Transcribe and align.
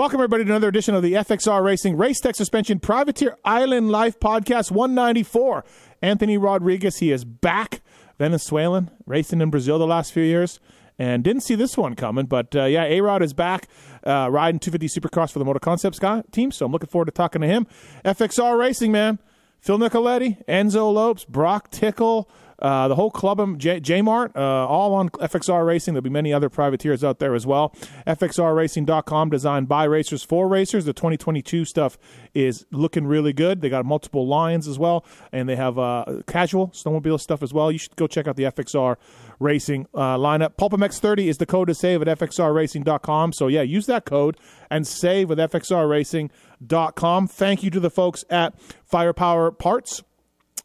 Welcome, 0.00 0.20
everybody, 0.20 0.44
to 0.44 0.50
another 0.50 0.68
edition 0.68 0.94
of 0.94 1.02
the 1.02 1.12
FXR 1.12 1.62
Racing 1.62 1.98
Race 1.98 2.20
Tech 2.20 2.34
Suspension 2.34 2.80
Privateer 2.80 3.36
Island 3.44 3.90
Life 3.90 4.18
Podcast 4.18 4.70
194. 4.70 5.62
Anthony 6.00 6.38
Rodriguez, 6.38 7.00
he 7.00 7.12
is 7.12 7.22
back, 7.26 7.82
Venezuelan, 8.18 8.90
racing 9.04 9.42
in 9.42 9.50
Brazil 9.50 9.78
the 9.78 9.86
last 9.86 10.14
few 10.14 10.22
years, 10.22 10.58
and 10.98 11.22
didn't 11.22 11.42
see 11.42 11.54
this 11.54 11.76
one 11.76 11.96
coming. 11.96 12.24
But 12.24 12.56
uh, 12.56 12.64
yeah, 12.64 12.84
A 12.84 13.02
Rod 13.02 13.22
is 13.22 13.34
back, 13.34 13.68
uh, 14.02 14.30
riding 14.30 14.58
250 14.58 14.88
Supercross 14.88 15.32
for 15.32 15.38
the 15.38 15.44
MotoConcepts 15.44 16.00
guy, 16.00 16.22
team, 16.32 16.50
so 16.50 16.64
I'm 16.64 16.72
looking 16.72 16.88
forward 16.88 17.04
to 17.04 17.12
talking 17.12 17.42
to 17.42 17.46
him. 17.46 17.66
FXR 18.02 18.58
Racing, 18.58 18.92
man. 18.92 19.18
Phil 19.60 19.78
Nicoletti, 19.78 20.42
Enzo 20.46 20.90
Lopes, 20.90 21.26
Brock 21.26 21.70
Tickle, 21.70 22.30
uh, 22.60 22.88
the 22.88 22.94
whole 22.94 23.10
club, 23.10 23.40
um, 23.40 23.58
J, 23.58 23.80
J 23.80 24.02
Mart, 24.02 24.32
uh, 24.36 24.66
all 24.66 24.94
on 24.94 25.08
FXR 25.10 25.66
Racing. 25.66 25.94
There'll 25.94 26.02
be 26.02 26.10
many 26.10 26.32
other 26.32 26.48
privateers 26.48 27.02
out 27.02 27.18
there 27.18 27.34
as 27.34 27.46
well. 27.46 27.74
FXRRacing.com, 28.06 29.30
designed 29.30 29.68
by 29.68 29.84
racers 29.84 30.22
for 30.22 30.48
racers. 30.48 30.84
The 30.84 30.92
2022 30.92 31.64
stuff 31.64 31.98
is 32.34 32.66
looking 32.70 33.06
really 33.06 33.32
good. 33.32 33.60
They 33.60 33.68
got 33.68 33.84
multiple 33.84 34.26
lines 34.26 34.68
as 34.68 34.78
well, 34.78 35.04
and 35.32 35.48
they 35.48 35.56
have 35.56 35.78
uh, 35.78 36.22
casual 36.26 36.68
snowmobile 36.68 37.20
stuff 37.20 37.42
as 37.42 37.52
well. 37.52 37.72
You 37.72 37.78
should 37.78 37.96
go 37.96 38.06
check 38.06 38.26
out 38.26 38.36
the 38.36 38.44
FXR 38.44 38.96
Racing 39.38 39.86
uh, 39.94 40.18
lineup. 40.18 40.56
PulpMX30 40.56 41.26
is 41.26 41.38
the 41.38 41.46
code 41.46 41.68
to 41.68 41.74
save 41.74 42.02
at 42.06 42.18
FXRRacing.com. 42.18 43.32
So, 43.32 43.48
yeah, 43.48 43.62
use 43.62 43.86
that 43.86 44.04
code 44.04 44.36
and 44.70 44.86
save 44.86 45.30
with 45.30 45.38
FXRRacing.com. 45.38 47.26
Thank 47.26 47.62
you 47.62 47.70
to 47.70 47.80
the 47.80 47.90
folks 47.90 48.24
at 48.28 48.60
Firepower 48.84 49.50
Parts 49.50 50.02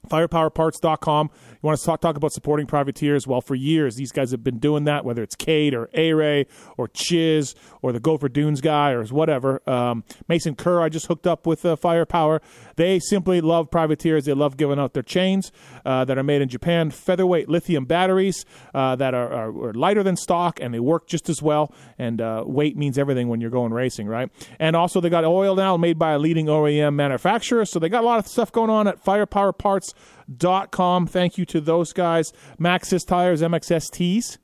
firepowerparts.com. 0.05 1.29
Want 1.65 1.79
to 1.79 1.83
talk, 1.83 1.99
talk 1.99 2.15
about 2.15 2.31
supporting 2.31 2.67
privateers? 2.67 3.25
Well, 3.25 3.41
for 3.41 3.55
years, 3.55 3.95
these 3.95 4.11
guys 4.11 4.29
have 4.29 4.43
been 4.43 4.59
doing 4.59 4.83
that, 4.83 5.03
whether 5.03 5.23
it's 5.23 5.35
Cade 5.35 5.73
or 5.73 5.89
A-Ray 5.95 6.45
or 6.77 6.87
Chiz 6.87 7.55
or 7.81 7.91
the 7.91 7.99
Gopher 7.99 8.29
Dunes 8.29 8.61
guy 8.61 8.91
or 8.91 9.03
whatever. 9.05 9.67
Um, 9.67 10.03
Mason 10.27 10.53
Kerr, 10.53 10.83
I 10.83 10.89
just 10.89 11.07
hooked 11.07 11.25
up 11.25 11.47
with 11.47 11.65
uh, 11.65 11.75
Firepower. 11.75 12.39
They 12.75 12.99
simply 12.99 13.41
love 13.41 13.71
privateers. 13.71 14.25
They 14.25 14.33
love 14.33 14.57
giving 14.57 14.77
out 14.77 14.93
their 14.93 15.01
chains 15.01 15.51
uh, 15.83 16.05
that 16.05 16.19
are 16.19 16.23
made 16.23 16.43
in 16.43 16.49
Japan, 16.49 16.91
featherweight 16.91 17.49
lithium 17.49 17.85
batteries 17.85 18.45
uh, 18.75 18.95
that 18.97 19.15
are, 19.15 19.33
are, 19.33 19.69
are, 19.69 19.73
lighter 19.73 20.03
than 20.03 20.17
stock 20.17 20.59
and 20.61 20.71
they 20.71 20.79
work 20.79 21.07
just 21.07 21.29
as 21.29 21.41
well. 21.41 21.73
And 21.97 22.21
uh, 22.21 22.43
weight 22.45 22.77
means 22.77 22.99
everything 22.99 23.27
when 23.27 23.41
you're 23.41 23.49
going 23.49 23.73
racing, 23.73 24.05
right? 24.05 24.29
And 24.59 24.75
also, 24.75 25.01
they 25.01 25.09
got 25.09 25.25
oil 25.25 25.55
now 25.55 25.77
made 25.77 25.97
by 25.97 26.11
a 26.11 26.19
leading 26.19 26.45
OEM 26.45 26.93
manufacturer. 26.93 27.65
So 27.65 27.79
they 27.79 27.89
got 27.89 28.03
a 28.03 28.05
lot 28.05 28.19
of 28.19 28.27
stuff 28.27 28.51
going 28.51 28.69
on 28.69 28.87
at 28.87 29.03
Firepower 29.03 29.51
Parts 29.51 29.95
com. 30.71 31.07
Thank 31.07 31.37
you 31.37 31.45
to 31.45 31.61
those 31.61 31.93
guys. 31.93 32.33
Maxxis 32.59 33.05
tires, 33.05 33.41
MXSTs. 33.41 34.37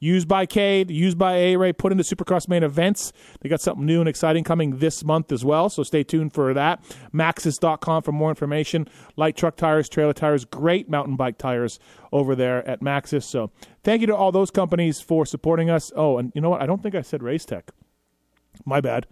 Used 0.00 0.28
by 0.28 0.46
Cade, 0.46 0.92
used 0.92 1.18
by 1.18 1.34
A-Ray, 1.34 1.72
put 1.72 1.90
into 1.90 2.04
Supercross 2.04 2.48
main 2.48 2.62
events. 2.62 3.12
They 3.40 3.48
got 3.48 3.60
something 3.60 3.84
new 3.84 3.98
and 3.98 4.08
exciting 4.08 4.44
coming 4.44 4.78
this 4.78 5.04
month 5.04 5.32
as 5.32 5.44
well, 5.44 5.68
so 5.68 5.82
stay 5.82 6.04
tuned 6.04 6.32
for 6.32 6.54
that. 6.54 6.84
Maxxis.com 7.12 8.04
for 8.04 8.12
more 8.12 8.30
information. 8.30 8.86
Light 9.16 9.36
truck 9.36 9.56
tires, 9.56 9.88
trailer 9.88 10.12
tires, 10.12 10.44
great 10.44 10.88
mountain 10.88 11.16
bike 11.16 11.36
tires 11.36 11.80
over 12.12 12.36
there 12.36 12.66
at 12.68 12.80
Maxxis. 12.80 13.24
So 13.24 13.50
thank 13.82 14.00
you 14.00 14.06
to 14.06 14.14
all 14.14 14.30
those 14.30 14.52
companies 14.52 15.00
for 15.00 15.26
supporting 15.26 15.68
us. 15.68 15.90
Oh, 15.96 16.18
and 16.18 16.30
you 16.32 16.40
know 16.40 16.50
what? 16.50 16.62
I 16.62 16.66
don't 16.66 16.80
think 16.80 16.94
I 16.94 17.02
said 17.02 17.24
Race 17.24 17.44
Tech. 17.44 17.72
My 18.64 18.80
bad. 18.80 19.06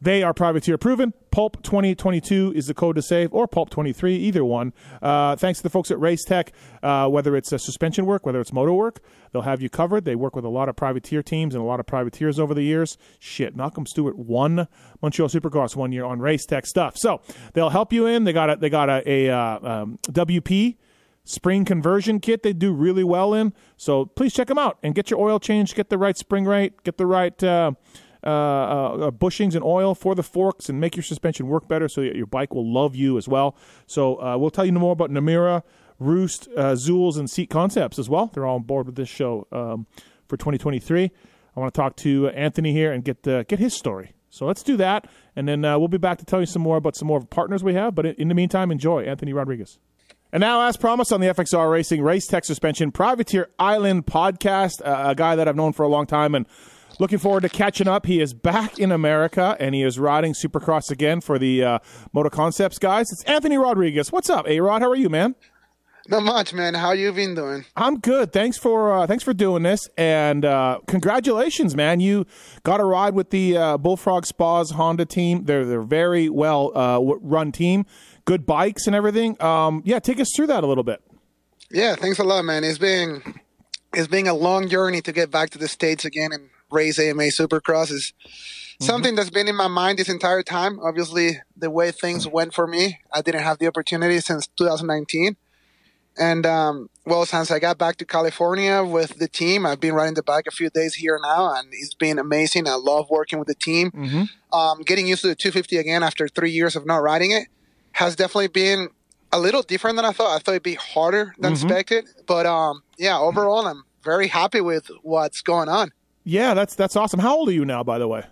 They 0.00 0.22
are 0.22 0.32
privateer 0.32 0.78
proven. 0.78 1.12
Pulp 1.32 1.60
2022 1.62 2.52
is 2.54 2.68
the 2.68 2.74
code 2.74 2.96
to 2.96 3.02
save, 3.02 3.32
or 3.32 3.48
Pulp 3.48 3.68
23, 3.70 4.14
either 4.14 4.44
one. 4.44 4.72
Uh, 5.02 5.34
thanks 5.34 5.58
to 5.58 5.62
the 5.64 5.70
folks 5.70 5.90
at 5.90 5.98
Race 5.98 6.24
Tech, 6.24 6.52
uh, 6.84 7.08
whether 7.08 7.34
it's 7.34 7.50
a 7.52 7.58
suspension 7.58 8.06
work, 8.06 8.24
whether 8.24 8.40
it's 8.40 8.52
motor 8.52 8.72
work, 8.72 9.00
they'll 9.32 9.42
have 9.42 9.60
you 9.60 9.68
covered. 9.68 10.04
They 10.04 10.14
work 10.14 10.36
with 10.36 10.44
a 10.44 10.48
lot 10.48 10.68
of 10.68 10.76
privateer 10.76 11.22
teams 11.22 11.54
and 11.54 11.62
a 11.62 11.66
lot 11.66 11.80
of 11.80 11.86
privateers 11.86 12.38
over 12.38 12.54
the 12.54 12.62
years. 12.62 12.96
Shit, 13.18 13.56
Malcolm 13.56 13.86
Stewart 13.86 14.16
won 14.16 14.68
Montreal 15.02 15.28
Supercross 15.28 15.74
one 15.74 15.90
year 15.90 16.04
on 16.04 16.20
Race 16.20 16.46
Tech 16.46 16.66
stuff. 16.66 16.96
So 16.96 17.20
they'll 17.54 17.70
help 17.70 17.92
you 17.92 18.06
in. 18.06 18.22
They 18.22 18.32
got 18.32 18.50
a, 18.50 18.56
they 18.56 18.70
got 18.70 18.88
a, 18.88 19.02
a 19.04 19.30
uh, 19.30 19.58
um, 19.62 19.98
WP 20.04 20.76
spring 21.24 21.64
conversion 21.64 22.20
kit 22.20 22.42
they 22.42 22.52
do 22.52 22.72
really 22.72 23.04
well 23.04 23.34
in. 23.34 23.52
So 23.76 24.06
please 24.06 24.32
check 24.32 24.46
them 24.46 24.58
out 24.58 24.78
and 24.82 24.94
get 24.94 25.10
your 25.10 25.20
oil 25.20 25.40
changed, 25.40 25.74
get 25.74 25.90
the 25.90 25.98
right 25.98 26.16
spring 26.16 26.44
rate, 26.44 26.84
get 26.84 26.96
the 26.98 27.06
right 27.06 27.42
uh, 28.28 28.30
uh, 28.30 29.06
uh, 29.06 29.10
bushings 29.10 29.54
and 29.54 29.64
oil 29.64 29.94
for 29.94 30.14
the 30.14 30.22
forks 30.22 30.68
and 30.68 30.78
make 30.78 30.94
your 30.96 31.02
suspension 31.02 31.46
work 31.46 31.66
better 31.66 31.88
so 31.88 32.02
your 32.02 32.26
bike 32.26 32.54
will 32.54 32.70
love 32.70 32.94
you 32.94 33.16
as 33.16 33.26
well. 33.26 33.56
So 33.86 34.20
uh, 34.20 34.36
we'll 34.36 34.50
tell 34.50 34.66
you 34.66 34.72
more 34.72 34.92
about 34.92 35.10
Namura, 35.10 35.62
Roost, 35.98 36.46
uh, 36.54 36.74
Zools, 36.74 37.16
and 37.16 37.30
Seat 37.30 37.48
Concepts 37.48 37.98
as 37.98 38.10
well. 38.10 38.26
They're 38.26 38.44
all 38.44 38.56
on 38.56 38.64
board 38.64 38.84
with 38.84 38.96
this 38.96 39.08
show 39.08 39.46
um, 39.50 39.86
for 40.26 40.36
2023. 40.36 41.10
I 41.56 41.60
want 41.60 41.72
to 41.72 41.80
talk 41.80 41.96
to 41.96 42.28
Anthony 42.28 42.72
here 42.72 42.92
and 42.92 43.02
get 43.02 43.26
uh, 43.26 43.44
get 43.44 43.58
his 43.58 43.74
story. 43.74 44.12
So 44.30 44.44
let's 44.44 44.62
do 44.62 44.76
that, 44.76 45.08
and 45.34 45.48
then 45.48 45.64
uh, 45.64 45.78
we'll 45.78 45.88
be 45.88 45.96
back 45.96 46.18
to 46.18 46.26
tell 46.26 46.40
you 46.40 46.46
some 46.46 46.60
more 46.60 46.76
about 46.76 46.96
some 46.96 47.08
more 47.08 47.24
partners 47.24 47.64
we 47.64 47.72
have. 47.74 47.94
But 47.94 48.04
in 48.04 48.28
the 48.28 48.34
meantime, 48.34 48.70
enjoy 48.70 49.04
Anthony 49.04 49.32
Rodriguez. 49.32 49.78
And 50.30 50.42
now, 50.42 50.68
as 50.68 50.76
promised 50.76 51.10
on 51.14 51.20
the 51.22 51.28
FXR 51.28 51.70
Racing 51.70 52.02
Race 52.02 52.26
Tech 52.26 52.44
Suspension 52.44 52.92
Privateer 52.92 53.48
Island 53.58 54.04
podcast, 54.04 54.86
uh, 54.86 55.10
a 55.10 55.14
guy 55.14 55.34
that 55.34 55.48
I've 55.48 55.56
known 55.56 55.72
for 55.72 55.84
a 55.84 55.88
long 55.88 56.06
time 56.06 56.34
and 56.34 56.46
Looking 57.00 57.18
forward 57.18 57.42
to 57.42 57.48
catching 57.48 57.86
up. 57.86 58.06
He 58.06 58.20
is 58.20 58.34
back 58.34 58.78
in 58.78 58.90
America 58.90 59.56
and 59.60 59.72
he 59.74 59.82
is 59.82 60.00
riding 60.00 60.32
Supercross 60.32 60.90
again 60.90 61.20
for 61.20 61.38
the 61.38 61.62
uh, 61.62 61.78
Moto 62.12 62.28
Concepts 62.28 62.78
guys. 62.78 63.12
It's 63.12 63.22
Anthony 63.24 63.56
Rodriguez. 63.56 64.10
What's 64.10 64.28
up, 64.28 64.48
A 64.48 64.60
Rod? 64.60 64.82
How 64.82 64.90
are 64.90 64.96
you, 64.96 65.08
man? 65.08 65.36
Not 66.08 66.22
much, 66.22 66.54
man. 66.54 66.74
How 66.74 66.92
you 66.92 67.12
been 67.12 67.34
doing? 67.34 67.66
I'm 67.76 68.00
good. 68.00 68.32
Thanks 68.32 68.56
for 68.56 68.92
uh, 68.92 69.06
thanks 69.06 69.22
for 69.22 69.34
doing 69.34 69.62
this, 69.62 69.90
and 69.98 70.42
uh, 70.42 70.80
congratulations, 70.86 71.76
man. 71.76 72.00
You 72.00 72.24
got 72.62 72.80
a 72.80 72.84
ride 72.84 73.12
with 73.14 73.28
the 73.28 73.58
uh, 73.58 73.76
Bullfrog 73.76 74.24
Spas 74.24 74.70
Honda 74.70 75.04
team. 75.04 75.44
They're 75.44 75.66
they're 75.66 75.82
very 75.82 76.30
well 76.30 76.72
uh, 76.74 76.98
run 77.20 77.52
team, 77.52 77.84
good 78.24 78.46
bikes 78.46 78.86
and 78.86 78.96
everything. 78.96 79.40
Um, 79.42 79.82
yeah, 79.84 79.98
take 79.98 80.18
us 80.18 80.30
through 80.34 80.46
that 80.46 80.64
a 80.64 80.66
little 80.66 80.82
bit. 80.82 81.02
Yeah, 81.70 81.94
thanks 81.94 82.18
a 82.18 82.24
lot, 82.24 82.42
man. 82.46 82.64
It's 82.64 82.78
been 82.78 83.22
it's 83.92 84.08
been 84.08 84.28
a 84.28 84.34
long 84.34 84.70
journey 84.70 85.02
to 85.02 85.12
get 85.12 85.30
back 85.30 85.50
to 85.50 85.58
the 85.58 85.68
states 85.68 86.06
again 86.06 86.32
and 86.32 86.48
race 86.70 86.98
AMA 86.98 87.24
Supercross 87.24 87.90
is 87.90 88.12
mm-hmm. 88.24 88.84
something 88.84 89.14
that's 89.14 89.30
been 89.30 89.48
in 89.48 89.56
my 89.56 89.68
mind 89.68 89.98
this 89.98 90.08
entire 90.08 90.42
time. 90.42 90.78
Obviously, 90.80 91.40
the 91.56 91.70
way 91.70 91.90
things 91.90 92.26
went 92.26 92.54
for 92.54 92.66
me, 92.66 93.00
I 93.12 93.22
didn't 93.22 93.42
have 93.42 93.58
the 93.58 93.66
opportunity 93.66 94.20
since 94.20 94.46
2019. 94.58 95.36
And 96.20 96.44
um, 96.46 96.90
well, 97.06 97.24
since 97.26 97.50
I 97.50 97.60
got 97.60 97.78
back 97.78 97.96
to 97.98 98.04
California 98.04 98.82
with 98.82 99.18
the 99.18 99.28
team, 99.28 99.64
I've 99.64 99.78
been 99.78 99.94
riding 99.94 100.14
the 100.14 100.22
bike 100.22 100.46
a 100.48 100.50
few 100.50 100.68
days 100.68 100.94
here 100.94 101.18
now, 101.22 101.54
and 101.54 101.68
it's 101.70 101.94
been 101.94 102.18
amazing. 102.18 102.66
I 102.66 102.74
love 102.74 103.08
working 103.08 103.38
with 103.38 103.46
the 103.46 103.54
team. 103.54 103.92
Mm-hmm. 103.92 104.56
Um, 104.56 104.82
getting 104.82 105.06
used 105.06 105.22
to 105.22 105.28
the 105.28 105.36
250 105.36 105.76
again 105.76 106.02
after 106.02 106.26
three 106.26 106.50
years 106.50 106.74
of 106.74 106.86
not 106.86 107.02
riding 107.02 107.30
it 107.30 107.46
has 107.92 108.16
definitely 108.16 108.48
been 108.48 108.88
a 109.32 109.38
little 109.38 109.62
different 109.62 109.96
than 109.96 110.04
I 110.04 110.12
thought. 110.12 110.34
I 110.34 110.38
thought 110.38 110.52
it'd 110.52 110.62
be 110.62 110.74
harder 110.74 111.34
than 111.38 111.52
mm-hmm. 111.52 111.66
expected, 111.66 112.08
but 112.26 112.46
um, 112.46 112.82
yeah, 112.96 113.18
overall, 113.18 113.66
I'm 113.66 113.84
very 114.04 114.28
happy 114.28 114.60
with 114.60 114.90
what's 115.02 115.42
going 115.42 115.68
on. 115.68 115.92
Yeah, 116.28 116.52
that's 116.52 116.74
that's 116.74 116.94
awesome. 116.94 117.20
How 117.20 117.36
old 117.36 117.48
are 117.48 117.52
you 117.52 117.64
now, 117.64 117.82
by 117.82 117.98
the 117.98 118.06
way? 118.06 118.22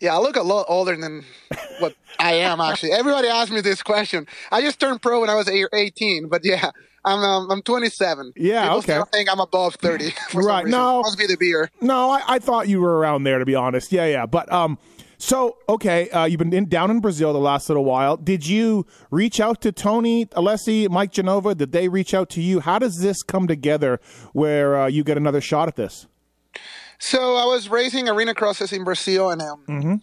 Yeah, 0.00 0.16
I 0.16 0.18
look 0.18 0.34
a 0.34 0.42
lot 0.42 0.66
older 0.68 0.96
than 0.96 1.24
what 1.78 1.94
I 2.18 2.32
am 2.34 2.60
actually. 2.60 2.90
Everybody 2.90 3.28
asks 3.28 3.52
me 3.52 3.60
this 3.60 3.80
question. 3.80 4.26
I 4.50 4.60
just 4.60 4.80
turned 4.80 5.00
pro 5.00 5.20
when 5.20 5.30
I 5.30 5.36
was 5.36 5.48
18, 5.48 6.28
but 6.28 6.40
yeah, 6.44 6.72
I'm 7.04 7.20
um, 7.20 7.48
I'm 7.48 7.62
27. 7.62 8.32
Yeah, 8.34 8.62
People 8.62 8.78
okay. 8.78 8.98
I 8.98 9.04
think 9.12 9.30
I'm 9.30 9.38
above 9.38 9.76
30. 9.76 10.12
right? 10.34 10.66
No, 10.66 11.02
must 11.02 11.16
be 11.16 11.28
the 11.28 11.36
beer. 11.36 11.70
No, 11.80 12.10
I, 12.10 12.22
I, 12.26 12.38
thought 12.40 12.66
you 12.66 12.80
were 12.80 12.98
around 12.98 13.22
there 13.22 13.38
to 13.38 13.44
be 13.44 13.54
honest. 13.54 13.92
Yeah, 13.92 14.06
yeah, 14.06 14.26
but 14.26 14.52
um. 14.52 14.78
So 15.18 15.58
okay, 15.68 16.10
uh, 16.10 16.24
you've 16.24 16.38
been 16.38 16.52
in, 16.52 16.68
down 16.68 16.90
in 16.90 16.98
Brazil 16.98 17.32
the 17.32 17.38
last 17.38 17.68
little 17.68 17.84
while. 17.84 18.16
Did 18.16 18.44
you 18.44 18.84
reach 19.12 19.38
out 19.38 19.60
to 19.60 19.70
Tony 19.70 20.26
Alessi, 20.26 20.90
Mike 20.90 21.12
Genova? 21.12 21.54
Did 21.54 21.70
they 21.70 21.86
reach 21.86 22.12
out 22.12 22.28
to 22.30 22.42
you? 22.42 22.58
How 22.58 22.80
does 22.80 22.98
this 22.98 23.22
come 23.22 23.46
together 23.46 24.00
where 24.32 24.76
uh, 24.76 24.86
you 24.88 25.04
get 25.04 25.16
another 25.16 25.40
shot 25.40 25.68
at 25.68 25.76
this? 25.76 26.08
So 27.04 27.34
I 27.34 27.46
was 27.46 27.68
racing 27.68 28.08
arena 28.08 28.32
crosses 28.32 28.72
in 28.72 28.84
Brazil, 28.84 29.28
and 29.28 29.42
um, 29.42 29.64
mm-hmm. 29.68 29.94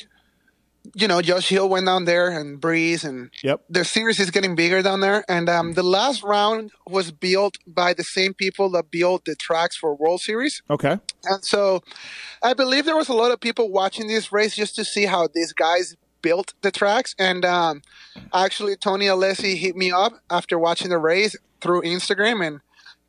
you 0.95 1.07
know, 1.07 1.21
Josh 1.21 1.47
Hill 1.47 1.69
went 1.69 1.85
down 1.85 2.03
there, 2.03 2.29
and 2.29 2.59
Breeze, 2.59 3.05
and 3.05 3.31
yep. 3.41 3.61
the 3.69 3.85
series 3.85 4.19
is 4.19 4.31
getting 4.31 4.53
bigger 4.53 4.81
down 4.81 4.99
there. 4.99 5.23
And 5.29 5.47
um, 5.47 5.75
the 5.75 5.81
last 5.81 6.23
round 6.23 6.71
was 6.85 7.11
built 7.11 7.57
by 7.65 7.93
the 7.93 8.03
same 8.03 8.33
people 8.33 8.69
that 8.71 8.91
built 8.91 9.23
the 9.23 9.37
tracks 9.37 9.77
for 9.77 9.95
World 9.95 10.19
Series. 10.19 10.61
Okay. 10.69 10.97
And 11.23 11.43
so, 11.45 11.81
I 12.43 12.53
believe 12.53 12.83
there 12.83 12.97
was 12.97 13.07
a 13.07 13.13
lot 13.13 13.31
of 13.31 13.39
people 13.39 13.71
watching 13.71 14.07
this 14.07 14.33
race 14.33 14.53
just 14.53 14.75
to 14.75 14.83
see 14.83 15.05
how 15.05 15.29
these 15.33 15.53
guys 15.53 15.95
built 16.21 16.53
the 16.63 16.69
tracks. 16.69 17.15
And 17.17 17.45
um, 17.45 17.81
actually, 18.33 18.75
Tony 18.75 19.05
Alessi 19.05 19.55
hit 19.55 19.77
me 19.77 19.89
up 19.89 20.15
after 20.29 20.59
watching 20.59 20.89
the 20.89 20.97
race 20.97 21.37
through 21.61 21.83
Instagram, 21.83 22.45
and 22.45 22.59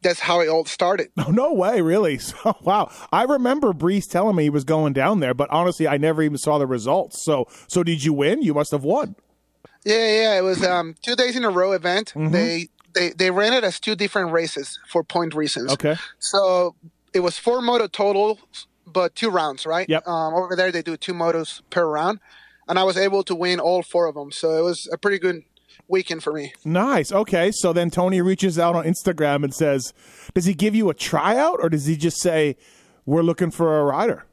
that's 0.03 0.21
how 0.21 0.41
it 0.41 0.49
all 0.49 0.65
started. 0.65 1.11
No, 1.17 1.27
no 1.31 1.53
way, 1.53 1.81
really. 1.81 2.19
So, 2.31 2.57
wow. 2.63 2.91
I 3.13 3.25
remember 3.25 3.73
Breeze 3.73 4.07
telling 4.07 4.37
me 4.37 4.45
he 4.45 4.51
was 4.51 4.65
going 4.65 4.93
down 4.93 5.21
there, 5.21 5.35
but 5.35 5.51
honestly, 5.51 5.89
I 5.89 5.97
never 5.97 6.23
even 6.23 6.39
saw 6.39 6.59
the 6.59 6.67
results. 6.67 7.25
So, 7.25 7.47
so 7.67 7.83
did 7.83 8.05
you 8.05 8.13
win? 8.13 8.43
You 8.43 8.55
must 8.55 8.71
have 8.71 8.85
won. 8.85 9.17
Yeah, 9.85 10.07
yeah. 10.07 10.39
It 10.39 10.43
was 10.43 10.63
um, 10.63 10.95
two 11.03 11.17
days 11.17 11.37
in 11.37 11.45
a 11.45 11.51
row 11.51 11.73
event. 11.73 12.13
Mm-hmm. 12.15 12.33
They 12.33 12.69
they 12.95 13.11
they 13.11 13.31
ran 13.31 13.53
it 13.53 13.65
as 13.65 13.81
two 13.81 13.97
different 13.97 14.33
races 14.33 14.79
for 14.89 15.03
point 15.03 15.35
reasons. 15.35 15.73
Okay. 15.73 15.97
So 16.19 16.77
it 17.13 17.21
was 17.21 17.39
four 17.39 17.61
moto 17.63 17.87
total 17.87 18.39
but 18.93 19.15
two 19.15 19.31
rounds, 19.31 19.67
right? 19.67 19.89
Yep. 19.89 20.07
Um, 20.07 20.35
over 20.35 20.57
there, 20.57 20.73
they 20.73 20.83
do 20.83 20.97
two 20.97 21.15
motos 21.15 21.63
per 21.71 21.87
round, 21.87 22.21
and 22.69 22.79
I 22.79 22.85
was 22.85 22.97
able 22.97 23.23
to 23.25 23.35
win 23.35 23.61
all 23.61 23.83
four 23.83 24.07
of 24.07 24.15
them. 24.15 24.33
So 24.33 24.57
it 24.59 24.63
was 24.63 24.89
a 24.93 24.99
pretty 24.99 25.19
good 25.19 25.43
weekend 25.91 26.23
for 26.23 26.33
me. 26.33 26.53
Nice. 26.65 27.13
Okay. 27.13 27.51
So 27.53 27.73
then 27.73 27.91
Tony 27.91 28.21
reaches 28.21 28.59
out 28.59 28.75
on 28.77 28.85
Instagram 28.85 29.45
and 29.45 29.53
says, 29.55 29.93
does 30.35 30.45
he 30.45 30.55
give 30.55 30.75
you 30.75 30.89
a 30.91 30.95
tryout 30.95 31.59
or 31.61 31.69
does 31.69 31.87
he 31.87 31.97
just 31.97 32.21
say, 32.21 32.57
we're 33.07 33.23
looking 33.23 33.51
for 33.51 33.81
a 33.81 33.85
rider? 33.85 34.25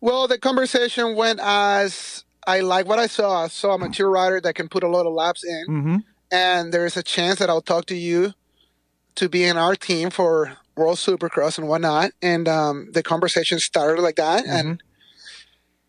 Well, 0.00 0.28
the 0.28 0.38
conversation 0.38 1.16
went 1.16 1.40
as 1.42 2.24
I 2.46 2.60
like 2.60 2.86
what 2.86 2.98
I 2.98 3.06
saw. 3.06 3.44
I 3.44 3.48
saw 3.48 3.74
a 3.74 3.78
mature 3.78 4.10
rider 4.10 4.40
that 4.42 4.54
can 4.54 4.68
put 4.68 4.82
a 4.84 4.88
lot 4.88 5.06
of 5.06 5.14
laps 5.14 5.42
in, 5.44 5.64
Mm-hmm. 5.68 5.96
and 6.30 6.72
there's 6.74 6.96
a 6.98 7.02
chance 7.02 7.38
that 7.38 7.48
I'll 7.48 7.62
talk 7.62 7.86
to 7.86 7.96
you 7.96 8.34
to 9.14 9.30
be 9.30 9.44
in 9.44 9.56
our 9.56 9.74
team 9.74 10.10
for 10.10 10.58
World 10.76 10.98
Supercross 10.98 11.56
and 11.56 11.68
whatnot. 11.68 12.10
And 12.20 12.46
um, 12.48 12.88
the 12.92 13.02
conversation 13.02 13.58
started 13.60 14.02
like 14.02 14.16
that, 14.16 14.44
and 14.44 14.82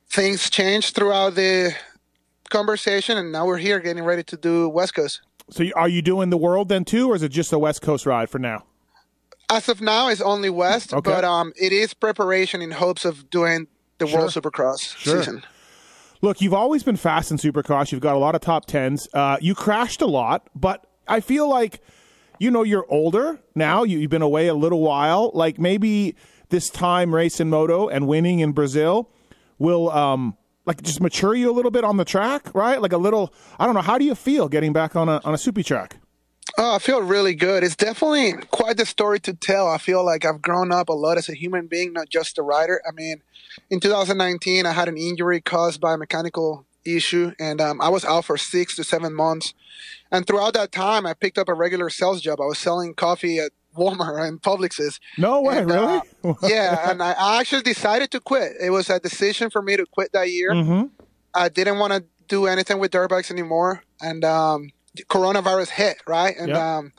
things 0.09 0.49
changed 0.49 0.95
throughout 0.95 1.35
the 1.35 1.75
conversation, 2.49 3.17
and 3.17 3.31
now 3.31 3.45
we're 3.45 3.57
here 3.57 3.79
getting 3.79 4.03
ready 4.03 4.23
to 4.23 4.37
do 4.37 4.69
West 4.69 4.95
Coast. 4.95 5.21
So 5.49 5.63
are 5.75 5.89
you 5.89 6.01
doing 6.01 6.29
the 6.29 6.37
world 6.37 6.69
then 6.69 6.85
too, 6.85 7.11
or 7.11 7.15
is 7.15 7.23
it 7.23 7.29
just 7.29 7.53
a 7.53 7.59
West 7.59 7.81
Coast 7.81 8.05
ride 8.05 8.29
for 8.29 8.39
now? 8.39 8.65
As 9.49 9.69
of 9.69 9.79
now, 9.79 10.07
it's 10.09 10.21
only 10.21 10.49
West, 10.49 10.93
Okay. 10.93 11.09
but 11.11 11.23
um, 11.23 11.53
it 11.55 11.71
is 11.71 11.93
preparation 11.93 12.61
in 12.63 12.71
hopes 12.71 13.05
of 13.05 13.29
doing 13.29 13.67
the 13.99 14.07
World 14.07 14.31
Supercross 14.31 14.97
Sure. 14.97 15.17
season. 15.19 15.43
Look, 16.21 16.41
you've 16.41 16.53
always 16.53 16.81
been 16.81 16.95
fast 16.95 17.29
in 17.29 17.37
Supercross. 17.37 17.91
You've 17.91 18.01
got 18.01 18.15
a 18.15 18.19
lot 18.19 18.33
of 18.33 18.41
top 18.41 18.65
tens. 18.65 19.07
Uh, 19.13 19.37
you 19.39 19.53
crashed 19.53 20.01
a 20.01 20.07
lot, 20.07 20.47
but 20.55 20.87
I 21.07 21.19
feel 21.19 21.47
like, 21.47 21.81
you 22.39 22.49
know, 22.49 22.63
you're 22.63 22.85
older 22.89 23.39
now. 23.53 23.83
You, 23.83 23.99
you've 23.99 24.09
been 24.09 24.23
away 24.23 24.47
a 24.47 24.55
little 24.55 24.81
while. 24.81 25.29
Like 25.35 25.59
maybe 25.59 26.15
this 26.49 26.69
time 26.71 27.13
racing 27.13 27.49
moto 27.51 27.87
and 27.87 28.07
winning 28.07 28.39
in 28.39 28.53
Brazil 28.53 29.11
will, 29.59 29.91
um, 29.91 30.35
like 30.65 30.81
just 30.81 31.01
mature 31.01 31.35
you 31.35 31.49
a 31.49 31.53
little 31.53 31.71
bit 31.71 31.83
on 31.83 31.97
the 31.97 32.05
track, 32.05 32.53
right? 32.53 32.81
Like 32.81 32.93
a 32.93 32.97
little. 32.97 33.33
I 33.59 33.65
don't 33.65 33.75
know. 33.75 33.81
How 33.81 33.97
do 33.97 34.05
you 34.05 34.15
feel 34.15 34.47
getting 34.47 34.73
back 34.73 34.95
on 34.95 35.09
a 35.09 35.21
on 35.23 35.33
a 35.33 35.37
soupy 35.37 35.63
track? 35.63 35.97
Oh, 36.57 36.75
I 36.75 36.79
feel 36.79 37.01
really 37.01 37.35
good. 37.35 37.63
It's 37.63 37.75
definitely 37.75 38.33
quite 38.51 38.77
the 38.77 38.85
story 38.85 39.19
to 39.21 39.33
tell. 39.33 39.67
I 39.67 39.77
feel 39.77 40.05
like 40.05 40.23
I've 40.23 40.41
grown 40.41 40.71
up 40.71 40.89
a 40.89 40.93
lot 40.93 41.17
as 41.17 41.27
a 41.27 41.35
human 41.35 41.67
being, 41.67 41.91
not 41.91 42.07
just 42.07 42.37
a 42.37 42.43
rider. 42.43 42.81
I 42.87 42.91
mean, 42.91 43.21
in 43.69 43.79
2019, 43.79 44.65
I 44.65 44.71
had 44.71 44.87
an 44.87 44.95
injury 44.95 45.41
caused 45.41 45.81
by 45.81 45.95
a 45.95 45.97
mechanical 45.97 46.65
issue, 46.85 47.33
and 47.39 47.59
um, 47.59 47.81
I 47.81 47.89
was 47.89 48.05
out 48.05 48.25
for 48.25 48.37
six 48.37 48.75
to 48.77 48.83
seven 48.83 49.13
months. 49.13 49.53
And 50.11 50.25
throughout 50.25 50.53
that 50.53 50.71
time, 50.71 51.05
I 51.05 51.13
picked 51.13 51.37
up 51.37 51.49
a 51.49 51.53
regular 51.53 51.89
sales 51.89 52.21
job. 52.21 52.39
I 52.39 52.45
was 52.45 52.59
selling 52.59 52.93
coffee 52.93 53.39
at 53.39 53.51
Walmart 53.77 54.27
and 54.27 54.41
Publix's. 54.41 54.99
No 55.17 55.41
way, 55.41 55.59
And, 55.59 55.69
really? 55.69 56.01
uh, 56.23 56.33
yeah, 56.43 56.89
and 56.91 57.01
I, 57.01 57.11
I 57.13 57.39
actually 57.39 57.61
decided 57.63 58.11
to 58.11 58.19
quit. 58.19 58.53
It 58.61 58.69
was 58.71 58.89
a 58.89 58.99
decision 58.99 59.49
for 59.49 59.61
me 59.61 59.77
to 59.77 59.85
quit 59.91 60.11
that 60.13 60.29
year. 60.31 60.51
Mhm. 60.51 60.91
I 61.33 61.49
didn't 61.49 61.79
want 61.79 61.93
to 61.93 62.05
do 62.27 62.47
anything 62.47 62.79
with 62.79 62.91
dirt 62.91 63.09
bikes 63.09 63.29
anymore, 63.31 63.83
and 64.01 64.23
um, 64.23 64.69
coronavirus 65.09 65.69
hit, 65.69 65.97
right? 66.07 66.35
And 66.37 66.49
Yep. 66.49 66.57
um, 66.57 66.91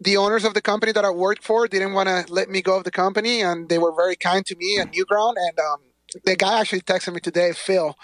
the 0.00 0.16
owners 0.16 0.44
of 0.44 0.54
the 0.54 0.60
company 0.60 0.92
that 0.92 1.04
I 1.04 1.10
worked 1.10 1.42
for 1.44 1.66
didn't 1.66 1.94
want 1.94 2.08
to 2.08 2.24
let 2.32 2.48
me 2.50 2.60
go 2.62 2.76
of 2.76 2.84
the 2.84 2.90
company, 2.90 3.40
and 3.40 3.68
they 3.68 3.78
were 3.78 3.92
very 3.94 4.16
kind 4.16 4.44
to 4.46 4.56
me 4.56 4.76
and 4.78 4.92
Newground. 4.92 5.34
And 5.36 5.58
um, 5.58 5.78
the 6.24 6.36
guy 6.36 6.60
actually 6.60 6.82
texted 6.82 7.14
me 7.14 7.20
today, 7.20 7.52
Phil, 7.52 7.96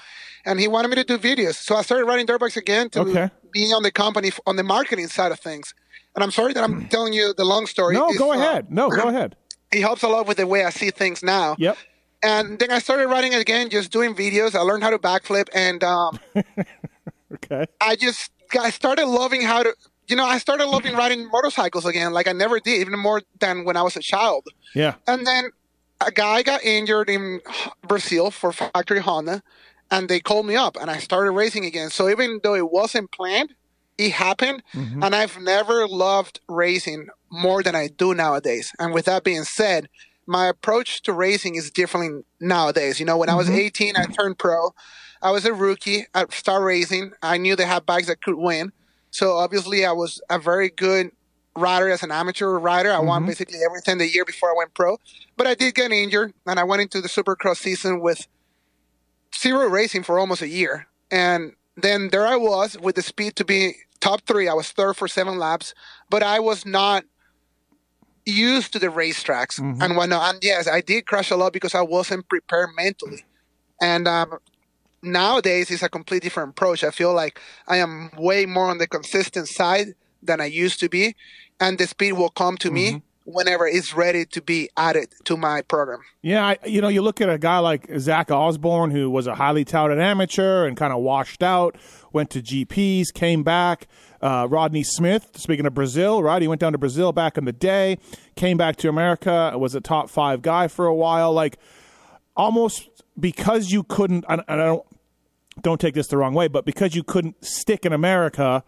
and 0.46 0.58
he 0.58 0.66
wanted 0.68 0.88
me 0.88 0.96
to 0.96 1.04
do 1.04 1.18
videos. 1.18 1.54
So 1.56 1.76
I 1.76 1.82
started 1.82 2.06
riding 2.06 2.26
dirt 2.26 2.40
bikes 2.40 2.56
again 2.56 2.88
to 2.90 3.00
Okay. 3.00 3.30
Be 3.52 3.72
on 3.72 3.82
the 3.82 3.90
company 3.90 4.30
on 4.46 4.56
the 4.56 4.62
marketing 4.62 5.08
side 5.08 5.32
of 5.32 5.40
things. 5.40 5.74
And 6.14 6.24
I'm 6.24 6.30
sorry 6.30 6.52
that 6.54 6.64
I'm 6.64 6.88
telling 6.88 7.12
you 7.12 7.32
the 7.36 7.44
long 7.44 7.66
story. 7.66 7.94
No, 7.94 8.08
It's, 8.08 8.18
go 8.18 8.32
uh, 8.32 8.36
ahead. 8.36 8.70
No, 8.70 8.88
go 8.88 9.08
ahead. 9.14 9.36
It 9.72 9.80
helps 9.80 10.02
a 10.02 10.08
lot 10.08 10.26
with 10.26 10.38
the 10.38 10.46
way 10.46 10.64
I 10.64 10.70
see 10.70 10.90
things 10.90 11.22
now. 11.22 11.54
Yep. 11.58 11.76
And 12.22 12.58
then 12.58 12.70
I 12.70 12.80
started 12.80 13.06
writing 13.06 13.34
again, 13.34 13.70
just 13.70 13.90
doing 13.92 14.14
videos. 14.14 14.54
I 14.54 14.60
learned 14.60 14.82
how 14.82 14.90
to 14.90 14.98
backflip, 14.98 15.48
and 15.54 15.82
um, 15.84 16.18
Okay. 17.34 17.66
I 17.80 17.96
just 17.96 18.30
I 18.58 18.70
started 18.70 19.06
loving 19.06 19.42
how 19.42 19.62
to 19.62 19.74
you 20.08 20.16
know 20.16 20.24
I 20.24 20.38
started 20.38 20.66
loving 20.66 20.94
riding 20.94 21.28
motorcycles 21.30 21.86
again 21.86 22.12
like 22.12 22.26
I 22.28 22.32
never 22.32 22.58
did 22.60 22.80
even 22.80 22.98
more 22.98 23.22
than 23.38 23.64
when 23.64 23.76
I 23.76 23.82
was 23.82 23.96
a 23.96 24.00
child. 24.00 24.46
Yeah. 24.74 24.94
And 25.06 25.26
then 25.26 25.50
a 26.04 26.10
guy 26.10 26.42
got 26.42 26.64
injured 26.64 27.08
in 27.08 27.40
Brazil 27.86 28.30
for 28.30 28.52
factory 28.52 29.00
Honda, 29.00 29.42
and 29.90 30.08
they 30.08 30.20
called 30.20 30.46
me 30.46 30.56
up, 30.56 30.76
and 30.80 30.90
I 30.90 30.98
started 30.98 31.32
racing 31.32 31.64
again. 31.64 31.90
So 31.90 32.08
even 32.08 32.40
though 32.42 32.54
it 32.54 32.70
wasn't 32.70 33.10
planned, 33.12 33.54
it 33.98 34.12
happened, 34.12 34.62
mm-hmm. 34.72 35.02
and 35.02 35.14
I've 35.14 35.38
never 35.40 35.86
loved 35.86 36.40
racing 36.48 37.08
more 37.30 37.62
than 37.62 37.74
I 37.74 37.88
do 37.88 38.14
nowadays. 38.14 38.72
And 38.78 38.94
with 38.94 39.04
that 39.04 39.24
being 39.24 39.44
said, 39.44 39.88
my 40.26 40.46
approach 40.46 41.02
to 41.02 41.12
racing 41.12 41.56
is 41.56 41.70
different 41.70 42.24
nowadays. 42.40 43.00
You 43.00 43.06
know, 43.06 43.18
when 43.18 43.28
I 43.28 43.34
was 43.34 43.48
mm-hmm. 43.48 43.58
18, 43.58 43.96
I 43.96 44.06
turned 44.06 44.38
pro. 44.38 44.70
I 45.22 45.32
was 45.32 45.44
a 45.44 45.52
rookie 45.52 46.06
at 46.14 46.32
Star 46.32 46.62
Racing. 46.62 47.12
I 47.22 47.36
knew 47.36 47.56
they 47.56 47.66
had 47.66 47.84
bikes 47.84 48.06
that 48.06 48.22
could 48.22 48.36
win. 48.36 48.72
So 49.10 49.32
obviously, 49.32 49.84
I 49.84 49.92
was 49.92 50.20
a 50.30 50.38
very 50.38 50.70
good 50.70 51.10
rider 51.56 51.90
as 51.90 52.02
an 52.02 52.12
amateur 52.12 52.58
rider. 52.58 52.92
I 52.92 53.00
won 53.00 53.22
mm-hmm. 53.22 53.28
basically 53.28 53.58
everything 53.66 53.98
the 53.98 54.08
year 54.08 54.24
before 54.24 54.50
I 54.50 54.54
went 54.56 54.72
pro. 54.72 54.98
But 55.36 55.46
I 55.46 55.54
did 55.54 55.74
get 55.74 55.90
injured, 55.90 56.32
and 56.46 56.58
I 56.58 56.64
went 56.64 56.80
into 56.80 57.00
the 57.00 57.08
Supercross 57.08 57.56
season 57.56 58.00
with 58.00 58.26
zero 59.40 59.68
racing 59.68 60.02
for 60.02 60.18
almost 60.18 60.42
a 60.42 60.48
year. 60.48 60.86
And 61.10 61.54
then 61.76 62.08
there 62.10 62.26
I 62.26 62.36
was 62.36 62.78
with 62.78 62.96
the 62.96 63.02
speed 63.02 63.36
to 63.36 63.44
be 63.44 63.74
top 64.00 64.22
three. 64.22 64.48
I 64.48 64.54
was 64.54 64.70
third 64.70 64.96
for 64.96 65.08
seven 65.08 65.38
laps, 65.38 65.74
but 66.08 66.22
I 66.22 66.40
was 66.40 66.66
not 66.66 67.04
used 68.26 68.72
to 68.72 68.78
the 68.78 68.88
racetracks 68.88 69.58
and 69.82 69.96
whatnot. 69.96 70.34
And 70.34 70.44
yes, 70.44 70.68
I 70.68 70.80
did 70.80 71.06
crash 71.06 71.30
a 71.30 71.36
lot 71.36 71.52
because 71.52 71.74
I 71.74 71.82
wasn't 71.82 72.28
prepared 72.28 72.70
mentally. 72.76 73.24
And 73.80 74.06
um, 74.06 74.38
nowadays, 75.02 75.70
it's 75.70 75.82
a 75.82 75.88
completely 75.88 76.26
different 76.26 76.50
approach. 76.50 76.84
I 76.84 76.90
feel 76.90 77.14
like 77.14 77.40
I 77.66 77.78
am 77.78 78.10
way 78.16 78.46
more 78.46 78.66
on 78.66 78.78
the 78.78 78.86
consistent 78.86 79.48
side 79.48 79.94
than 80.22 80.40
I 80.40 80.46
used 80.46 80.80
to 80.80 80.88
be, 80.88 81.16
and 81.58 81.78
the 81.78 81.86
speed 81.86 82.12
will 82.12 82.28
come 82.28 82.58
to 82.58 82.70
me 82.70 83.02
whenever 83.32 83.66
it's 83.66 83.94
ready 83.94 84.24
to 84.26 84.42
be 84.42 84.68
added 84.76 85.08
to 85.24 85.36
my 85.36 85.62
program. 85.62 86.00
Yeah, 86.22 86.46
I, 86.46 86.58
you 86.66 86.80
know, 86.80 86.88
you 86.88 87.02
look 87.02 87.20
at 87.20 87.28
a 87.28 87.38
guy 87.38 87.58
like 87.58 87.88
Zach 87.98 88.30
Osborne, 88.30 88.90
who 88.90 89.10
was 89.10 89.26
a 89.26 89.34
highly 89.34 89.64
touted 89.64 89.98
amateur 89.98 90.66
and 90.66 90.76
kind 90.76 90.92
of 90.92 91.00
washed 91.00 91.42
out, 91.42 91.76
went 92.12 92.30
to 92.30 92.42
GPs, 92.42 93.12
came 93.12 93.42
back. 93.42 93.86
Uh, 94.20 94.46
Rodney 94.50 94.82
Smith, 94.82 95.30
speaking 95.36 95.64
of 95.64 95.72
Brazil, 95.72 96.22
right? 96.22 96.42
He 96.42 96.48
went 96.48 96.60
down 96.60 96.72
to 96.72 96.78
Brazil 96.78 97.12
back 97.12 97.38
in 97.38 97.46
the 97.46 97.52
day, 97.52 97.98
came 98.36 98.58
back 98.58 98.76
to 98.76 98.88
America, 98.88 99.52
was 99.56 99.74
a 99.74 99.80
top 99.80 100.10
five 100.10 100.42
guy 100.42 100.68
for 100.68 100.86
a 100.86 100.94
while. 100.94 101.32
Like, 101.32 101.58
almost 102.36 102.88
because 103.18 103.70
you 103.70 103.82
couldn't, 103.82 104.24
and 104.28 104.42
I 104.46 104.56
don't, 104.56 104.84
don't 105.62 105.80
take 105.80 105.94
this 105.94 106.08
the 106.08 106.16
wrong 106.16 106.34
way, 106.34 106.48
but 106.48 106.64
because 106.64 106.94
you 106.94 107.02
couldn't 107.02 107.42
stick 107.44 107.86
in 107.86 107.92
America, 107.92 108.62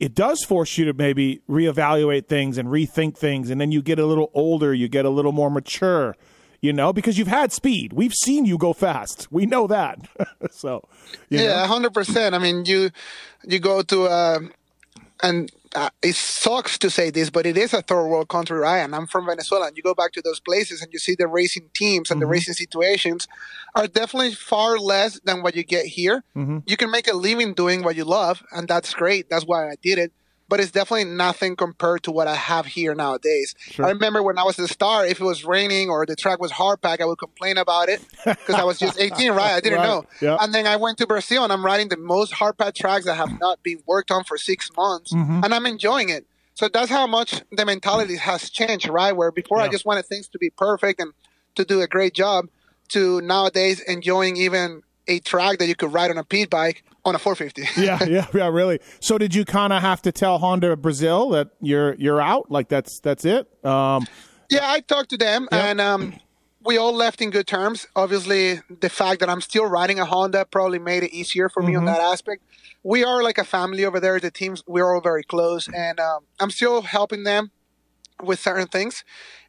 it 0.00 0.14
does 0.14 0.42
force 0.44 0.76
you 0.76 0.84
to 0.84 0.92
maybe 0.92 1.40
reevaluate 1.48 2.26
things 2.26 2.58
and 2.58 2.68
rethink 2.68 3.16
things 3.16 3.50
and 3.50 3.60
then 3.60 3.72
you 3.72 3.82
get 3.82 3.98
a 3.98 4.06
little 4.06 4.30
older 4.34 4.74
you 4.74 4.88
get 4.88 5.04
a 5.04 5.10
little 5.10 5.32
more 5.32 5.50
mature 5.50 6.16
you 6.60 6.72
know 6.72 6.92
because 6.92 7.18
you've 7.18 7.28
had 7.28 7.52
speed 7.52 7.92
we've 7.92 8.14
seen 8.14 8.44
you 8.44 8.58
go 8.58 8.72
fast 8.72 9.30
we 9.30 9.46
know 9.46 9.66
that 9.66 9.98
so. 10.50 10.82
Yeah, 11.28 11.66
hundred 11.66 11.94
percent. 11.94 12.34
I 12.34 12.38
mean, 12.38 12.64
you 12.64 12.90
you 13.44 13.58
go 13.58 13.82
to 13.82 14.04
uh, 14.04 14.40
and 15.22 15.50
uh, 15.74 15.90
it 16.02 16.14
sucks 16.14 16.78
to 16.78 16.88
say 16.90 17.10
this, 17.10 17.30
but 17.30 17.46
it 17.46 17.56
is 17.56 17.74
a 17.74 17.82
third 17.82 18.06
world 18.06 18.28
country, 18.28 18.58
right? 18.58 18.78
And 18.78 18.94
I'm 18.94 19.06
from 19.06 19.26
Venezuela, 19.26 19.66
and 19.68 19.76
you 19.76 19.82
go 19.82 19.94
back 19.94 20.12
to 20.12 20.22
those 20.22 20.40
places 20.40 20.80
and 20.82 20.92
you 20.92 20.98
see 20.98 21.14
the 21.18 21.26
racing 21.26 21.70
teams 21.74 22.10
and 22.10 22.20
the 22.22 22.26
racing 22.26 22.54
situations 22.54 23.26
are 23.74 23.86
definitely 23.86 24.34
far 24.34 24.78
less 24.78 25.18
than 25.24 25.42
what 25.42 25.56
you 25.56 25.64
get 25.64 25.86
here. 25.86 26.22
You 26.66 26.76
can 26.76 26.90
make 26.90 27.08
a 27.08 27.14
living 27.14 27.54
doing 27.54 27.82
what 27.82 27.96
you 27.96 28.04
love, 28.04 28.42
and 28.52 28.68
that's 28.68 28.94
great. 28.94 29.28
That's 29.28 29.44
why 29.44 29.68
I 29.70 29.74
did 29.82 29.98
it. 29.98 30.12
But 30.48 30.60
it's 30.60 30.70
definitely 30.70 31.04
nothing 31.06 31.56
compared 31.56 32.02
to 32.04 32.10
what 32.12 32.28
I 32.28 32.34
have 32.34 32.66
here 32.66 32.94
nowadays. 32.94 33.54
I 33.78 33.88
remember 33.88 34.22
when 34.22 34.38
I 34.38 34.44
was 34.44 34.58
a 34.58 34.68
star, 34.68 35.06
if 35.06 35.20
it 35.20 35.24
was 35.24 35.44
raining 35.44 35.88
or 35.88 36.04
the 36.04 36.14
track 36.16 36.38
was 36.40 36.50
hard 36.52 36.82
pack, 36.82 37.00
I 37.00 37.06
would 37.06 37.18
complain 37.18 37.56
about 37.56 37.88
it 37.88 38.02
because 38.26 38.54
I 38.56 38.64
was 38.64 38.78
just 38.78 39.00
18, 39.00 39.32
right? 39.32 39.52
I 39.52 39.60
didn't 39.60 39.78
Right. 39.78 39.88
know. 39.88 40.04
Yeah. 40.20 40.36
And 40.40 40.54
then 40.54 40.66
I 40.66 40.76
went 40.76 40.98
to 40.98 41.06
Brazil 41.06 41.44
and 41.44 41.52
I'm 41.52 41.64
riding 41.64 41.88
the 41.88 41.96
most 41.96 42.32
hard 42.34 42.58
pad 42.58 42.74
tracks 42.74 43.06
that 43.06 43.14
have 43.14 43.30
not 43.40 43.62
been 43.62 43.82
worked 43.86 44.10
on 44.10 44.22
for 44.24 44.36
six 44.36 44.70
months, 44.76 45.12
Mm-hmm. 45.14 45.40
and 45.44 45.54
I'm 45.54 45.64
enjoying 45.66 46.10
it. 46.10 46.26
So 46.52 46.68
that's 46.68 46.90
how 46.90 47.06
much 47.06 47.42
the 47.50 47.64
mentality 47.64 48.16
has 48.16 48.48
changed, 48.50 48.86
right? 48.88 49.12
Where 49.16 49.32
before 49.32 49.60
I 49.60 49.68
just 49.68 49.84
wanted 49.86 50.06
things 50.06 50.28
to 50.28 50.38
be 50.38 50.50
perfect 50.50 51.00
and 51.00 51.12
to 51.56 51.64
do 51.64 51.80
a 51.80 51.88
great 51.88 52.14
job, 52.14 52.46
to 52.90 53.20
nowadays 53.22 53.80
enjoying 53.80 54.36
even 54.36 54.82
a 55.08 55.18
track 55.20 55.58
that 55.58 55.66
you 55.66 55.74
could 55.74 55.92
ride 55.92 56.10
on 56.10 56.18
a 56.18 56.22
pit 56.24 56.50
bike 56.50 56.84
on 57.04 57.14
a 57.14 57.18
450. 57.18 57.80
yeah 57.82 58.02
yeah 58.04 58.26
yeah 58.34 58.48
really 58.48 58.78
so 59.00 59.18
did 59.18 59.34
you 59.34 59.44
kind 59.44 59.72
of 59.72 59.82
have 59.82 60.00
to 60.02 60.10
tell 60.12 60.38
honda 60.38 60.76
brazil 60.76 61.28
that 61.30 61.48
you're 61.60 61.94
you're 61.96 62.20
out 62.20 62.50
like 62.50 62.68
that's 62.68 63.00
that's 63.00 63.24
it 63.24 63.46
um 63.64 64.06
Yeah, 64.50 64.70
I 64.70 64.80
talked 64.80 65.10
to 65.10 65.16
them, 65.16 65.48
Yep. 65.50 65.64
and 65.64 65.80
um, 65.80 66.14
we 66.62 66.76
all 66.76 66.92
left 66.94 67.20
in 67.22 67.30
good 67.30 67.46
terms. 67.46 67.86
Obviously, 67.96 68.60
the 68.80 68.90
fact 68.90 69.20
that 69.20 69.30
I'm 69.30 69.40
still 69.40 69.64
riding 69.66 69.98
a 69.98 70.04
Honda 70.04 70.44
probably 70.44 70.78
made 70.78 71.02
it 71.02 71.12
easier 71.12 71.48
for 71.48 71.62
me 71.62 71.74
on 71.74 71.86
that 71.86 71.98
aspect. 71.98 72.42
We 72.82 73.02
are 73.04 73.22
like 73.22 73.38
a 73.38 73.44
family 73.44 73.84
over 73.86 73.98
there. 74.00 74.20
The 74.20 74.30
teams, 74.30 74.62
we're 74.66 74.94
all 74.94 75.00
very 75.00 75.24
close, 75.24 75.66
and 75.74 75.98
um, 75.98 76.24
I'm 76.40 76.50
still 76.50 76.82
helping 76.82 77.24
them 77.24 77.50
with 78.22 78.40
certain 78.40 78.66
things. 78.68 79.04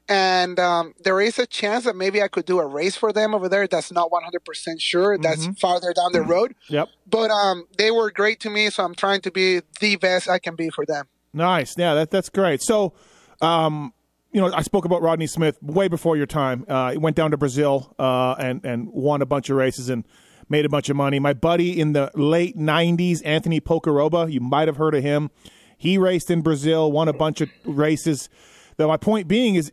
And 0.07 0.59
um, 0.59 0.93
there 1.03 1.19
is 1.19 1.39
a 1.39 1.47
chance 1.47 1.85
that 1.85 1.95
maybe 1.95 2.21
I 2.21 2.27
could 2.27 2.45
do 2.45 2.59
a 2.59 2.65
race 2.65 2.95
for 2.95 3.11
them 3.11 3.33
over 3.33 3.49
there. 3.49 3.67
That's 3.67 3.91
not 3.91 4.11
100% 4.11 4.79
sure. 4.79 5.17
That's 5.17 5.47
farther 5.59 5.93
down 5.93 6.11
the 6.11 6.21
road. 6.21 6.53
Yep. 6.69 6.89
But 7.07 7.31
um, 7.31 7.65
they 7.77 7.89
were 7.89 8.11
great 8.11 8.39
to 8.41 8.51
me, 8.51 8.69
so 8.69 8.83
I'm 8.83 8.93
trying 8.93 9.21
to 9.21 9.31
be 9.31 9.61
the 9.79 9.95
best 9.95 10.29
I 10.29 10.37
can 10.37 10.55
be 10.55 10.69
for 10.69 10.85
them. 10.85 11.07
Nice. 11.33 11.75
Yeah, 11.77 11.95
that 11.95 12.11
that's 12.11 12.29
great. 12.29 12.61
So, 12.61 12.93
um, 13.41 13.93
you 14.31 14.39
know, 14.39 14.53
I 14.53 14.61
spoke 14.61 14.85
about 14.85 15.01
Rodney 15.01 15.27
Smith 15.27 15.61
way 15.61 15.87
before 15.87 16.15
your 16.15 16.27
time. 16.27 16.65
Uh, 16.67 16.91
he 16.91 16.97
went 16.97 17.15
down 17.15 17.31
to 17.31 17.37
Brazil 17.37 17.93
uh, 17.99 18.35
and 18.39 18.63
and 18.63 18.87
won 18.89 19.21
a 19.21 19.25
bunch 19.25 19.49
of 19.49 19.57
races 19.57 19.89
and 19.89 20.05
made 20.47 20.65
a 20.65 20.69
bunch 20.69 20.87
of 20.89 20.95
money. 20.95 21.19
My 21.19 21.33
buddy 21.33 21.77
in 21.77 21.91
the 21.91 22.09
late 22.15 22.57
'90s, 22.57 23.21
Anthony 23.25 23.59
Pocaroba, 23.59 24.31
you 24.31 24.39
might 24.39 24.69
have 24.69 24.77
heard 24.77 24.95
of 24.95 25.03
him. 25.03 25.29
He 25.77 25.97
raced 25.97 26.31
in 26.31 26.41
Brazil, 26.41 26.89
won 26.89 27.09
a 27.09 27.13
bunch 27.13 27.41
of 27.41 27.49
races. 27.65 28.29
Though 28.77 28.87
my 28.87 28.97
point 28.97 29.27
being 29.27 29.55
is, 29.55 29.71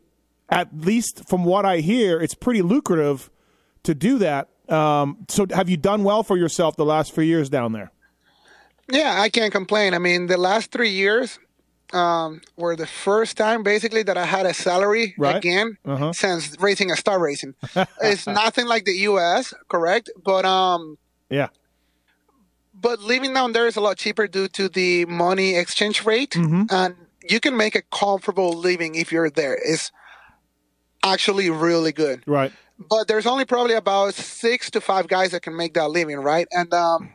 at 0.49 0.69
least 0.77 1.29
from 1.29 1.45
what 1.45 1.65
I 1.65 1.79
hear, 1.79 2.21
it's 2.21 2.35
pretty 2.35 2.63
lucrative 2.63 3.31
to 3.85 3.95
do 3.95 4.19
that. 4.19 4.49
Um, 4.69 5.27
so, 5.29 5.47
have 5.53 5.69
you 5.69 5.77
done 5.77 6.05
well 6.05 6.23
for 6.23 6.37
yourself 6.37 6.77
the 6.77 6.85
last 6.85 7.13
few 7.15 7.25
years 7.25 7.49
down 7.51 7.73
there? 7.73 7.91
Yeah, 8.91 9.21
I 9.21 9.29
can't 9.29 9.53
complain. 9.53 9.95
I 9.95 9.99
mean, 9.99 10.27
the 10.27 10.37
last 10.37 10.71
three 10.71 10.91
years 10.91 11.39
um, 11.93 12.41
were 12.57 12.75
the 12.77 12.87
first 12.87 13.37
time 13.37 13.63
basically 13.63 14.03
that 14.05 14.17
I 14.17 14.25
had 14.25 14.47
a 14.47 14.55
salary 14.55 15.15
Right. 15.19 15.37
again 15.37 15.77
Uh-huh. 15.85 16.13
since 16.13 16.57
racing 16.61 16.91
a 16.91 16.97
star 16.97 17.19
racing. 17.21 17.55
it's 18.01 18.27
nothing 18.27 18.67
like 18.67 18.85
the 18.85 18.97
U.S., 19.11 19.53
correct? 19.69 20.11
But 20.25 20.45
um, 20.45 20.97
Yeah. 21.29 21.49
but 22.75 23.01
living 23.01 23.35
down 23.35 23.53
there 23.53 23.67
is 23.67 23.77
a 23.77 23.81
lot 23.81 23.97
cheaper 23.99 24.27
due 24.27 24.49
to 24.49 24.69
the 24.69 25.05
money 25.07 25.55
exchange 25.57 26.05
rate, 26.05 26.31
Mm-hmm. 26.33 26.63
and 26.71 26.95
you 27.29 27.41
can 27.41 27.57
make 27.57 27.75
a 27.75 27.83
comfortable 27.83 28.53
living 28.53 28.95
if 28.95 29.13
you're 29.13 29.31
there. 29.31 29.55
It's 29.55 29.91
actually 31.03 31.51
really 31.51 31.93
good. 31.93 32.23
Right. 32.27 32.53
But 32.91 33.09
there's 33.09 33.27
only 33.27 33.45
probably 33.45 33.75
about 33.75 34.15
six 34.15 34.71
to 34.73 34.81
five 34.81 35.09
guys 35.09 35.31
that 35.31 35.43
can 35.43 35.57
make 35.57 35.75
that 35.75 35.89
living, 35.89 36.17
right? 36.19 36.49
And 36.51 36.73
um, 36.75 37.15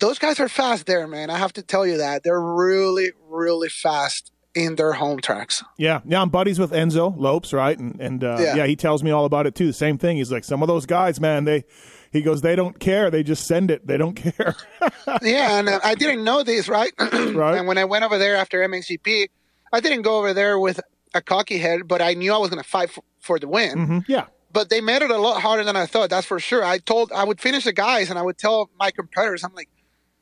those 0.00 0.18
guys 0.18 0.40
are 0.40 0.48
fast 0.48 0.86
there, 0.86 1.06
man. 1.06 1.30
I 1.30 1.38
have 1.38 1.52
to 1.54 1.62
tell 1.62 1.86
you 1.86 1.98
that 1.98 2.22
they're 2.22 2.40
really, 2.40 3.10
really 3.28 3.68
fast 3.68 4.32
in 4.54 4.76
their 4.76 4.92
home 4.92 5.20
tracks. 5.20 5.62
Yeah, 5.76 6.00
yeah, 6.04 6.22
I'm 6.22 6.30
buddies 6.30 6.58
with 6.58 6.72
Enzo 6.72 7.14
Lopes, 7.16 7.52
right? 7.52 7.78
And 7.78 8.00
and 8.00 8.24
uh, 8.24 8.38
yeah. 8.40 8.56
Yeah. 8.56 8.66
he 8.66 8.76
tells 8.76 9.02
me 9.02 9.10
all 9.10 9.24
about 9.24 9.46
it 9.46 9.54
too. 9.54 9.66
The 9.66 9.72
same 9.72 9.98
thing. 9.98 10.16
He's 10.16 10.32
like, 10.32 10.44
some 10.44 10.62
of 10.62 10.68
those 10.68 10.86
guys, 10.86 11.20
man, 11.20 11.44
they, 11.44 11.64
he 12.12 12.22
goes, 12.22 12.40
they 12.42 12.56
don't 12.56 12.78
care. 12.78 13.10
They 13.10 13.22
just 13.22 13.46
send 13.46 13.70
it. 13.70 13.86
They 13.86 13.96
don't 13.96 14.14
care. 14.14 14.54
yeah, 15.22 15.58
and 15.58 15.68
uh, 15.68 15.80
I 15.84 15.94
didn't 15.94 16.24
know 16.24 16.42
this, 16.42 16.68
right? 16.68 16.92
Right. 17.34 17.56
And 17.58 17.66
when 17.68 17.78
I 17.78 17.84
went 17.84 18.04
over 18.04 18.18
there 18.18 18.36
after 18.36 18.60
MXGP, 18.66 19.28
I 19.72 19.80
didn't 19.80 20.02
go 20.02 20.18
over 20.18 20.32
there 20.34 20.58
with 20.58 20.80
a 21.14 21.20
cocky 21.20 21.58
head, 21.58 21.86
but 21.86 22.00
I 22.02 22.14
knew 22.14 22.32
I 22.32 22.38
was 22.38 22.50
going 22.50 22.62
to 22.62 22.68
fight 22.68 22.90
for, 22.90 23.02
for 23.20 23.38
the 23.38 23.48
win. 23.48 23.78
Mhm. 23.78 24.04
Yeah, 24.08 24.26
But 24.52 24.70
they 24.70 24.80
made 24.80 25.02
it 25.02 25.10
a 25.10 25.18
lot 25.18 25.40
harder 25.42 25.64
than 25.64 25.76
I 25.76 25.86
thought. 25.86 26.10
That's 26.10 26.26
for 26.26 26.38
sure. 26.40 26.64
I 26.64 26.78
told 26.78 27.12
I 27.12 27.24
would 27.24 27.40
finish 27.40 27.64
the 27.64 27.72
guys, 27.72 28.10
and 28.10 28.18
I 28.18 28.22
would 28.22 28.38
tell 28.38 28.70
my 28.78 28.90
competitors, 28.90 29.44
I'm 29.44 29.54
like, 29.54 29.68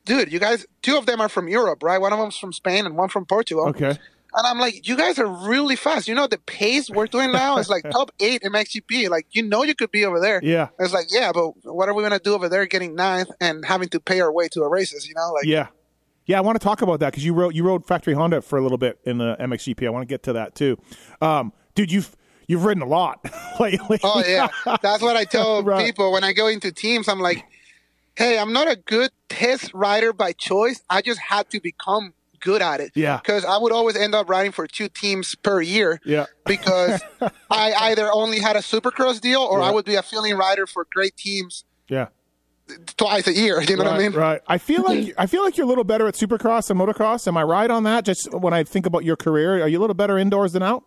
dude, 0.05 0.31
you 0.31 0.39
guys, 0.39 0.65
two 0.81 0.97
of 0.97 1.05
them 1.05 1.19
are 1.21 1.29
from 1.29 1.47
Europe, 1.47 1.83
right? 1.83 1.99
One 1.99 2.13
of 2.13 2.19
them's 2.19 2.37
from 2.37 2.53
Spain 2.53 2.85
and 2.85 2.95
one 2.97 3.09
from 3.09 3.25
Portugal. 3.25 3.67
okay, 3.69 3.97
And 4.37 4.45
I'm 4.45 4.59
like, 4.59 4.87
you 4.87 4.95
guys 4.95 5.17
are 5.17 5.25
really 5.25 5.75
fast. 5.75 6.07
You 6.07 6.13
know, 6.13 6.27
the 6.27 6.37
pace 6.37 6.89
we're 6.91 7.07
doing 7.07 7.31
now 7.31 7.57
is 7.57 7.69
like 7.69 7.83
top 7.91 8.11
eight 8.19 8.43
in 8.43 8.51
MXGP. 8.51 9.09
Like, 9.09 9.25
you 9.31 9.41
know, 9.41 9.63
you 9.63 9.73
could 9.73 9.89
be 9.91 10.05
over 10.05 10.19
there. 10.19 10.39
yeah, 10.43 10.67
It's 10.79 10.93
like, 10.93 11.07
yeah, 11.09 11.31
but 11.33 11.53
what 11.63 11.89
are 11.89 11.93
we 11.95 12.03
gonna 12.03 12.19
do 12.19 12.35
over 12.35 12.47
there, 12.47 12.65
getting 12.67 12.93
ninth 12.93 13.29
and 13.41 13.65
having 13.65 13.89
to 13.89 13.99
pay 13.99 14.21
our 14.21 14.31
way 14.31 14.47
to 14.49 14.59
the 14.59 14.67
races? 14.67 15.07
You 15.07 15.15
know, 15.15 15.31
like, 15.33 15.45
yeah, 15.45 15.67
yeah. 16.27 16.37
I 16.37 16.41
want 16.41 16.59
to 16.59 16.63
talk 16.63 16.83
about 16.83 16.99
that 16.99 17.11
because 17.11 17.25
you 17.25 17.33
wrote 17.33 17.55
you 17.55 17.63
rode 17.63 17.85
factory 17.85 18.13
Honda 18.13 18.41
for 18.43 18.59
a 18.59 18.61
little 18.61 18.77
bit 18.77 18.99
in 19.05 19.17
the 19.17 19.35
MXGP. 19.39 19.87
I 19.87 19.89
want 19.89 20.03
to 20.03 20.07
get 20.07 20.21
to 20.23 20.33
that 20.33 20.53
too, 20.53 20.77
um, 21.19 21.51
dude. 21.73 21.91
You've 21.91 22.15
you've 22.47 22.63
ridden 22.63 22.83
a 22.83 22.87
lot 22.87 23.25
lately. 23.59 23.99
oh 24.03 24.23
yeah, 24.25 24.49
that's 24.83 25.01
what 25.01 25.15
I 25.17 25.25
tell 25.25 25.63
Right. 25.63 25.83
people 25.85 26.11
when 26.11 26.23
I 26.23 26.33
go 26.33 26.45
into 26.47 26.71
teams. 26.71 27.07
I'm 27.07 27.19
like, 27.19 27.43
hey, 28.15 28.37
I'm 28.37 28.53
not 28.53 28.69
a 28.69 28.75
good 28.75 29.09
test 29.29 29.73
rider 29.73 30.13
by 30.13 30.31
choice. 30.33 30.81
I 30.91 31.01
just 31.01 31.19
had 31.19 31.49
to 31.49 31.59
become 31.59 32.13
good 32.39 32.61
at 32.61 32.79
it. 32.79 32.91
Yeah. 32.95 33.17
because 33.17 33.45
I 33.45 33.57
would 33.57 33.71
always 33.71 33.95
end 33.95 34.15
up 34.15 34.29
riding 34.29 34.51
for 34.51 34.67
two 34.67 34.89
teams 34.89 35.35
per 35.35 35.61
year. 35.61 35.99
yeah, 36.05 36.25
because 36.45 37.01
I 37.49 37.73
either 37.91 38.11
only 38.11 38.39
had 38.39 38.55
a 38.55 38.59
supercross 38.59 39.19
deal 39.21 39.41
or 39.41 39.59
Yeah. 39.59 39.65
I 39.65 39.71
would 39.71 39.85
be 39.85 39.95
a 39.95 40.01
filling 40.03 40.35
rider 40.35 40.67
for 40.67 40.87
great 40.91 41.15
teams 41.17 41.63
yeah. 41.87 42.07
twice 42.97 43.27
a 43.27 43.33
year. 43.33 43.61
You 43.61 43.77
know 43.77 43.83
right, 43.83 43.91
what 43.91 43.99
I 43.99 44.03
mean? 44.03 44.11
Right. 44.13 44.41
I 44.47 44.57
feel 44.57 44.83
like 44.83 45.13
I 45.17 45.25
feel 45.25 45.43
like 45.43 45.57
you're 45.57 45.65
a 45.65 45.69
little 45.69 45.83
better 45.83 46.07
at 46.07 46.15
Supercross 46.15 46.69
and 46.69 46.79
motocross. 46.79 47.27
Am 47.27 47.37
I 47.37 47.43
right 47.43 47.69
on 47.69 47.83
that? 47.83 48.05
Just 48.05 48.33
when 48.33 48.53
I 48.53 48.63
think 48.63 48.85
about 48.85 49.03
your 49.03 49.15
career, 49.15 49.63
are 49.63 49.67
you 49.67 49.79
a 49.79 49.81
little 49.81 49.93
better 49.93 50.17
indoors 50.17 50.53
than 50.53 50.63
out? 50.63 50.83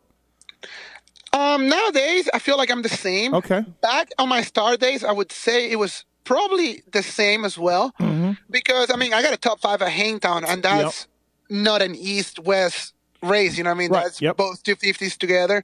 Um, 1.33 1.69
nowadays, 1.69 2.29
I 2.35 2.39
feel 2.41 2.57
like 2.57 2.71
I'm 2.71 2.83
the 2.83 2.89
same. 2.89 3.35
Okay. 3.35 3.65
Back 3.83 4.11
on 4.19 4.29
my 4.29 4.43
star 4.43 4.77
days, 4.77 5.05
I 5.05 5.13
would 5.13 5.31
say 5.31 5.71
it 5.71 5.77
was 5.79 6.05
probably 6.25 6.83
the 6.93 7.03
same 7.03 7.45
as 7.45 7.57
well. 7.57 7.93
Mm-hmm. 8.01 8.33
Because, 8.51 8.91
I 8.91 8.97
mean, 8.97 9.15
I 9.15 9.23
got 9.23 9.33
a 9.33 9.37
top 9.37 9.61
five 9.61 9.81
at 9.81 9.91
Hangtown, 9.91 10.45
and 10.45 10.63
that's 10.63 11.07
not 11.51 11.83
an 11.83 11.95
east 11.95 12.39
west 12.39 12.95
race. 13.23 13.59
You 13.59 13.65
know 13.65 13.71
what 13.71 13.77
I 13.77 13.79
mean? 13.79 13.91
Right, 13.91 14.05
That's 14.05 14.23
yep. 14.23 14.37
both 14.37 14.63
250s 14.63 15.19
together. 15.19 15.63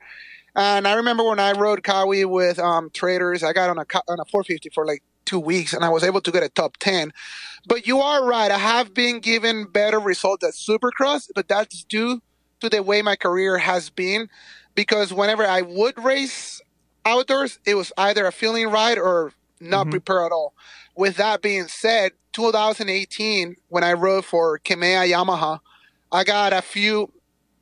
And 0.55 0.89
I 0.89 0.95
remember 0.95 1.23
when 1.23 1.39
I 1.39 1.53
rode 1.53 1.83
Kawi 1.83 2.25
with 2.25 2.59
um, 2.59 2.91
Traders, 2.91 3.43
I 3.43 3.53
got 3.53 3.71
on 3.71 3.79
a 3.79 3.87
on 4.09 4.21
a 4.21 4.25
450 4.25 4.71
for 4.71 4.87
like 4.87 5.03
two 5.27 5.39
weeks, 5.39 5.75
and 5.75 5.85
I 5.85 5.91
was 5.91 6.03
able 6.03 6.23
to 6.23 6.31
get 6.31 6.43
a 6.43 6.49
top 6.49 6.79
10. 6.79 7.13
But 7.67 7.87
you 7.87 8.01
are 8.01 8.25
right. 8.25 8.51
I 8.51 8.59
have 8.59 8.95
been 8.95 9.21
given 9.21 9.65
better 9.65 9.99
results 9.99 10.45
at 10.45 10.55
Supercross, 10.55 11.31
but 11.35 11.49
that's 11.49 11.85
due 11.85 12.23
to 12.61 12.71
the 12.71 12.83
way 12.83 13.03
my 13.03 13.17
career 13.17 13.59
has 13.59 13.91
been. 13.91 14.31
Because 14.75 15.13
whenever 15.13 15.45
I 15.45 15.63
would 15.63 16.03
race 16.03 16.61
outdoors, 17.05 17.59
it 17.67 17.75
was 17.75 17.93
either 17.99 18.27
a 18.27 18.33
feeling 18.33 18.69
ride 18.69 18.99
or 18.99 19.33
not 19.61 19.91
prepare 19.91 20.25
at 20.25 20.33
all. 20.33 20.55
With 20.95 21.17
that 21.17 21.43
being 21.43 21.69
said, 21.69 22.13
2018, 22.33 23.57
when 23.69 23.85
I 23.85 23.93
rode 23.93 24.25
for 24.25 24.59
Kemea 24.59 25.11
Yamaha, 25.11 25.61
I 26.13 26.25
got 26.25 26.53
a 26.53 26.63
few 26.63 27.13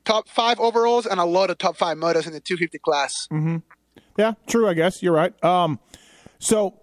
top 0.04 0.28
five 0.28 0.60
overalls 0.60 1.06
and 1.06 1.18
a 1.18 1.24
lot 1.24 1.50
of 1.50 1.58
top 1.58 1.76
five 1.76 1.96
motos 1.96 2.26
in 2.26 2.32
the 2.32 2.40
250 2.40 2.78
class. 2.78 3.28
Yeah, 4.16 4.34
true. 4.46 4.68
I 4.68 4.74
guess 4.74 5.02
you're 5.02 5.14
right. 5.14 5.42
Um, 5.44 5.80
so 6.38 6.78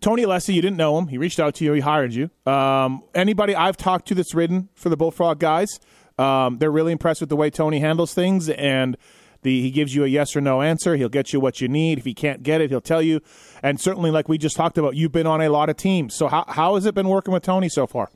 Tony 0.00 0.24
Alessi, 0.24 0.54
you 0.54 0.62
didn't 0.62 0.76
know 0.76 0.98
him. 0.98 1.08
He 1.08 1.18
reached 1.18 1.38
out 1.38 1.54
to 1.56 1.64
you. 1.64 1.72
He 1.72 1.80
hired 1.80 2.12
you. 2.12 2.30
Um, 2.46 3.02
anybody 3.14 3.54
I've 3.54 3.76
talked 3.76 4.08
to 4.08 4.14
that's 4.14 4.34
ridden 4.34 4.68
for 4.74 4.88
the 4.88 4.96
Bullfrog 4.96 5.38
guys, 5.38 5.78
um, 6.18 6.58
they're 6.58 6.70
really 6.70 6.92
impressed 6.92 7.20
with 7.20 7.28
the 7.28 7.36
way 7.36 7.50
Tony 7.50 7.78
handles 7.78 8.12
things, 8.12 8.48
and 8.48 8.96
the 9.42 9.62
he 9.62 9.70
gives 9.70 9.94
you 9.94 10.04
a 10.04 10.08
yes 10.08 10.34
or 10.34 10.40
no 10.40 10.62
answer. 10.62 10.96
He'll 10.96 11.08
get 11.08 11.32
you 11.32 11.38
what 11.38 11.60
you 11.60 11.68
need. 11.68 11.98
If 11.98 12.04
he 12.04 12.14
can't 12.14 12.42
get 12.42 12.60
it, 12.60 12.70
he'll 12.70 12.80
tell 12.80 13.02
you. 13.02 13.20
And 13.62 13.80
certainly, 13.80 14.10
like 14.10 14.28
we 14.28 14.36
just 14.36 14.56
talked 14.56 14.78
about, 14.78 14.96
you've 14.96 15.12
been 15.12 15.28
on 15.28 15.40
a 15.40 15.48
lot 15.48 15.68
of 15.68 15.76
teams. 15.76 16.14
So 16.14 16.26
how 16.26 16.44
how 16.48 16.74
has 16.74 16.86
it 16.86 16.94
been 16.94 17.08
working 17.08 17.32
with 17.32 17.44
Tony 17.44 17.68
so 17.68 17.86
far? 17.86 18.10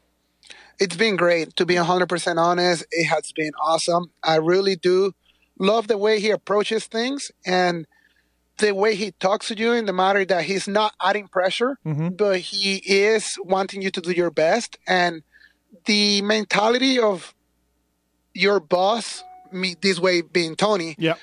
It's 0.79 0.97
been 0.97 1.17
great. 1.17 1.57
To 1.57 1.67
be 1.67 1.75
100% 1.75 2.37
honest, 2.39 2.85
it 2.91 3.07
has 3.07 3.33
been 3.33 3.53
awesome. 3.61 4.11
I 4.23 4.37
really 4.37 4.77
do 4.77 5.13
love 5.59 5.89
the 5.89 5.99
way 5.99 6.21
he 6.21 6.31
approaches 6.31 6.87
things 6.87 7.31
and 7.47 7.87
the 8.59 8.73
way 8.75 8.95
he 8.95 9.13
talks 9.13 9.49
to 9.49 9.57
you 9.57 9.73
in 9.73 9.87
the 9.87 9.93
matter 9.93 10.25
that 10.25 10.45
he's 10.45 10.69
not 10.69 10.95
adding 11.01 11.29
pressure, 11.29 11.79
mm-hmm. 11.87 12.11
but 12.11 12.39
he 12.41 12.77
is 12.77 13.37
wanting 13.45 13.83
you 13.83 13.91
to 13.91 14.01
do 14.01 14.13
your 14.13 14.31
best. 14.31 14.79
And 14.87 15.23
the 15.87 16.23
mentality 16.23 16.99
of 16.99 17.35
your 18.35 18.61
boss, 18.61 19.23
me 19.51 19.75
this 19.81 19.99
way 19.99 20.21
being 20.23 20.57
Tony, 20.57 20.95
Yeah. 20.99 21.15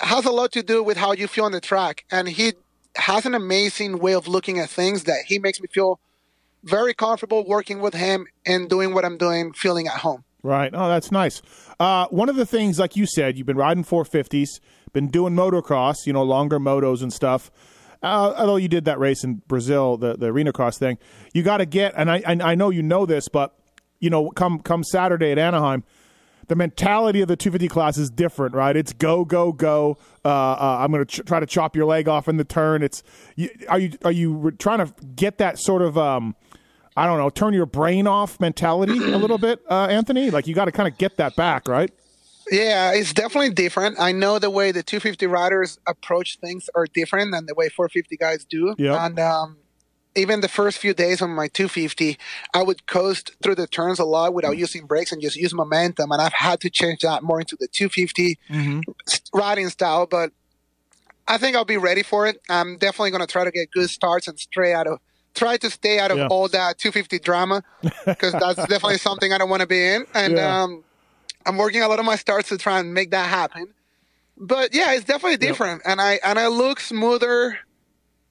has 0.00 0.24
a 0.24 0.30
lot 0.30 0.52
to 0.52 0.62
do 0.62 0.82
with 0.82 0.96
how 0.96 1.12
you 1.12 1.26
feel 1.26 1.44
on 1.44 1.52
the 1.52 1.60
track. 1.60 2.04
And 2.10 2.28
he 2.28 2.54
has 2.96 3.26
an 3.26 3.34
amazing 3.34 3.98
way 3.98 4.14
of 4.14 4.26
looking 4.28 4.58
at 4.58 4.68
things 4.70 5.04
that 5.04 5.24
he 5.26 5.38
makes 5.38 5.60
me 5.60 5.68
feel 5.72 6.00
very 6.68 6.94
comfortable 6.94 7.44
working 7.46 7.80
with 7.80 7.94
him 7.94 8.26
and 8.46 8.68
doing 8.68 8.94
what 8.94 9.04
I'm 9.04 9.18
doing, 9.18 9.52
feeling 9.52 9.86
at 9.86 9.94
home. 9.94 10.24
Right. 10.42 10.70
Oh, 10.72 10.88
that's 10.88 11.10
nice. 11.10 11.42
Uh, 11.80 12.06
one 12.10 12.28
of 12.28 12.36
the 12.36 12.46
things, 12.46 12.78
like 12.78 12.96
you 12.96 13.06
said, 13.06 13.36
you've 13.36 13.46
been 13.46 13.56
riding 13.56 13.84
450s, 13.84 14.60
been 14.92 15.08
doing 15.08 15.34
motocross, 15.34 16.06
you 16.06 16.12
know, 16.12 16.22
longer 16.22 16.58
motos 16.58 17.02
and 17.02 17.12
stuff. 17.12 17.50
Uh, 18.02 18.34
although 18.36 18.56
you 18.56 18.68
did 18.68 18.84
that 18.84 18.98
race 19.00 19.24
in 19.24 19.42
Brazil, 19.48 19.96
the 19.96 20.16
the 20.16 20.26
arena 20.26 20.52
cross 20.52 20.78
thing, 20.78 20.98
you 21.34 21.42
got 21.42 21.56
to 21.56 21.66
get. 21.66 21.94
And 21.96 22.08
I, 22.08 22.22
I 22.24 22.52
I 22.52 22.54
know 22.54 22.70
you 22.70 22.82
know 22.82 23.06
this, 23.06 23.28
but 23.28 23.58
you 23.98 24.08
know, 24.08 24.30
come 24.30 24.60
come 24.60 24.84
Saturday 24.84 25.32
at 25.32 25.38
Anaheim, 25.38 25.82
the 26.46 26.54
mentality 26.54 27.20
of 27.20 27.28
the 27.28 27.36
250 27.36 27.68
class 27.68 27.98
is 27.98 28.10
different, 28.10 28.54
right? 28.54 28.76
It's 28.76 28.92
go 28.92 29.24
go 29.24 29.52
go. 29.52 29.98
Uh, 30.24 30.28
uh, 30.28 30.78
I'm 30.80 30.92
going 30.92 31.04
to 31.04 31.22
ch- 31.22 31.26
try 31.26 31.40
to 31.40 31.46
chop 31.46 31.74
your 31.74 31.86
leg 31.86 32.08
off 32.08 32.28
in 32.28 32.36
the 32.36 32.44
turn. 32.44 32.82
It's 32.82 33.02
you, 33.36 33.50
are 33.68 33.78
you 33.78 33.92
are 34.04 34.12
you 34.12 34.32
re- 34.32 34.52
trying 34.52 34.78
to 34.78 34.92
get 35.16 35.38
that 35.38 35.58
sort 35.58 35.82
of 35.82 35.98
um, 35.98 36.36
I 36.98 37.06
don't 37.06 37.18
know, 37.18 37.30
turn 37.30 37.54
your 37.54 37.66
brain 37.66 38.06
off 38.06 38.40
mentality 38.40 38.98
a 39.12 39.16
little 39.18 39.38
bit, 39.48 39.60
uh, 39.70 39.86
Anthony? 39.90 40.30
Like 40.30 40.46
you 40.46 40.54
got 40.54 40.64
to 40.66 40.72
kind 40.72 40.88
of 40.88 40.98
get 40.98 41.16
that 41.18 41.36
back, 41.36 41.68
right? 41.68 41.90
Yeah, 42.50 42.92
it's 42.92 43.12
definitely 43.12 43.50
different. 43.50 44.00
I 44.00 44.10
know 44.12 44.38
the 44.38 44.50
way 44.50 44.72
the 44.72 44.82
250 44.82 45.26
riders 45.26 45.78
approach 45.86 46.38
things 46.40 46.68
are 46.74 46.86
different 46.86 47.32
than 47.32 47.46
the 47.46 47.54
way 47.54 47.68
450 47.68 48.16
guys 48.16 48.44
do. 48.44 48.74
Yeah. 48.78 49.04
And 49.04 49.18
um, 49.18 49.58
even 50.16 50.40
the 50.40 50.48
first 50.48 50.78
few 50.78 50.94
days 50.94 51.20
on 51.20 51.30
my 51.30 51.48
250, 51.48 52.18
I 52.54 52.62
would 52.62 52.86
coast 52.86 53.32
through 53.42 53.56
the 53.56 53.66
turns 53.66 53.98
a 53.98 54.04
lot 54.04 54.32
without 54.34 54.56
using 54.56 54.86
brakes 54.86 55.12
and 55.12 55.20
just 55.20 55.36
use 55.36 55.52
momentum. 55.52 56.10
And 56.10 56.22
I've 56.22 56.32
had 56.32 56.60
to 56.62 56.70
change 56.70 57.00
that 57.00 57.22
more 57.22 57.38
into 57.38 57.54
the 57.60 57.68
250 57.68 58.38
Mm-hmm. 58.50 59.38
riding 59.38 59.68
style. 59.68 60.06
But 60.06 60.32
I 61.28 61.36
think 61.36 61.54
I'll 61.54 61.66
be 61.66 61.76
ready 61.76 62.02
for 62.02 62.26
it. 62.26 62.40
I'm 62.48 62.78
definitely 62.78 63.10
going 63.10 63.20
to 63.20 63.30
try 63.30 63.44
to 63.44 63.50
get 63.50 63.70
good 63.70 63.90
starts 63.90 64.26
and 64.26 64.38
stray 64.40 64.72
out 64.72 64.86
of, 64.86 65.00
try 65.34 65.56
to 65.58 65.70
stay 65.70 65.98
out 65.98 66.10
of 66.10 66.18
Yeah. 66.18 66.26
all 66.28 66.48
that 66.48 66.78
250 66.78 67.18
drama 67.18 67.62
because 68.06 68.34
that's 68.34 68.58
definitely 68.66 68.98
something 68.98 69.32
I 69.32 69.38
don't 69.38 69.50
want 69.50 69.60
to 69.62 69.66
be 69.68 69.84
in. 69.84 70.06
And 70.14 70.36
Yeah. 70.36 70.62
um, 70.62 70.84
I'm 71.46 71.56
working 71.56 71.82
a 71.82 71.88
lot 71.88 71.98
of 71.98 72.04
my 72.04 72.16
starts 72.16 72.48
to 72.50 72.58
try 72.58 72.78
and 72.80 72.92
make 72.94 73.10
that 73.12 73.28
happen. 73.28 73.74
But 74.36 74.74
yeah, 74.74 74.92
it's 74.94 75.04
definitely 75.04 75.38
different, 75.38 75.82
and 75.84 76.00
I 76.00 76.20
and 76.24 76.38
I 76.38 76.46
look 76.46 76.78
smoother, 76.78 77.58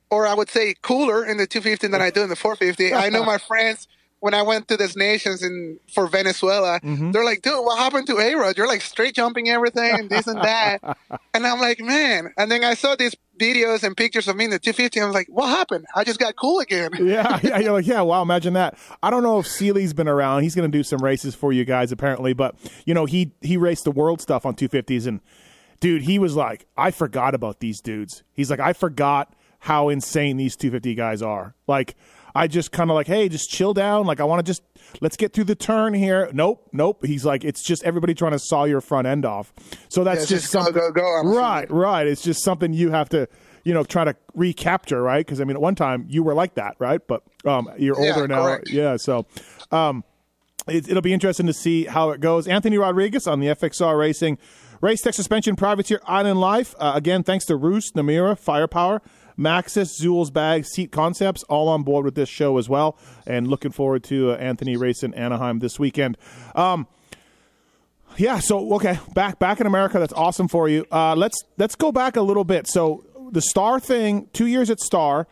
or 0.10 0.26
I 0.26 0.34
would 0.34 0.50
say 0.50 0.74
cooler 0.82 1.26
in 1.26 1.36
the 1.38 1.46
250 1.48 1.88
than 1.88 2.02
I 2.02 2.12
do 2.12 2.22
in 2.24 2.30
the 2.30 2.36
450. 2.38 2.94
I 2.94 3.10
know 3.10 3.26
my 3.26 3.38
friends 3.48 3.88
when 4.20 4.34
I 4.34 4.42
went 4.42 4.68
to 4.70 4.78
des 4.78 4.94
Nations 4.96 5.44
in 5.44 5.80
for 5.94 6.08
Venezuela, 6.08 6.80
Mm-hmm. 6.82 7.12
they're 7.12 7.26
like, 7.26 7.42
"Dude, 7.42 7.54
what 7.66 7.78
happened 7.78 8.08
to 8.08 8.18
A 8.20 8.36
Rod? 8.36 8.58
You're 8.58 8.68
like 8.68 8.82
straight 8.82 9.16
jumping 9.16 9.50
everything 9.50 10.00
and 10.00 10.10
this 10.10 10.28
and 10.28 10.42
that." 10.44 10.80
and 11.34 11.46
I'm 11.46 11.60
like, 11.60 11.80
"Man!" 11.82 12.34
And 12.38 12.50
then 12.50 12.64
I 12.64 12.74
saw 12.76 12.96
these 12.96 13.16
videos 13.38 13.84
and 13.84 13.96
pictures 13.96 14.28
of 14.28 14.36
me 14.36 14.46
in 14.46 14.52
the 14.52 14.60
250. 14.60 15.02
I 15.02 15.06
was 15.06 15.14
like, 15.14 15.28
"What 15.30 15.48
happened? 15.48 15.86
I 15.96 16.04
just 16.04 16.20
got 16.20 16.36
cool 16.36 16.60
again." 16.60 16.92
yeah, 17.00 17.40
yeah, 17.44 17.60
you're 17.60 17.74
like, 17.74 17.88
yeah, 17.88 18.02
wow, 18.02 18.22
imagine 18.22 18.54
that. 18.54 18.78
I 19.02 19.10
don't 19.10 19.24
know 19.24 19.40
if 19.40 19.48
Seely's 19.48 19.94
been 19.94 20.08
around. 20.08 20.44
He's 20.44 20.56
going 20.56 20.70
to 20.70 20.78
do 20.78 20.84
some 20.84 21.00
races 21.00 21.36
for 21.36 21.52
you 21.52 21.66
guys 21.66 21.92
apparently, 21.92 22.34
but 22.34 22.56
you 22.86 22.94
know, 22.94 23.06
he 23.06 23.32
he 23.42 23.58
raced 23.58 23.84
the 23.84 23.92
world 23.92 24.22
stuff 24.22 24.46
on 24.46 24.56
250s 24.56 25.08
and 25.08 25.22
dude, 25.80 26.04
he 26.04 26.20
was 26.20 26.36
like, 26.36 26.66
I 26.76 26.92
forgot 26.92 27.36
about 27.36 27.60
these 27.60 27.82
dudes. 27.82 28.24
He's 28.34 28.50
like, 28.50 28.60
I 28.60 28.74
forgot 28.74 29.34
how 29.60 29.90
insane 29.90 30.38
these 30.38 30.56
250 30.56 30.96
guys 30.96 31.22
are. 31.22 31.56
Like 31.68 31.96
I 32.36 32.48
just 32.48 32.72
kind 32.72 32.90
of 32.90 32.96
like, 32.96 33.08
hey, 33.08 33.30
just 33.30 33.50
chill 33.50 33.74
down. 33.74 34.06
Like 34.06 34.20
I 34.20 34.24
want 34.24 34.46
to 34.46 34.50
just 34.50 34.62
let's 35.02 35.18
get 35.18 35.34
through 35.34 35.46
the 35.46 35.56
turn 35.56 35.94
here. 35.94 36.30
Nope, 36.34 36.68
nope. 36.72 37.06
He's 37.06 37.26
like, 37.26 37.44
it's 37.44 37.64
just 37.64 37.84
everybody 37.84 38.14
trying 38.14 38.34
to 38.34 38.40
saw 38.40 38.64
your 38.66 38.82
front 38.82 39.08
end 39.08 39.26
off. 39.26 39.54
So 39.90 40.04
that's 40.04 40.22
it's 40.24 40.30
just, 40.30 40.44
just 40.44 40.54
go, 40.54 40.64
something. 40.64 40.74
go, 40.82 40.92
go. 40.92 41.20
I'm 41.20 41.28
Right, 41.28 41.70
right. 41.72 42.08
It's 42.08 42.22
just 42.22 42.44
something 42.44 42.74
you 42.74 42.92
have 42.92 43.10
to, 43.10 43.28
you 43.64 43.74
know, 43.74 43.84
try 43.84 44.04
to 44.06 44.16
recapture, 44.34 45.02
right? 45.02 45.26
Because 45.26 45.42
I 45.42 45.44
mean, 45.44 45.56
at 45.58 45.62
one 45.62 45.76
time 45.76 46.06
you 46.10 46.24
were 46.24 46.34
like 46.34 46.56
that, 46.56 46.76
right? 46.80 47.02
But 47.06 47.24
um, 47.46 47.70
you're 47.78 48.00
Yeah, 48.02 48.14
older 48.14 48.28
now, 48.28 48.44
correct. 48.44 48.70
yeah. 48.72 48.98
So, 48.98 49.26
um, 49.72 50.04
it, 50.68 50.90
it'll 50.90 51.02
be 51.02 51.14
interesting 51.14 51.46
to 51.48 51.54
see 51.54 51.86
how 51.86 52.10
it 52.10 52.20
goes. 52.20 52.48
Anthony 52.48 52.78
Rodriguez 52.78 53.26
on 53.28 53.40
the 53.40 53.48
FXR 53.48 53.98
Racing 53.98 54.38
Race 54.82 55.02
Tech 55.02 55.14
Suspension 55.14 55.56
Privateer 55.56 56.02
Island 56.06 56.40
Life. 56.40 56.76
Uh, 56.78 56.92
again, 56.96 57.24
thanks 57.24 57.46
to 57.46 57.56
Roost, 57.56 57.96
Namura, 57.96 58.38
Firepower, 58.38 59.02
Maxxis, 59.38 59.96
Zool's 59.96 60.32
Bag, 60.32 60.66
Seat 60.66 60.92
Concepts, 60.92 61.44
all 61.44 61.68
on 61.70 61.84
board 61.84 62.06
with 62.06 62.16
this 62.16 62.30
show 62.30 62.58
as 62.58 62.68
well. 62.68 62.98
And 63.26 63.48
looking 63.48 63.72
forward 63.72 64.04
to 64.06 64.32
uh, 64.32 64.36
Anthony 64.36 64.76
racing 64.76 65.14
Anaheim 65.14 65.60
this 65.60 65.80
weekend. 65.80 66.18
Um, 66.56 66.88
yeah. 68.18 68.40
So 68.40 68.74
okay, 68.76 69.00
back 69.14 69.38
back 69.38 69.62
in 69.62 69.68
America. 69.68 70.00
That's 70.00 70.14
awesome 70.14 70.48
for 70.48 70.68
you. 70.68 70.86
Uh, 70.92 71.16
let's 71.16 71.44
let's 71.58 71.76
go 71.76 71.92
back 71.92 72.16
a 72.16 72.22
little 72.22 72.44
bit. 72.44 72.68
So 72.68 73.04
the 73.32 73.42
Star 73.42 73.80
thing, 73.80 74.28
two 74.34 74.48
years 74.48 74.70
at 74.70 74.80
Star, 74.80 75.28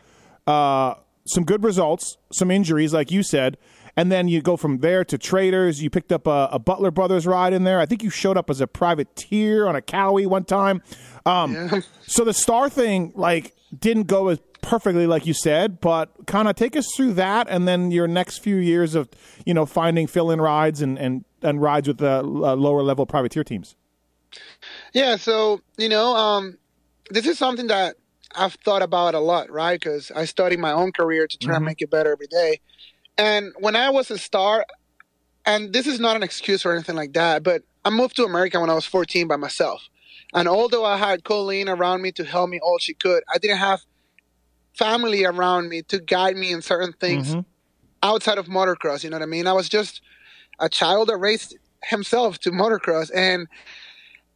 uh, 0.46 0.94
some 1.26 1.44
good 1.44 1.64
results, 1.64 2.16
some 2.32 2.50
injuries, 2.50 2.92
like 2.92 3.10
you 3.10 3.24
said, 3.24 3.56
and 3.96 4.12
then 4.12 4.28
you 4.28 4.40
go 4.42 4.56
from 4.56 4.78
there 4.78 5.04
to 5.06 5.18
Traders. 5.18 5.82
You 5.82 5.90
picked 5.90 6.12
up 6.12 6.26
a, 6.28 6.48
a 6.52 6.58
Butler 6.60 6.92
Brothers 6.92 7.26
ride 7.26 7.52
in 7.52 7.64
there. 7.64 7.80
I 7.80 7.86
think 7.86 8.04
you 8.04 8.10
showed 8.10 8.36
up 8.36 8.50
as 8.50 8.60
a 8.60 8.66
privateer 8.68 9.66
on 9.66 9.74
a 9.74 9.80
Kawi 9.80 10.26
one 10.26 10.44
time. 10.44 10.82
Um, 11.24 11.82
So 12.06 12.22
the 12.22 12.34
Star 12.34 12.68
thing, 12.68 13.12
like, 13.16 13.54
didn't 13.80 14.04
go 14.04 14.28
as 14.28 14.38
perfectly 14.62 15.06
like 15.06 15.26
you 15.26 15.34
said, 15.34 15.80
but 15.80 16.26
kind 16.26 16.48
of 16.48 16.56
take 16.56 16.76
us 16.76 16.86
through 16.96 17.14
that, 17.14 17.46
and 17.48 17.66
then 17.66 17.90
your 17.90 18.08
next 18.08 18.38
few 18.38 18.56
years 18.56 18.94
of 18.94 19.08
you 19.44 19.54
know 19.54 19.66
finding 19.66 20.06
fill-in 20.06 20.40
rides 20.40 20.82
and 20.82 20.98
and 20.98 21.24
and 21.42 21.62
rides 21.62 21.88
with 21.88 21.98
the 21.98 22.20
uh, 22.20 22.54
lower 22.54 22.82
level 22.82 23.06
privateer 23.06 23.44
teams. 23.44 23.76
Yeah, 24.92 25.16
so 25.16 25.60
you 25.76 25.88
know, 25.88 26.14
um, 26.16 26.58
this 27.10 27.26
is 27.26 27.38
something 27.38 27.68
that 27.68 27.96
I've 28.34 28.54
thought 28.54 28.82
about 28.82 29.14
a 29.14 29.20
lot, 29.20 29.50
right? 29.50 29.78
Because 29.78 30.10
I 30.10 30.24
study 30.24 30.56
my 30.56 30.72
own 30.72 30.92
career 30.92 31.26
to 31.26 31.38
try 31.38 31.56
and 31.56 31.64
make 31.64 31.80
it 31.80 31.90
better 31.90 32.12
every 32.12 32.26
day. 32.26 32.60
And 33.18 33.52
when 33.58 33.76
I 33.76 33.90
was 33.90 34.10
a 34.10 34.18
star, 34.18 34.66
and 35.46 35.72
this 35.72 35.86
is 35.86 36.00
not 36.00 36.16
an 36.16 36.22
excuse 36.22 36.66
or 36.66 36.72
anything 36.72 36.96
like 36.96 37.14
that, 37.14 37.42
but 37.42 37.62
I 37.84 37.90
moved 37.90 38.16
to 38.16 38.24
America 38.24 38.60
when 38.60 38.68
I 38.68 38.74
was 38.74 38.84
14 38.84 39.28
by 39.28 39.36
myself. 39.36 39.88
And 40.36 40.48
although 40.48 40.84
I 40.84 40.98
had 40.98 41.24
Colleen 41.24 41.68
around 41.68 42.02
me 42.02 42.12
to 42.12 42.24
help 42.24 42.50
me 42.50 42.60
all 42.62 42.78
she 42.78 42.94
could, 42.94 43.24
I 43.34 43.38
didn't 43.38 43.56
have 43.58 43.80
family 44.78 45.24
around 45.24 45.70
me 45.70 45.82
to 45.84 45.98
guide 45.98 46.36
me 46.36 46.52
in 46.52 46.62
certain 46.62 46.92
things 46.92 47.34
Mhm. 47.34 47.46
outside 48.02 48.38
of 48.38 48.46
motocross. 48.46 49.02
You 49.02 49.10
know 49.10 49.16
what 49.16 49.22
I 49.22 49.26
mean? 49.26 49.46
I 49.46 49.54
was 49.54 49.68
just 49.68 50.02
a 50.60 50.68
child 50.68 51.08
that 51.08 51.16
raced 51.16 51.56
himself 51.84 52.38
to 52.40 52.50
motocross. 52.50 53.10
And 53.14 53.48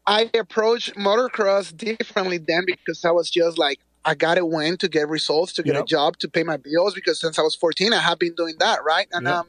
I 0.06 0.30
approached 0.34 0.94
motocross 0.96 1.76
differently 1.76 2.38
then 2.38 2.64
because 2.66 3.04
I 3.04 3.10
was 3.10 3.30
just 3.30 3.58
like, 3.58 3.78
I 4.06 4.14
got 4.14 4.36
to 4.36 4.46
win 4.46 4.78
to 4.78 4.88
get 4.88 5.08
results, 5.08 5.52
to 5.54 5.62
get 5.62 5.74
Yep. 5.74 5.82
a 5.82 5.86
job, 5.86 6.16
to 6.20 6.28
pay 6.28 6.42
my 6.42 6.56
bills. 6.56 6.94
Because 6.94 7.20
since 7.20 7.38
I 7.38 7.42
was 7.42 7.54
14, 7.54 7.92
I 7.92 7.98
have 8.00 8.18
been 8.18 8.34
doing 8.34 8.56
that, 8.58 8.82
right? 8.84 9.06
And 9.12 9.26
Yep. 9.26 9.36
um, 9.36 9.48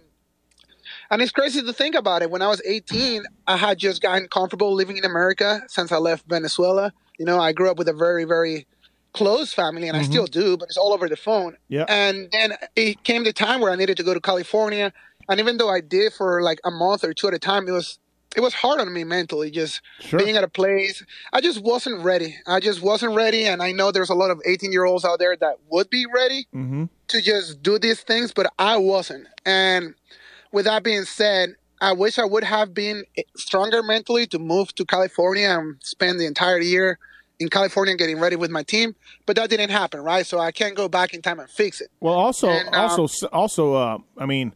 and 1.12 1.22
it's 1.22 1.32
crazy 1.32 1.62
to 1.62 1.74
think 1.74 1.94
about 1.96 2.22
it. 2.24 2.32
When 2.32 2.42
I 2.42 2.48
was 2.48 2.62
18, 2.66 3.24
I 3.48 3.58
had 3.58 3.78
just 3.78 4.02
gotten 4.02 4.28
comfortable 4.30 4.74
living 4.74 4.98
in 4.98 5.06
America 5.06 5.62
since 5.68 5.92
I 5.92 5.98
left 5.98 6.26
Venezuela. 6.28 6.92
You 7.20 7.26
know, 7.26 7.40
I 7.40 7.52
grew 7.52 7.70
up 7.70 7.78
with 7.78 7.88
a 7.90 7.94
very, 7.94 8.24
very 8.24 8.66
close 9.14 9.54
family, 9.54 9.88
and 9.88 9.98
I 9.98 10.04
still 10.04 10.26
do, 10.26 10.58
but 10.58 10.70
it's 10.70 10.78
all 10.78 10.94
over 10.94 11.08
the 11.10 11.18
phone. 11.18 11.58
Yeah. 11.68 11.86
And 11.90 12.30
then 12.32 12.54
it 12.76 13.04
came 13.04 13.24
the 13.26 13.34
time 13.34 13.60
where 13.62 13.72
I 13.72 13.76
needed 13.76 13.98
to 13.98 14.04
go 14.04 14.14
to 14.14 14.22
California, 14.22 14.92
and 15.30 15.40
even 15.40 15.58
though 15.58 15.70
I 15.70 15.82
did 15.82 16.14
for 16.14 16.42
like 16.42 16.60
a 16.64 16.72
month 16.72 17.04
or 17.04 17.14
two 17.14 17.28
at 17.28 17.34
a 17.34 17.40
time, 17.40 17.68
it 17.68 17.72
was 17.72 18.00
it 18.34 18.40
was 18.40 18.54
hard 18.54 18.80
on 18.80 18.94
me 18.94 19.04
mentally. 19.04 19.52
Just 19.52 19.82
Sure. 20.00 20.18
being 20.18 20.38
at 20.38 20.44
a 20.46 20.48
place, 20.48 21.04
I 21.34 21.42
just 21.42 21.62
wasn't 21.62 22.02
ready. 22.02 22.38
I 22.48 22.62
just 22.62 22.82
wasn't 22.82 23.14
ready, 23.14 23.44
and 23.44 23.62
I 23.62 23.74
know 23.74 23.92
there's 23.92 24.10
a 24.10 24.16
lot 24.16 24.32
of 24.32 24.40
18 24.46 24.72
year 24.72 24.86
olds 24.86 25.04
out 25.04 25.20
there 25.20 25.36
that 25.36 25.58
would 25.70 25.90
be 25.90 26.06
ready 26.06 26.48
Mm-hmm. 26.56 26.86
to 27.10 27.22
just 27.22 27.62
do 27.62 27.78
these 27.78 28.00
things, 28.02 28.32
but 28.34 28.52
I 28.58 28.78
wasn't. 28.78 29.28
And 29.46 29.94
with 30.52 30.66
that 30.66 30.84
being 30.84 31.04
said, 31.04 31.56
I 31.80 31.94
wish 31.94 32.20
I 32.20 32.26
would 32.26 32.44
have 32.44 32.74
been 32.74 33.04
stronger 33.36 33.82
mentally 33.82 34.28
to 34.28 34.40
move 34.40 34.74
to 34.76 34.86
California 34.86 35.50
and 35.50 35.78
spend 35.82 36.20
the 36.20 36.26
entire 36.26 36.60
year 36.60 37.00
in 37.40 37.50
California 37.50 37.96
getting 37.96 38.20
ready 38.20 38.36
with 38.36 38.52
my 38.52 38.62
team, 38.62 38.96
but 39.26 39.36
that 39.36 39.50
didn't 39.50 39.72
happen, 39.72 40.00
right? 40.00 40.28
So 40.28 40.38
I 40.38 40.52
can't 40.52 40.76
go 40.76 40.88
back 40.88 41.16
in 41.16 41.24
time 41.24 41.40
and 41.40 41.50
fix 41.50 41.82
it. 41.82 41.90
Well, 42.00 42.14
also, 42.14 42.50
And, 42.50 42.68
um, 42.76 42.92
also, 42.92 43.28
also, 43.30 43.74
uh, 43.74 43.98
I 44.16 44.28
mean, 44.28 44.54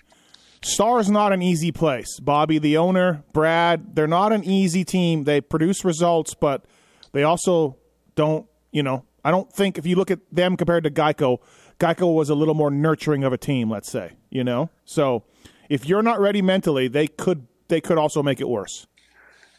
Star 0.62 1.00
is 1.00 1.10
not 1.10 1.34
an 1.34 1.42
easy 1.42 1.72
place. 1.72 2.20
Bobby, 2.20 2.60
the 2.60 2.78
owner, 2.78 3.24
Brad, 3.34 3.96
they're 3.96 4.08
not 4.08 4.34
an 4.34 4.44
easy 4.44 4.84
team. 4.84 5.24
They 5.24 5.42
produce 5.42 5.84
results, 5.84 6.34
but 6.34 6.66
they 7.12 7.24
also 7.24 7.78
don't. 8.16 8.48
You 8.72 8.84
know, 8.84 9.06
I 9.24 9.32
don't 9.32 9.52
think 9.52 9.78
if 9.78 9.86
you 9.86 9.96
look 9.96 10.12
at 10.12 10.20
them 10.32 10.58
compared 10.58 10.84
to 10.84 10.92
Geico, 10.92 11.38
Geico 11.80 12.14
was 12.14 12.30
a 12.30 12.36
little 12.36 12.56
more 12.56 12.72
nurturing 12.72 13.24
of 13.24 13.32
a 13.32 13.38
team. 13.38 13.70
Let's 13.70 13.92
say, 13.92 14.14
you 14.30 14.44
know. 14.44 14.70
So 14.86 15.24
if 15.70 15.86
you're 15.86 16.04
not 16.04 16.20
ready 16.20 16.42
mentally, 16.42 16.88
they 16.88 17.08
could 17.08 17.48
they 17.68 17.82
could 17.82 17.98
also 17.98 18.22
make 18.24 18.40
it 18.42 18.48
worse. 18.50 18.88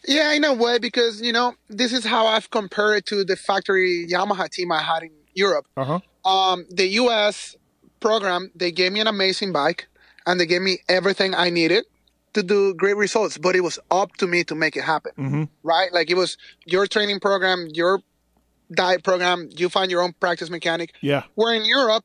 Yeah, 0.07 0.33
in 0.35 0.45
a 0.45 0.55
way, 0.55 0.79
because 0.79 1.21
you 1.21 1.33
know 1.33 1.55
this 1.69 1.93
is 1.93 2.05
how 2.05 2.27
I've 2.27 2.51
compared 2.51 2.99
it 2.99 3.07
to 3.07 3.25
the 3.25 3.37
factory 3.37 4.07
Yamaha 4.09 4.49
team 4.49 4.71
I 4.71 4.81
had 4.83 5.03
in 5.03 5.11
Europe. 5.35 5.67
Uh 5.77 5.85
huh. 6.25 6.31
Um, 6.31 6.67
the 6.71 6.87
U.S. 7.03 7.57
program 8.01 8.51
they 8.55 8.71
gave 8.71 8.93
me 8.93 9.01
an 9.01 9.07
amazing 9.09 9.53
bike, 9.53 9.89
and 10.27 10.39
they 10.41 10.47
gave 10.47 10.63
me 10.63 10.79
everything 10.89 11.35
I 11.35 11.51
needed 11.51 11.85
to 12.35 12.43
do 12.43 12.75
great 12.75 12.97
results. 12.97 13.39
But 13.39 13.57
it 13.57 13.63
was 13.63 13.79
up 13.91 14.15
to 14.19 14.27
me 14.27 14.45
to 14.45 14.55
make 14.55 14.77
it 14.77 14.83
happen, 14.85 15.13
Mm-hmm. 15.19 15.45
right? 15.65 15.93
Like 15.93 16.11
it 16.11 16.17
was 16.17 16.37
your 16.67 16.87
training 16.87 17.19
program, 17.21 17.67
your 17.73 18.01
diet 18.73 19.03
program. 19.03 19.49
You 19.57 19.69
find 19.69 19.91
your 19.91 20.03
own 20.03 20.13
practice 20.21 20.51
mechanic. 20.51 20.93
Yeah. 21.01 21.25
Where 21.35 21.55
in 21.55 21.65
Europe, 21.65 22.05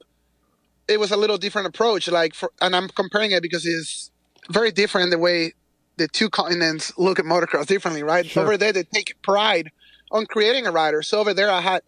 it 0.87 0.99
was 0.99 1.11
a 1.11 1.17
little 1.17 1.37
different 1.37 1.67
approach. 1.67 2.07
Like, 2.07 2.33
for, 2.33 2.51
and 2.61 2.75
I'm 2.75 2.89
comparing 2.89 3.31
it 3.31 3.41
because 3.41 3.65
it's 3.65 4.11
very 4.49 4.71
different 4.71 5.11
the 5.11 5.17
way 5.17 5.53
the 5.97 6.07
two 6.07 6.29
continents 6.29 6.91
look 6.97 7.19
at 7.19 7.25
motocross 7.25 7.67
differently, 7.67 8.03
right? 8.03 8.25
Sure. 8.25 8.43
Over 8.43 8.57
there, 8.57 8.73
they 8.73 8.83
take 8.83 9.21
pride 9.21 9.71
on 10.11 10.25
creating 10.25 10.65
a 10.65 10.71
rider. 10.71 11.01
So 11.01 11.19
over 11.19 11.33
there, 11.33 11.49
I 11.49 11.61
had 11.61 11.83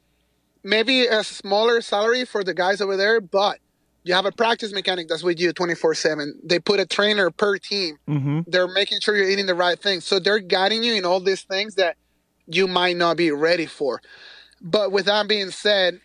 maybe 0.63 1.05
a 1.05 1.23
smaller 1.23 1.81
salary 1.81 2.25
for 2.25 2.43
the 2.43 2.53
guys 2.53 2.81
over 2.81 2.95
there, 2.95 3.19
but 3.19 3.59
you 4.03 4.13
have 4.13 4.25
a 4.25 4.31
practice 4.31 4.73
mechanic 4.73 5.07
that's 5.07 5.23
with 5.23 5.39
you 5.39 5.53
24 5.53 5.95
7. 5.95 6.39
They 6.43 6.59
put 6.59 6.79
a 6.79 6.85
trainer 6.85 7.31
per 7.31 7.57
team. 7.57 7.97
Mm-hmm. 8.07 8.41
They're 8.47 8.67
making 8.67 8.99
sure 8.99 9.15
you're 9.15 9.29
eating 9.29 9.45
the 9.45 9.55
right 9.55 9.79
things. 9.79 10.05
So 10.05 10.19
they're 10.19 10.39
guiding 10.39 10.83
you 10.83 10.93
in 10.93 11.05
all 11.05 11.19
these 11.19 11.43
things 11.43 11.75
that 11.75 11.95
you 12.45 12.67
might 12.67 12.97
not 12.97 13.17
be 13.17 13.31
ready 13.31 13.65
for. 13.65 14.01
But 14.61 14.91
with 14.91 15.05
that 15.05 15.27
being 15.27 15.51
said, 15.51 15.99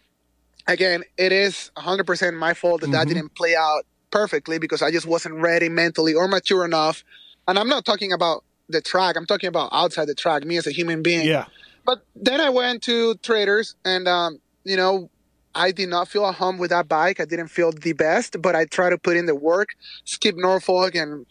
again, 0.68 1.02
it 1.16 1.32
is 1.32 1.70
100% 1.76 2.36
my 2.36 2.54
fault 2.54 2.82
that 2.82 2.92
that 2.92 3.06
Mhm. 3.06 3.08
didn't 3.08 3.34
play 3.34 3.56
out 3.56 3.84
perfectly 4.10 4.58
because 4.58 4.82
I 4.82 4.90
just 4.90 5.06
wasn't 5.06 5.34
ready 5.36 5.68
mentally 5.68 6.14
or 6.14 6.28
mature 6.28 6.64
enough. 6.64 7.02
And 7.48 7.58
I'm 7.58 7.68
not 7.68 7.84
talking 7.84 8.12
about 8.12 8.44
the 8.68 8.80
track, 8.80 9.16
I'm 9.16 9.26
talking 9.26 9.48
about 9.48 9.70
outside 9.72 10.06
the 10.06 10.14
track, 10.14 10.44
me 10.44 10.58
as 10.58 10.66
a 10.66 10.70
human 10.70 11.02
being. 11.02 11.26
Yeah. 11.26 11.46
But 11.86 12.02
then 12.14 12.40
I 12.40 12.50
went 12.50 12.82
to 12.82 13.14
traders 13.16 13.74
and, 13.84 14.06
um, 14.06 14.40
you 14.64 14.76
know, 14.76 15.10
I 15.54 15.72
did 15.72 15.88
not 15.88 16.06
feel 16.08 16.26
at 16.26 16.34
home 16.34 16.58
with 16.58 16.70
that 16.70 16.86
bike. 16.86 17.18
I 17.18 17.24
didn't 17.24 17.48
feel 17.48 17.72
the 17.72 17.94
best, 17.94 18.40
but 18.40 18.54
I 18.54 18.66
tried 18.66 18.90
to 18.90 18.98
put 18.98 19.16
in 19.16 19.24
the 19.24 19.34
work. 19.34 19.70
Skip 20.04 20.36
Norfolk 20.36 20.94
and 20.94 21.24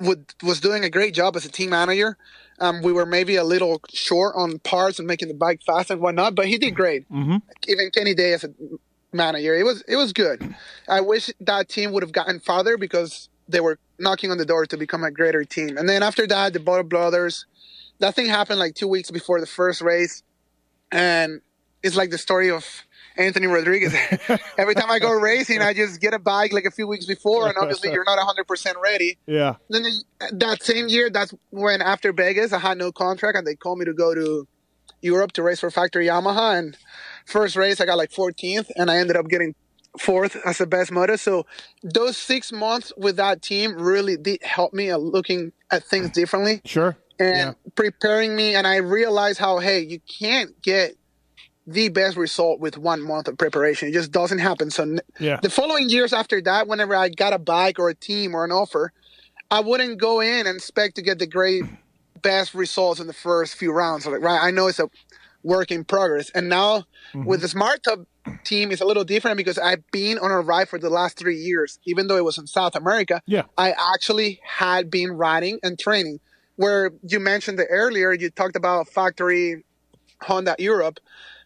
would, 0.00 0.34
was 0.42 0.60
doing 0.60 0.84
a 0.84 0.90
great 0.90 1.14
job 1.14 1.36
as 1.36 1.44
a 1.44 1.48
team 1.48 1.70
manager. 1.70 2.16
Um, 2.60 2.82
we 2.82 2.92
were 2.92 3.06
maybe 3.06 3.36
a 3.36 3.44
little 3.44 3.80
short 3.92 4.34
on 4.36 4.58
parts 4.58 4.98
and 4.98 5.06
making 5.06 5.28
the 5.28 5.34
bike 5.34 5.62
fast 5.62 5.90
and 5.90 6.00
whatnot, 6.00 6.34
but 6.34 6.46
he 6.46 6.58
did 6.58 6.72
great. 6.74 7.10
Mm-hmm. 7.10 7.36
Even 7.68 7.90
Kenny 7.90 8.14
Day 8.14 8.32
as 8.32 8.44
a 8.44 8.50
manager, 9.12 9.54
it 9.54 9.64
was 9.64 9.82
it 9.86 9.96
was 9.96 10.12
good. 10.12 10.54
I 10.88 11.00
wish 11.00 11.30
that 11.40 11.68
team 11.68 11.92
would 11.92 12.02
have 12.02 12.12
gotten 12.12 12.40
farther 12.40 12.76
because 12.76 13.28
they 13.48 13.60
were 13.60 13.78
knocking 13.98 14.30
on 14.30 14.38
the 14.38 14.44
door 14.44 14.66
to 14.66 14.76
become 14.76 15.04
a 15.04 15.10
greater 15.10 15.44
team. 15.44 15.76
And 15.76 15.88
then 15.88 16.02
after 16.02 16.26
that, 16.26 16.52
the 16.52 16.60
Butler 16.60 16.82
Brothers, 16.82 17.46
that 18.00 18.14
thing 18.14 18.26
happened 18.26 18.58
like 18.58 18.74
two 18.74 18.88
weeks 18.88 19.10
before 19.10 19.40
the 19.40 19.46
first 19.46 19.80
race, 19.80 20.22
and 20.90 21.40
it's 21.82 21.96
like 21.96 22.10
the 22.10 22.18
story 22.18 22.50
of 22.50 22.64
Anthony 23.18 23.46
Rodriguez. 23.48 23.92
Every 24.58 24.74
time 24.74 24.90
I 24.90 24.98
go 24.98 25.10
racing, 25.10 25.60
I 25.60 25.74
just 25.74 26.00
get 26.00 26.14
a 26.14 26.18
bike 26.18 26.52
like 26.52 26.64
a 26.64 26.70
few 26.70 26.86
weeks 26.86 27.04
before, 27.04 27.48
and 27.48 27.56
obviously 27.60 27.90
you're 27.92 28.04
not 28.04 28.18
100% 28.18 28.74
ready. 28.82 29.18
Yeah. 29.26 29.56
Then 29.68 29.84
that 30.32 30.62
same 30.62 30.88
year, 30.88 31.10
that's 31.10 31.34
when 31.50 31.82
after 31.82 32.12
Vegas, 32.12 32.52
I 32.52 32.58
had 32.60 32.78
no 32.78 32.92
contract, 32.92 33.36
and 33.36 33.46
they 33.46 33.56
called 33.56 33.78
me 33.78 33.84
to 33.86 33.92
go 33.92 34.14
to 34.14 34.46
Europe 35.02 35.32
to 35.32 35.42
race 35.42 35.60
for 35.60 35.70
Factory 35.70 36.06
Yamaha. 36.06 36.58
And 36.58 36.76
first 37.26 37.56
race, 37.56 37.80
I 37.80 37.86
got 37.86 37.98
like 37.98 38.10
14th, 38.12 38.70
and 38.76 38.90
I 38.90 38.98
ended 38.98 39.16
up 39.16 39.28
getting 39.28 39.54
fourth 39.98 40.36
as 40.44 40.58
the 40.58 40.66
best 40.66 40.92
motor. 40.92 41.16
So 41.16 41.44
those 41.82 42.16
six 42.16 42.52
months 42.52 42.92
with 42.96 43.16
that 43.16 43.42
team 43.42 43.74
really 43.74 44.16
did 44.16 44.42
help 44.42 44.72
me 44.72 44.90
at 44.90 45.00
looking 45.00 45.52
at 45.72 45.82
things 45.82 46.10
differently 46.10 46.60
Sure. 46.64 46.96
and 47.18 47.36
Yeah. 47.36 47.52
preparing 47.74 48.36
me. 48.36 48.54
And 48.54 48.64
I 48.66 48.76
realized 48.76 49.38
how, 49.40 49.58
hey, 49.58 49.80
you 49.80 49.98
can't 50.20 50.50
get 50.62 50.92
the 51.68 51.90
best 51.90 52.16
result 52.16 52.60
with 52.60 52.78
one 52.78 53.02
month 53.02 53.28
of 53.28 53.36
preparation. 53.36 53.88
It 53.88 53.92
just 53.92 54.10
doesn't 54.10 54.38
happen. 54.38 54.70
So 54.70 54.96
Yeah. 55.18 55.38
the 55.42 55.50
following 55.50 55.90
years 55.90 56.14
after 56.14 56.40
that, 56.40 56.66
whenever 56.66 56.94
I 56.94 57.10
got 57.10 57.34
a 57.34 57.38
bike 57.38 57.78
or 57.78 57.90
a 57.90 57.94
team 57.94 58.34
or 58.34 58.42
an 58.42 58.50
offer, 58.50 58.90
I 59.50 59.60
wouldn't 59.60 60.00
go 60.00 60.20
in 60.20 60.46
and 60.46 60.56
expect 60.56 60.96
to 60.96 61.02
get 61.02 61.18
the 61.18 61.26
great 61.26 61.64
best 62.22 62.54
results 62.54 63.00
in 63.00 63.06
the 63.06 63.12
first 63.12 63.54
few 63.54 63.70
rounds. 63.70 64.06
Like, 64.06 64.22
right, 64.22 64.40
I 64.42 64.50
know 64.50 64.66
it's 64.66 64.78
a 64.78 64.88
work 65.42 65.70
in 65.70 65.84
progress. 65.84 66.30
And 66.30 66.48
now 66.48 66.78
mm-hmm. 67.12 67.24
with 67.24 67.42
the 67.42 67.48
Smart 67.48 67.82
Top 67.82 68.00
team, 68.44 68.72
it's 68.72 68.80
a 68.80 68.86
little 68.86 69.04
different 69.04 69.36
because 69.36 69.58
I've 69.58 69.86
been 69.90 70.18
on 70.18 70.30
a 70.30 70.40
ride 70.40 70.70
for 70.70 70.78
the 70.78 70.88
last 70.88 71.18
three 71.18 71.36
years, 71.36 71.78
even 71.84 72.06
though 72.06 72.16
it 72.16 72.24
was 72.24 72.38
in 72.38 72.46
South 72.46 72.76
America. 72.76 73.20
Yeah. 73.26 73.42
I 73.58 73.74
actually 73.94 74.40
had 74.42 74.90
been 74.90 75.12
riding 75.12 75.58
and 75.62 75.78
training. 75.78 76.20
Where 76.56 76.92
you 77.06 77.20
mentioned 77.20 77.60
it 77.60 77.68
earlier, 77.70 78.12
you 78.14 78.30
talked 78.30 78.56
about 78.56 78.88
factory 78.88 79.64
Honda 80.22 80.56
Europe. 80.58 80.98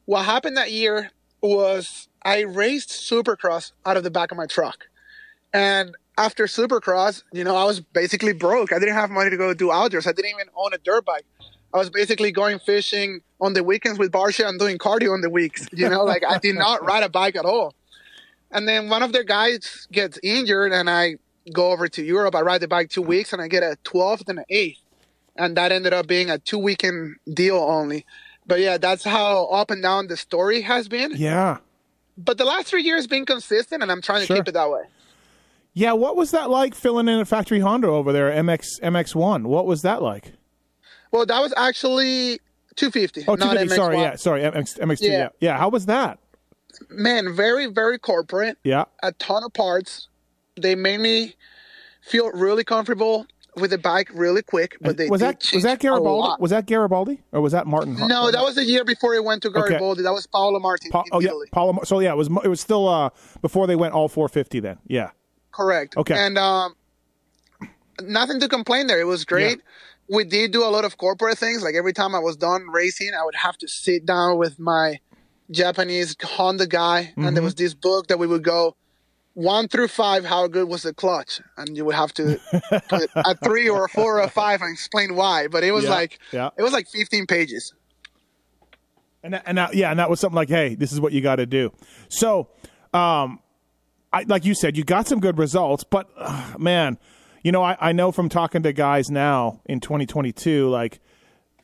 What 0.04 0.24
happened 0.24 0.56
that 0.56 0.72
year 0.72 1.10
was 1.40 2.08
I 2.24 2.40
raced 2.40 2.90
Supercross 2.90 3.72
out 3.84 3.96
of 3.96 4.04
the 4.04 4.10
back 4.10 4.30
of 4.30 4.36
my 4.36 4.46
truck. 4.46 4.86
And 5.52 5.94
after 6.18 6.44
Supercross, 6.44 7.22
you 7.32 7.44
know, 7.44 7.56
I 7.56 7.64
was 7.64 7.80
basically 7.80 8.32
broke. 8.32 8.72
I 8.72 8.78
didn't 8.78 8.94
have 8.94 9.10
money 9.10 9.30
to 9.30 9.36
go 9.36 9.54
do 9.54 9.72
outdoors. 9.72 10.06
I 10.06 10.12
didn't 10.12 10.30
even 10.30 10.48
own 10.54 10.72
a 10.72 10.78
dirt 10.78 11.04
bike. 11.04 11.24
I 11.74 11.78
was 11.78 11.88
basically 11.88 12.32
going 12.32 12.58
fishing 12.58 13.20
on 13.40 13.54
the 13.54 13.64
weekends 13.64 13.98
with 13.98 14.12
Barsha 14.12 14.46
and 14.46 14.58
doing 14.58 14.78
cardio 14.78 15.14
on 15.14 15.22
the 15.22 15.30
weeks. 15.30 15.66
You 15.72 15.88
know, 15.88 16.04
like 16.04 16.22
I 16.24 16.38
did 16.38 16.56
not 16.56 16.84
ride 16.86 17.02
a 17.02 17.08
bike 17.08 17.36
at 17.36 17.44
all. 17.44 17.74
And 18.50 18.68
then 18.68 18.90
one 18.90 19.02
of 19.02 19.12
their 19.12 19.24
guys 19.24 19.88
gets 19.90 20.18
injured, 20.22 20.72
and 20.72 20.90
I 20.90 21.16
go 21.52 21.72
over 21.72 21.88
to 21.88 22.02
Europe. 22.04 22.34
I 22.34 22.42
ride 22.42 22.60
the 22.60 22.68
bike 22.68 22.90
two 22.90 23.00
weeks, 23.00 23.32
and 23.32 23.40
I 23.40 23.48
get 23.48 23.62
a 23.62 23.78
12th 23.84 24.28
and 24.28 24.40
an 24.40 24.44
8th. 24.50 24.78
And 25.36 25.56
that 25.56 25.72
ended 25.72 25.94
up 25.94 26.06
being 26.06 26.28
a 26.28 26.38
two 26.38 26.58
weekend 26.58 27.16
deal 27.32 27.56
only. 27.56 28.04
But 28.46 28.60
yeah, 28.60 28.76
that's 28.78 29.04
how 29.04 29.46
up 29.46 29.70
and 29.70 29.82
down 29.82 30.08
the 30.08 30.16
story 30.16 30.62
has 30.62 30.88
been. 30.88 31.12
Yeah. 31.14 31.58
But 32.18 32.38
the 32.38 32.44
last 32.44 32.66
three 32.66 32.82
years 32.82 33.06
been 33.06 33.24
consistent, 33.24 33.82
and 33.82 33.90
I'm 33.90 34.02
trying 34.02 34.20
to 34.20 34.26
Sure. 34.26 34.36
keep 34.36 34.48
it 34.48 34.52
that 34.52 34.70
way. 34.70 34.82
Yeah. 35.74 35.92
What 35.92 36.16
was 36.16 36.32
that 36.32 36.50
like 36.50 36.74
filling 36.74 37.08
in 37.08 37.18
at 37.20 37.28
Factory 37.28 37.60
Honda 37.60 37.88
over 37.88 38.12
there, 38.12 38.30
MX 38.30 38.80
MX1? 38.82 39.44
What 39.44 39.66
was 39.66 39.82
that 39.82 40.02
like? 40.02 40.32
Well, 41.12 41.24
that 41.26 41.40
was 41.40 41.52
actually 41.56 42.40
250. 42.76 43.24
Oh, 43.28 43.34
not 43.34 43.52
250. 43.54 43.76
Sorry. 43.76 43.96
MX1. 43.96 44.02
Yeah. 44.02 44.16
Sorry. 44.16 44.42
MX, 44.42 44.78
MX2. 44.80 45.02
Yeah. 45.02 45.10
Yeah. 45.10 45.28
yeah. 45.40 45.58
How 45.58 45.68
was 45.68 45.86
that? 45.86 46.18
Man, 46.90 47.34
very, 47.34 47.66
very 47.66 47.98
corporate. 47.98 48.58
Yeah. 48.64 48.84
a 49.02 49.12
ton 49.12 49.44
of 49.44 49.52
parts. 49.52 50.08
They 50.56 50.74
made 50.74 51.00
me 51.00 51.34
feel 52.02 52.30
really 52.32 52.64
comfortable 52.64 53.26
with 53.56 53.70
the 53.70 53.78
bike 53.78 54.08
really 54.14 54.42
quick. 54.42 54.76
But 54.80 54.96
they 54.96 55.08
was 55.08 55.20
that 55.20 55.44
was 55.52 55.62
that 55.64 55.78
Garibaldi? 55.80 56.36
Was 56.40 56.50
that 56.52 56.66
Garibaldi 56.66 57.20
or 57.32 57.40
was 57.40 57.52
that 57.52 57.66
Martin? 57.66 57.96
Har- 57.96 58.08
No, 58.08 58.30
that 58.30 58.42
was 58.42 58.54
the 58.54 58.64
year 58.64 58.84
before 58.84 59.12
he 59.14 59.20
went 59.20 59.42
to 59.42 59.48
Okay. 59.48 59.60
Garibaldi. 59.68 60.02
That 60.02 60.12
was 60.12 60.26
Paolo 60.26 60.58
Martin 60.60 60.90
Pa- 60.90 61.04
oh 61.12 61.20
yeah. 61.20 61.30
Paulo. 61.52 61.78
So 61.84 62.00
yeah, 62.00 62.12
it 62.12 62.16
was 62.16 62.28
it 62.44 62.48
was 62.48 62.60
still 62.60 62.88
uh 62.88 63.10
before 63.42 63.66
they 63.66 63.76
went 63.76 63.94
all 63.94 64.08
450. 64.08 64.60
Then 64.60 64.78
yeah. 64.86 65.10
Correct. 65.52 65.96
Okay. 65.98 66.14
And 66.16 66.38
um, 66.38 66.74
nothing 68.00 68.40
to 68.40 68.48
complain 68.48 68.86
there. 68.86 69.00
It 69.00 69.04
was 69.06 69.24
great. 69.24 69.60
We 70.08 70.24
did 70.24 70.50
do 70.52 70.64
a 70.64 70.68
lot 70.70 70.84
of 70.84 70.96
corporate 70.96 71.38
things. 71.38 71.62
Like 71.62 71.74
every 71.74 71.92
time 71.92 72.14
I 72.14 72.18
was 72.18 72.36
done 72.36 72.66
racing, 72.72 73.10
I 73.18 73.24
would 73.24 73.34
have 73.36 73.56
to 73.58 73.68
sit 73.68 74.04
down 74.06 74.38
with 74.38 74.58
my 74.58 74.98
Japanese 75.50 76.16
Honda 76.22 76.66
guy, 76.66 77.12
and 77.16 77.24
Mm-hmm. 77.26 77.34
there 77.34 77.42
was 77.42 77.54
this 77.54 77.74
book 77.74 78.08
that 78.08 78.18
we 78.18 78.26
would 78.26 78.42
go 78.42 78.76
one 79.34 79.68
through 79.68 79.88
five. 79.88 80.24
How 80.24 80.46
good 80.46 80.68
was 80.68 80.82
the 80.82 80.92
clutch? 80.94 81.40
And 81.56 81.76
you 81.76 81.84
would 81.84 81.94
have 81.94 82.12
to 82.14 82.38
put 82.88 83.10
a 83.14 83.34
three 83.44 83.68
or 83.68 83.84
a 83.84 83.88
four 83.88 84.18
or 84.18 84.22
a 84.22 84.28
five 84.30 84.60
and 84.62 84.70
explain 84.72 85.14
why. 85.14 85.48
But 85.48 85.64
it 85.64 85.72
was 85.72 85.84
Yeah, 85.84 85.90
like 85.90 86.18
yeah. 86.32 86.50
it 86.56 86.62
was 86.62 86.72
like 86.72 86.88
15 86.88 87.26
pages. 87.26 87.72
And 89.24 89.34
that, 89.34 89.42
and 89.46 89.56
that, 89.58 89.74
yeah, 89.74 89.90
and 89.90 89.98
that 90.00 90.10
was 90.10 90.18
something 90.18 90.34
like, 90.36 90.48
hey, 90.48 90.74
this 90.74 90.92
is 90.92 91.00
what 91.00 91.12
you 91.12 91.20
got 91.20 91.36
to 91.36 91.46
do. 91.46 91.72
So, 92.08 92.48
um, 92.92 93.38
I 94.12 94.24
like 94.26 94.44
you 94.44 94.54
said, 94.54 94.76
you 94.76 94.84
got 94.84 95.06
some 95.06 95.20
good 95.20 95.38
results, 95.38 95.84
but 95.84 96.10
uh, 96.18 96.54
man, 96.58 96.98
you 97.42 97.52
know, 97.52 97.62
I, 97.62 97.76
I 97.80 97.92
know 97.92 98.12
from 98.12 98.28
talking 98.28 98.62
to 98.64 98.72
guys 98.72 99.10
now 99.10 99.60
in 99.64 99.80
2022, 99.80 100.68
like 100.68 101.00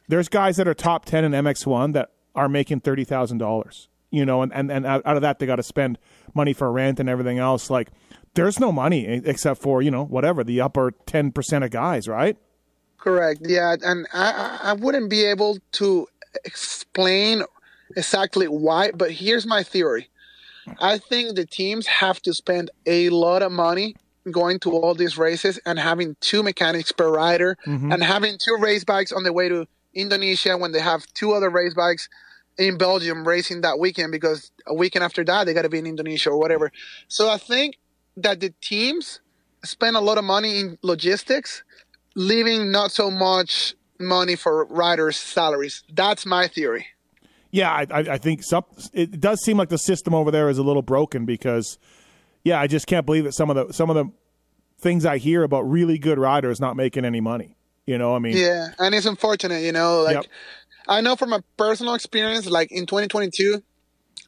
there's 0.09 0.29
guys 0.29 0.57
that 0.57 0.67
are 0.67 0.75
top 0.75 1.05
10 1.05 1.25
in 1.25 1.33
MX1 1.33 1.93
that 1.93 2.11
are 2.35 2.49
making 2.49 2.81
thirty 2.81 3.05
thousand 3.05 3.39
dollars. 3.39 3.89
You 4.11 4.25
know, 4.25 4.41
and, 4.41 4.53
and, 4.55 4.71
and 4.71 4.87
out 4.87 5.03
out 5.05 5.17
of 5.17 5.23
that 5.23 5.39
they 5.39 5.45
got 5.47 5.57
to 5.57 5.63
spend 5.63 5.99
money 6.35 6.53
for 6.53 6.71
rent 6.71 7.01
and 7.01 7.09
everything 7.09 7.39
else. 7.39 7.71
Like, 7.71 7.89
there's 8.35 8.61
no 8.61 8.71
money 8.73 9.05
except 9.07 9.61
for 9.61 9.83
you 9.83 9.91
know 9.91 10.05
whatever 10.05 10.45
the 10.45 10.61
upper 10.61 10.93
ten 11.07 11.33
percent 11.33 11.65
of 11.65 11.71
guys, 11.71 12.09
right? 12.09 12.37
Correct. 12.99 13.41
Yeah, 13.43 13.77
and 13.83 14.07
I, 14.13 14.33
I 14.33 14.71
I 14.71 14.73
wouldn't 14.73 15.11
be 15.11 15.25
able 15.25 15.59
to 15.73 16.07
explain 16.45 17.43
exactly 17.97 18.47
why, 18.47 18.91
but 18.93 19.11
here's 19.11 19.47
my 19.47 19.63
theory. 19.63 20.09
I 20.81 20.99
think 20.99 21.35
the 21.35 21.47
teams 21.47 21.87
have 21.87 22.21
to 22.23 22.35
spend 22.35 22.71
a 22.87 23.09
lot 23.09 23.43
of 23.43 23.51
money 23.51 23.97
going 24.31 24.59
to 24.61 24.73
all 24.73 24.95
these 24.95 25.17
races 25.17 25.59
and 25.65 25.79
having 25.79 26.15
two 26.21 26.43
mechanics 26.43 26.93
per 26.93 27.11
rider 27.11 27.57
mm-hmm. 27.67 27.91
and 27.91 28.03
having 28.03 28.37
two 28.39 28.57
race 28.61 28.85
bikes 28.85 29.11
on 29.11 29.23
the 29.23 29.33
way 29.33 29.49
to 29.49 29.67
Indonesia 29.95 30.59
when 30.59 30.73
they 30.73 30.81
have 30.81 31.07
two 31.15 31.33
other 31.33 31.49
race 31.49 31.73
bikes 31.75 32.09
in 32.59 32.77
Belgium 32.77 33.27
racing 33.27 33.63
that 33.63 33.79
weekend 33.79 34.13
because 34.13 34.51
a 34.67 34.75
weekend 34.75 35.05
after 35.05 35.25
that 35.25 35.45
they 35.45 35.55
got 35.55 35.63
to 35.63 35.69
be 35.69 35.79
in 35.79 35.87
Indonesia 35.87 36.31
or 36.31 36.39
whatever. 36.39 36.71
So 37.07 37.31
I 37.31 37.39
think 37.39 37.79
that 38.17 38.41
the 38.41 38.53
teams 38.61 39.21
spend 39.65 39.97
a 39.97 40.01
lot 40.01 40.19
of 40.19 40.25
money 40.25 40.59
in 40.59 40.79
logistics 40.83 41.63
leaving 42.15 42.71
not 42.71 42.91
so 42.91 43.11
much 43.11 43.75
money 44.01 44.37
for 44.37 44.65
riders' 44.67 45.17
salaries. 45.17 45.85
That's 45.93 46.27
my 46.27 46.49
theory. 46.49 46.87
Yeah, 47.51 47.71
I, 47.73 47.87
I, 47.91 47.99
I 47.99 48.19
think 48.19 48.43
some, 48.43 48.65
it 48.93 49.21
does 49.21 49.43
seem 49.43 49.57
like 49.57 49.71
the 49.71 49.79
system 49.79 50.15
over 50.15 50.31
there 50.31 50.49
is 50.49 50.59
a 50.59 50.63
little 50.63 50.83
broken 50.83 51.25
because, 51.25 51.79
yeah, 52.45 52.61
I 52.61 52.67
just 52.67 52.87
can't 52.87 53.07
believe 53.07 53.25
that 53.25 53.33
some 53.33 53.51
of 53.51 53.57
the 53.57 53.73
some 53.73 53.89
of 53.89 53.97
the 53.97 54.13
things 54.81 55.07
I 55.07 55.19
hear 55.19 55.43
about 55.43 55.63
really 55.63 55.99
good 55.99 56.19
riders 56.19 56.61
not 56.61 56.77
making 56.77 57.05
any 57.05 57.21
money. 57.21 57.57
You 57.87 57.97
know, 57.97 58.15
I 58.15 58.19
mean, 58.19 58.37
Yeah, 58.37 58.69
and 58.79 58.95
it's 58.95 59.07
unfortunate, 59.07 59.63
you 59.63 59.73
know. 59.73 60.03
Like 60.03 60.17
Yep. 60.17 60.27
I 60.89 61.01
know 61.01 61.17
from 61.17 61.33
a 61.33 61.43
personal 61.57 61.95
experience, 61.95 62.47
like 62.49 62.71
in 62.73 62.87
2022, 62.87 63.63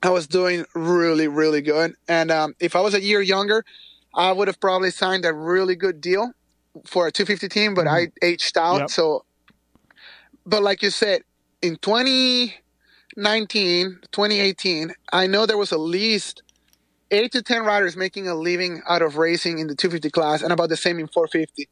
I 0.03 0.11
was 0.11 0.27
doing 0.27 0.65
really, 0.75 1.29
really 1.29 1.63
good. 1.63 1.95
And 2.09 2.31
um, 2.31 2.55
if 2.61 2.77
I 2.77 2.81
was 2.81 2.95
a 2.95 3.01
year 3.01 3.21
younger, 3.21 3.65
I 4.15 4.33
would 4.33 4.49
have 4.49 4.61
probably 4.61 4.91
signed 4.91 5.25
a 5.25 5.33
really 5.33 5.77
good 5.77 6.01
deal 6.01 6.33
for 6.87 7.07
a 7.07 7.13
250 7.13 7.49
team. 7.49 7.75
But 7.75 7.87
I 7.87 8.09
aged 8.23 8.57
out, 8.59 8.75
Mm-hmm. 8.75 8.81
Yep. 8.83 8.91
so. 8.91 9.25
But 10.47 10.63
like 10.63 10.83
you 10.83 10.91
said, 10.91 11.23
in 11.63 11.77
2019, 11.77 13.99
2018, 14.11 14.93
I 15.13 15.27
know 15.27 15.47
there 15.47 15.59
was 15.59 15.73
at 15.73 15.81
least 15.81 16.43
eight 17.11 17.33
to 17.33 17.43
10 17.43 17.65
riders 17.65 17.97
making 17.97 18.29
a 18.29 18.35
living 18.35 18.83
out 18.89 19.03
of 19.03 19.17
racing 19.17 19.59
in 19.59 19.67
the 19.67 19.75
250 19.75 20.11
class 20.11 20.43
and 20.43 20.53
about 20.53 20.69
the 20.69 20.77
same 20.77 20.99
in 20.99 21.07
450. 21.09 21.69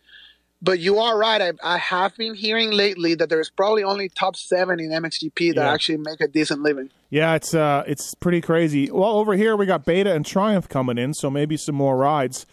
But 0.60 0.80
you 0.80 0.98
are 0.98 1.16
right. 1.16 1.40
I, 1.40 1.52
I 1.62 1.78
have 1.78 2.16
been 2.16 2.34
hearing 2.34 2.72
lately 2.72 3.14
that 3.14 3.28
there's 3.28 3.48
probably 3.48 3.84
only 3.84 4.08
top 4.08 4.34
seven 4.34 4.80
in 4.80 4.90
MXGP 4.90 5.54
that 5.54 5.62
Yeah. 5.62 5.72
actually 5.72 5.98
make 5.98 6.20
a 6.20 6.26
decent 6.26 6.62
living. 6.62 6.90
yeah, 7.10 7.34
it's 7.34 7.54
uh, 7.54 7.84
it's 7.86 8.14
pretty 8.16 8.40
crazy. 8.40 8.90
Well, 8.90 9.12
over 9.18 9.34
here 9.34 9.56
we 9.56 9.66
got 9.66 9.84
Beta 9.84 10.12
and 10.12 10.26
Triumph 10.26 10.68
coming 10.68 10.98
in, 10.98 11.14
so 11.14 11.30
maybe 11.30 11.56
some 11.56 11.76
more 11.76 11.96
rides. 11.96 12.44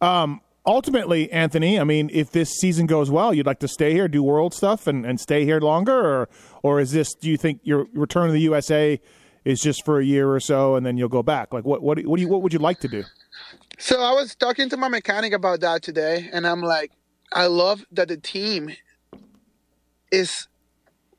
Um, 0.00 0.40
ultimately, 0.66 1.30
Anthony, 1.30 1.78
I 1.78 1.84
mean, 1.84 2.10
if 2.12 2.32
this 2.32 2.50
season 2.50 2.86
goes 2.86 3.10
well, 3.12 3.32
you'd 3.32 3.46
like 3.46 3.60
to 3.60 3.68
stay 3.68 3.92
here, 3.92 4.08
do 4.08 4.22
world 4.24 4.54
stuff, 4.54 4.86
and, 4.88 5.06
and 5.06 5.20
stay 5.20 5.44
here 5.44 5.60
longer, 5.60 5.94
or 5.94 6.28
or 6.64 6.80
is 6.80 6.90
this? 6.90 7.14
Do 7.14 7.30
you 7.30 7.36
think 7.36 7.60
your 7.62 7.86
return 7.94 8.26
to 8.26 8.32
the 8.32 8.40
USA 8.40 9.00
is 9.44 9.60
just 9.60 9.84
for 9.84 9.98
a 10.00 10.04
year 10.04 10.32
or 10.32 10.38
so 10.38 10.76
and 10.76 10.86
then 10.86 10.96
you'll 10.96 11.08
go 11.08 11.22
back? 11.22 11.52
Like 11.54 11.64
what 11.64 11.80
what 11.80 12.04
what 12.04 12.16
do 12.16 12.22
you 12.22 12.28
what 12.28 12.42
would 12.42 12.52
you 12.52 12.58
like 12.58 12.80
to 12.80 12.88
do? 12.88 13.04
So 13.78 14.00
I 14.02 14.12
was 14.12 14.34
talking 14.34 14.68
to 14.70 14.76
my 14.76 14.88
mechanic 14.88 15.32
about 15.32 15.60
that 15.60 15.82
today, 15.82 16.28
and 16.32 16.44
I'm 16.46 16.60
like, 16.60 16.90
I 17.34 17.46
love 17.46 17.84
that 17.92 18.08
the 18.08 18.16
team 18.16 18.70
is 20.10 20.48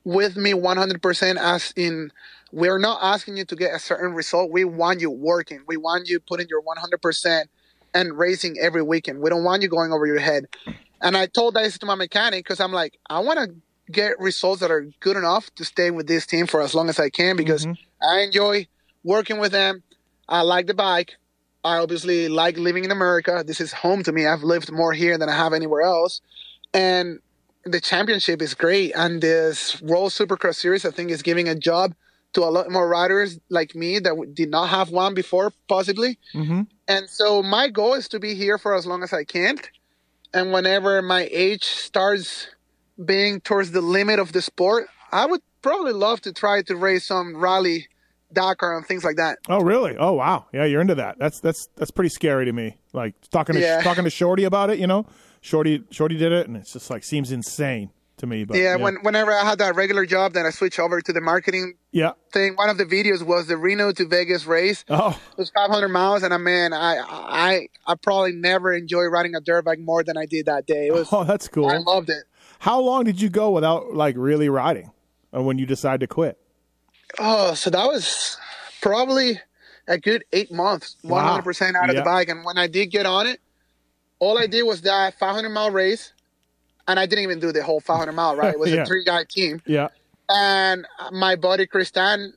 with 0.04 0.36
me 0.36 0.52
100% 0.52 1.36
as 1.36 1.72
in 1.76 2.10
we're 2.52 2.78
not 2.78 3.00
asking 3.02 3.36
you 3.36 3.44
to 3.46 3.56
get 3.56 3.74
a 3.74 3.78
certain 3.78 4.14
result. 4.14 4.52
We 4.52 4.64
want 4.64 5.00
you 5.00 5.10
working. 5.10 5.60
We 5.66 5.76
want 5.76 6.08
you 6.08 6.20
putting 6.20 6.46
your 6.48 6.62
100% 6.62 7.44
and 7.94 8.18
racing 8.18 8.56
every 8.60 8.82
weekend. 8.82 9.20
We 9.20 9.30
don't 9.30 9.44
want 9.44 9.62
you 9.62 9.68
going 9.68 9.92
over 9.92 10.06
your 10.06 10.20
head. 10.20 10.46
And 11.00 11.16
I 11.16 11.26
told 11.26 11.54
that 11.54 11.70
to 11.72 11.86
my 11.86 11.96
mechanic 11.96 12.44
because 12.44 12.60
I'm 12.60 12.72
like, 12.72 12.98
I 13.10 13.20
want 13.20 13.38
to 13.38 13.92
get 13.92 14.18
results 14.20 14.60
that 14.60 14.70
are 14.70 14.88
good 15.00 15.16
enough 15.16 15.52
to 15.56 15.64
stay 15.64 15.90
with 15.90 16.06
this 16.06 16.26
team 16.26 16.46
for 16.46 16.62
as 16.62 16.74
long 16.74 16.88
as 16.88 16.98
I 16.98 17.10
can 17.10 17.36
because 17.36 17.66
mm-hmm. 17.66 18.08
I 18.08 18.20
enjoy 18.20 18.68
working 19.02 19.38
with 19.38 19.52
them. 19.52 19.82
I 20.28 20.42
like 20.42 20.66
the 20.66 20.74
bike. 20.74 21.16
I 21.64 21.78
obviously 21.78 22.28
like 22.28 22.58
living 22.58 22.84
in 22.84 22.90
America. 22.90 23.42
This 23.46 23.60
is 23.60 23.72
home 23.72 24.02
to 24.02 24.12
me. 24.12 24.26
I've 24.26 24.42
lived 24.42 24.70
more 24.70 24.92
here 24.92 25.16
than 25.16 25.28
I 25.28 25.34
have 25.34 25.54
anywhere 25.54 25.82
else. 25.82 26.20
And 26.74 27.20
the 27.64 27.80
championship 27.80 28.42
is 28.42 28.52
great. 28.54 28.92
And 28.94 29.22
this 29.22 29.80
World 29.80 30.12
Supercross 30.12 30.56
Series, 30.56 30.84
I 30.84 30.90
think, 30.90 31.10
is 31.10 31.22
giving 31.22 31.48
a 31.48 31.54
job 31.54 31.94
to 32.34 32.42
a 32.42 32.50
lot 32.50 32.70
more 32.70 32.86
riders 32.86 33.38
like 33.48 33.74
me 33.74 33.98
that 34.00 34.34
did 34.34 34.50
not 34.50 34.68
have 34.68 34.90
one 34.90 35.14
before, 35.14 35.52
possibly. 35.68 36.18
Mm-hmm. 36.34 36.62
And 36.86 37.08
so 37.08 37.42
my 37.42 37.68
goal 37.68 37.94
is 37.94 38.08
to 38.08 38.20
be 38.20 38.34
here 38.34 38.58
for 38.58 38.74
as 38.74 38.86
long 38.86 39.02
as 39.02 39.12
I 39.12 39.24
can. 39.24 39.58
And 40.34 40.52
whenever 40.52 41.00
my 41.00 41.28
age 41.30 41.64
starts 41.64 42.48
being 43.02 43.40
towards 43.40 43.70
the 43.70 43.80
limit 43.80 44.18
of 44.18 44.32
the 44.32 44.42
sport, 44.42 44.88
I 45.12 45.26
would 45.26 45.40
probably 45.62 45.92
love 45.92 46.20
to 46.22 46.32
try 46.32 46.60
to 46.62 46.76
race 46.76 47.06
some 47.06 47.36
rally 47.36 47.88
Dakar 48.34 48.76
and 48.76 48.86
things 48.86 49.04
like 49.04 49.16
that. 49.16 49.38
Oh, 49.48 49.60
really? 49.60 49.96
Oh, 49.96 50.12
wow. 50.12 50.46
Yeah, 50.52 50.64
you're 50.64 50.80
into 50.80 50.96
that. 50.96 51.18
That's 51.18 51.40
that's 51.40 51.68
that's 51.76 51.90
pretty 51.90 52.10
scary 52.10 52.44
to 52.44 52.52
me. 52.52 52.76
Like 52.92 53.14
talking 53.30 53.54
to 53.54 53.60
yeah. 53.60 53.82
talking 53.82 54.04
to 54.04 54.10
Shorty 54.10 54.44
about 54.44 54.70
it, 54.70 54.78
you 54.78 54.86
know. 54.86 55.06
Shorty 55.40 55.84
Shorty 55.90 56.16
did 56.16 56.32
it, 56.32 56.46
and 56.46 56.56
it's 56.56 56.72
just 56.72 56.90
like 56.90 57.04
seems 57.04 57.30
insane 57.30 57.90
to 58.18 58.26
me. 58.26 58.44
But 58.44 58.56
yeah, 58.56 58.62
yeah. 58.62 58.76
when 58.76 58.96
whenever 59.02 59.32
I 59.32 59.44
had 59.44 59.58
that 59.58 59.74
regular 59.76 60.06
job, 60.06 60.32
then 60.32 60.46
I 60.46 60.50
switched 60.50 60.78
over 60.78 61.00
to 61.00 61.12
the 61.12 61.20
marketing 61.20 61.74
yeah 61.92 62.12
thing. 62.32 62.54
One 62.54 62.70
of 62.70 62.78
the 62.78 62.84
videos 62.84 63.22
was 63.22 63.46
the 63.46 63.56
Reno 63.56 63.92
to 63.92 64.06
Vegas 64.06 64.46
race. 64.46 64.84
Oh, 64.88 65.18
it 65.32 65.38
was 65.38 65.50
500 65.50 65.88
miles, 65.88 66.22
and 66.22 66.32
I 66.32 66.38
man, 66.38 66.72
I 66.72 66.96
I 66.98 67.68
I 67.86 67.94
probably 67.94 68.32
never 68.32 68.72
enjoyed 68.72 69.12
riding 69.12 69.34
a 69.34 69.40
dirt 69.40 69.64
bike 69.64 69.78
more 69.78 70.02
than 70.02 70.16
I 70.16 70.26
did 70.26 70.46
that 70.46 70.66
day. 70.66 70.86
It 70.86 70.94
was 70.94 71.08
oh, 71.12 71.24
that's 71.24 71.48
cool. 71.48 71.68
I 71.68 71.78
loved 71.78 72.10
it. 72.10 72.24
How 72.60 72.80
long 72.80 73.04
did 73.04 73.20
you 73.20 73.28
go 73.28 73.50
without 73.50 73.94
like 73.94 74.16
really 74.16 74.48
riding, 74.48 74.90
or 75.32 75.42
when 75.42 75.58
you 75.58 75.66
decided 75.66 76.00
to 76.00 76.06
quit? 76.06 76.38
Oh, 77.18 77.54
so 77.54 77.70
that 77.70 77.86
was 77.86 78.36
probably 78.80 79.40
a 79.86 79.98
good 79.98 80.24
eight 80.32 80.52
months, 80.52 80.96
100% 81.04 81.74
out 81.74 81.90
of 81.90 81.96
the 81.96 82.02
bike. 82.02 82.28
And 82.28 82.44
when 82.44 82.58
I 82.58 82.66
did 82.66 82.86
get 82.86 83.06
on 83.06 83.26
it, 83.26 83.40
all 84.18 84.38
I 84.38 84.46
did 84.46 84.62
was 84.62 84.82
that 84.82 85.18
500 85.18 85.48
mile 85.50 85.70
race. 85.70 86.12
And 86.86 87.00
I 87.00 87.06
didn't 87.06 87.24
even 87.24 87.40
do 87.40 87.50
the 87.50 87.62
whole 87.62 87.80
500 87.80 88.12
mile, 88.12 88.36
right? 88.36 88.52
It 88.52 88.60
was 88.60 88.70
yeah. 88.72 88.82
a 88.82 88.86
three 88.86 89.04
guy 89.04 89.24
team. 89.28 89.60
Yeah. 89.66 89.88
And 90.28 90.86
my 91.12 91.36
buddy 91.36 91.66
Christian 91.66 92.34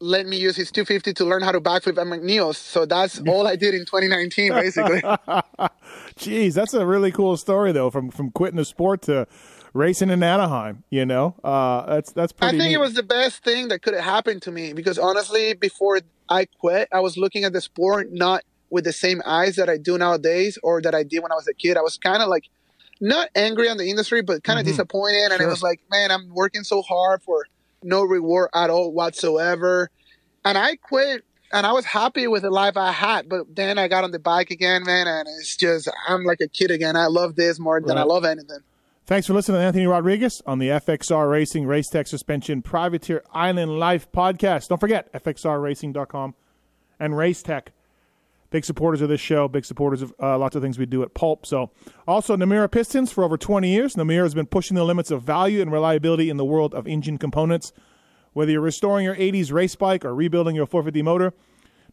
let 0.00 0.26
me 0.26 0.36
use 0.36 0.56
his 0.56 0.70
250 0.70 1.12
to 1.14 1.24
learn 1.24 1.42
how 1.42 1.52
to 1.52 1.60
backflip 1.60 1.98
at 1.98 2.06
McNeil's. 2.06 2.58
So 2.58 2.86
that's 2.86 3.20
all 3.28 3.46
I 3.46 3.56
did 3.56 3.74
in 3.74 3.84
2019, 3.84 4.52
basically. 4.52 5.00
Jeez, 6.18 6.54
that's 6.54 6.74
a 6.74 6.86
really 6.86 7.10
cool 7.10 7.36
story, 7.36 7.72
though, 7.72 7.90
from 7.90 8.10
from 8.10 8.30
quitting 8.30 8.56
the 8.56 8.64
sport 8.64 9.02
to 9.02 9.26
racing 9.72 10.10
in 10.10 10.22
Anaheim. 10.22 10.84
You 10.90 11.06
know, 11.06 11.34
uh, 11.44 11.86
that's 11.86 12.12
that's 12.12 12.32
pretty. 12.32 12.56
I 12.56 12.58
think 12.58 12.70
neat. 12.70 12.74
it 12.74 12.80
was 12.80 12.94
the 12.94 13.02
best 13.02 13.44
thing 13.44 13.68
that 13.68 13.82
could 13.82 13.94
have 13.94 14.04
happened 14.04 14.42
to 14.42 14.50
me 14.50 14.72
because 14.72 14.98
honestly, 14.98 15.54
before 15.54 16.00
I 16.28 16.46
quit, 16.46 16.88
I 16.92 17.00
was 17.00 17.16
looking 17.16 17.44
at 17.44 17.52
the 17.52 17.60
sport 17.60 18.08
not 18.12 18.42
with 18.70 18.84
the 18.84 18.92
same 18.92 19.22
eyes 19.24 19.56
that 19.56 19.68
I 19.68 19.78
do 19.78 19.96
nowadays 19.96 20.58
or 20.62 20.82
that 20.82 20.94
I 20.94 21.02
did 21.02 21.22
when 21.22 21.32
I 21.32 21.36
was 21.36 21.48
a 21.48 21.54
kid. 21.54 21.76
I 21.76 21.80
was 21.80 21.96
kind 21.96 22.22
of 22.22 22.28
like 22.28 22.48
not 23.00 23.28
angry 23.34 23.68
on 23.68 23.76
the 23.76 23.88
industry, 23.88 24.22
but 24.22 24.42
kind 24.44 24.58
of 24.58 24.64
mm-hmm. 24.64 24.72
disappointed, 24.72 25.32
and 25.32 25.40
it 25.40 25.46
was 25.46 25.62
like, 25.62 25.80
man, 25.90 26.10
I'm 26.10 26.34
working 26.34 26.64
so 26.64 26.82
hard 26.82 27.22
for 27.22 27.46
no 27.82 28.02
reward 28.02 28.50
at 28.54 28.70
all 28.70 28.92
whatsoever, 28.92 29.90
and 30.44 30.58
I 30.58 30.76
quit. 30.76 31.24
And 31.50 31.64
I 31.64 31.72
was 31.72 31.86
happy 31.86 32.26
with 32.26 32.42
the 32.42 32.50
life 32.50 32.76
I 32.76 32.92
had, 32.92 33.26
but 33.26 33.56
then 33.56 33.78
I 33.78 33.88
got 33.88 34.04
on 34.04 34.10
the 34.10 34.18
bike 34.18 34.50
again, 34.50 34.82
man, 34.84 35.06
and 35.08 35.26
it's 35.26 35.56
just 35.56 35.88
I'm 36.06 36.24
like 36.24 36.42
a 36.42 36.48
kid 36.48 36.70
again. 36.70 36.94
I 36.94 37.06
love 37.06 37.36
this 37.36 37.58
more 37.58 37.80
than 37.80 37.96
right. 37.96 38.02
I 38.02 38.04
love 38.04 38.26
anything. 38.26 38.58
Thanks 39.08 39.26
for 39.26 39.32
listening 39.32 39.58
to 39.58 39.64
Anthony 39.64 39.86
Rodriguez 39.86 40.42
on 40.46 40.58
the 40.58 40.68
FXR 40.68 41.30
Racing 41.30 41.66
Race 41.66 41.88
Tech 41.88 42.06
Suspension 42.06 42.60
Privateer 42.60 43.24
Island 43.32 43.78
Life 43.78 44.12
podcast. 44.12 44.68
Don't 44.68 44.78
forget, 44.78 45.10
FXRRacing.com 45.14 46.34
and 47.00 47.16
Race 47.16 47.42
Tech. 47.42 47.72
Big 48.50 48.66
supporters 48.66 49.00
of 49.00 49.08
this 49.08 49.22
show, 49.22 49.48
big 49.48 49.64
supporters 49.64 50.02
of 50.02 50.12
uh, 50.22 50.36
lots 50.36 50.56
of 50.56 50.60
things 50.60 50.78
we 50.78 50.84
do 50.84 51.02
at 51.02 51.14
Pulp. 51.14 51.46
So, 51.46 51.70
also 52.06 52.36
Namura 52.36 52.70
Pistons 52.70 53.10
for 53.10 53.24
over 53.24 53.38
20 53.38 53.70
years. 53.70 53.94
Namura 53.94 54.24
has 54.24 54.34
been 54.34 54.44
pushing 54.44 54.74
the 54.74 54.84
limits 54.84 55.10
of 55.10 55.22
value 55.22 55.62
and 55.62 55.72
reliability 55.72 56.28
in 56.28 56.36
the 56.36 56.44
world 56.44 56.74
of 56.74 56.86
engine 56.86 57.16
components. 57.16 57.72
Whether 58.34 58.52
you're 58.52 58.60
restoring 58.60 59.06
your 59.06 59.16
80s 59.16 59.50
race 59.50 59.74
bike 59.74 60.04
or 60.04 60.14
rebuilding 60.14 60.54
your 60.54 60.66
450 60.66 61.00
motor, 61.00 61.32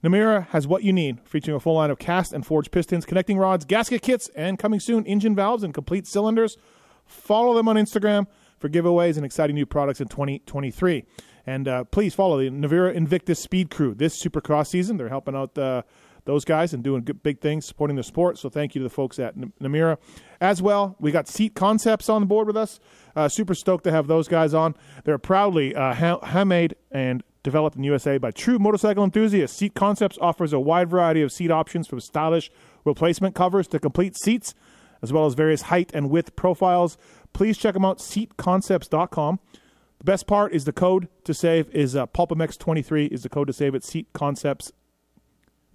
Namura 0.03 0.47
has 0.47 0.67
what 0.67 0.83
you 0.83 0.91
need, 0.91 1.21
featuring 1.23 1.55
a 1.55 1.61
full 1.61 1.75
line 1.75 1.91
of 1.91 1.97
cast 1.97 2.33
and 2.33 2.45
forged 2.45 2.73
pistons, 2.73 3.05
connecting 3.05 3.37
rods, 3.37 3.63
gasket 3.63 4.01
kits, 4.01 4.29
and 4.35 4.59
coming 4.59 4.81
soon, 4.81 5.05
engine 5.05 5.33
valves 5.33 5.63
and 5.63 5.73
complete 5.73 6.07
cylinders. 6.07 6.57
Follow 7.05 7.53
them 7.53 7.67
on 7.67 7.75
Instagram 7.75 8.27
for 8.59 8.69
giveaways 8.69 9.17
and 9.17 9.25
exciting 9.25 9.55
new 9.55 9.65
products 9.65 10.01
in 10.01 10.07
2023. 10.07 11.05
And 11.45 11.67
uh, 11.67 11.83
please 11.85 12.15
follow 12.15 12.39
the 12.39 12.49
Namura 12.49 12.93
Invictus 12.93 13.39
Speed 13.39 13.69
Crew 13.69 13.93
this 13.93 14.21
Supercross 14.21 14.67
season. 14.67 14.97
They're 14.97 15.09
helping 15.09 15.35
out 15.35 15.57
uh, 15.57 15.83
those 16.25 16.43
guys 16.43 16.73
and 16.73 16.83
doing 16.83 17.03
good, 17.03 17.21
big 17.21 17.39
things, 17.39 17.65
supporting 17.65 17.95
the 17.95 18.03
sport. 18.03 18.37
So 18.39 18.49
thank 18.49 18.73
you 18.73 18.79
to 18.79 18.83
the 18.83 18.93
folks 18.93 19.19
at 19.19 19.35
N- 19.37 19.53
Namura. 19.61 19.97
As 20.41 20.61
well, 20.61 20.95
we 20.99 21.11
got 21.11 21.27
Seat 21.27 21.53
Concepts 21.53 22.09
on 22.09 22.21
the 22.21 22.25
board 22.25 22.47
with 22.47 22.57
us. 22.57 22.79
Uh, 23.15 23.29
super 23.29 23.53
stoked 23.53 23.83
to 23.83 23.91
have 23.91 24.07
those 24.07 24.27
guys 24.27 24.53
on. 24.53 24.75
They're 25.03 25.19
proudly 25.19 25.75
uh, 25.75 25.93
ha- 25.93 26.25
handmade 26.25 26.75
and 26.91 27.23
developed 27.43 27.77
in 27.77 27.83
USA 27.83 28.17
by 28.17 28.31
true 28.31 28.57
motorcycle 28.57 29.03
enthusiasts. 29.03 29.55
Seat 29.55 29.75
Concepts 29.75 30.17
offers 30.19 30.51
a 30.51 30.59
wide 30.59 30.89
variety 30.89 31.21
of 31.21 31.31
seat 31.31 31.51
options 31.51 31.87
from 31.87 31.99
stylish 31.99 32.49
replacement 32.83 33.35
covers 33.35 33.67
to 33.67 33.79
complete 33.79 34.17
seats 34.17 34.55
as 35.01 35.13
well 35.13 35.25
as 35.25 35.33
various 35.33 35.63
height 35.63 35.91
and 35.93 36.09
width 36.09 36.35
profiles. 36.35 36.97
Please 37.33 37.57
check 37.57 37.73
them 37.73 37.85
out, 37.85 37.99
seatconcepts.com. 37.99 39.39
The 39.97 40.03
best 40.03 40.27
part 40.27 40.53
is 40.53 40.65
the 40.65 40.73
code 40.73 41.07
to 41.23 41.33
save 41.33 41.69
is 41.69 41.95
uh, 41.95 42.07
PulpMX23 42.07 43.09
is 43.09 43.23
the 43.23 43.29
code 43.29 43.47
to 43.47 43.53
save 43.53 43.75
at 43.75 43.83
Seat 43.83 44.07
Concepts. 44.13 44.71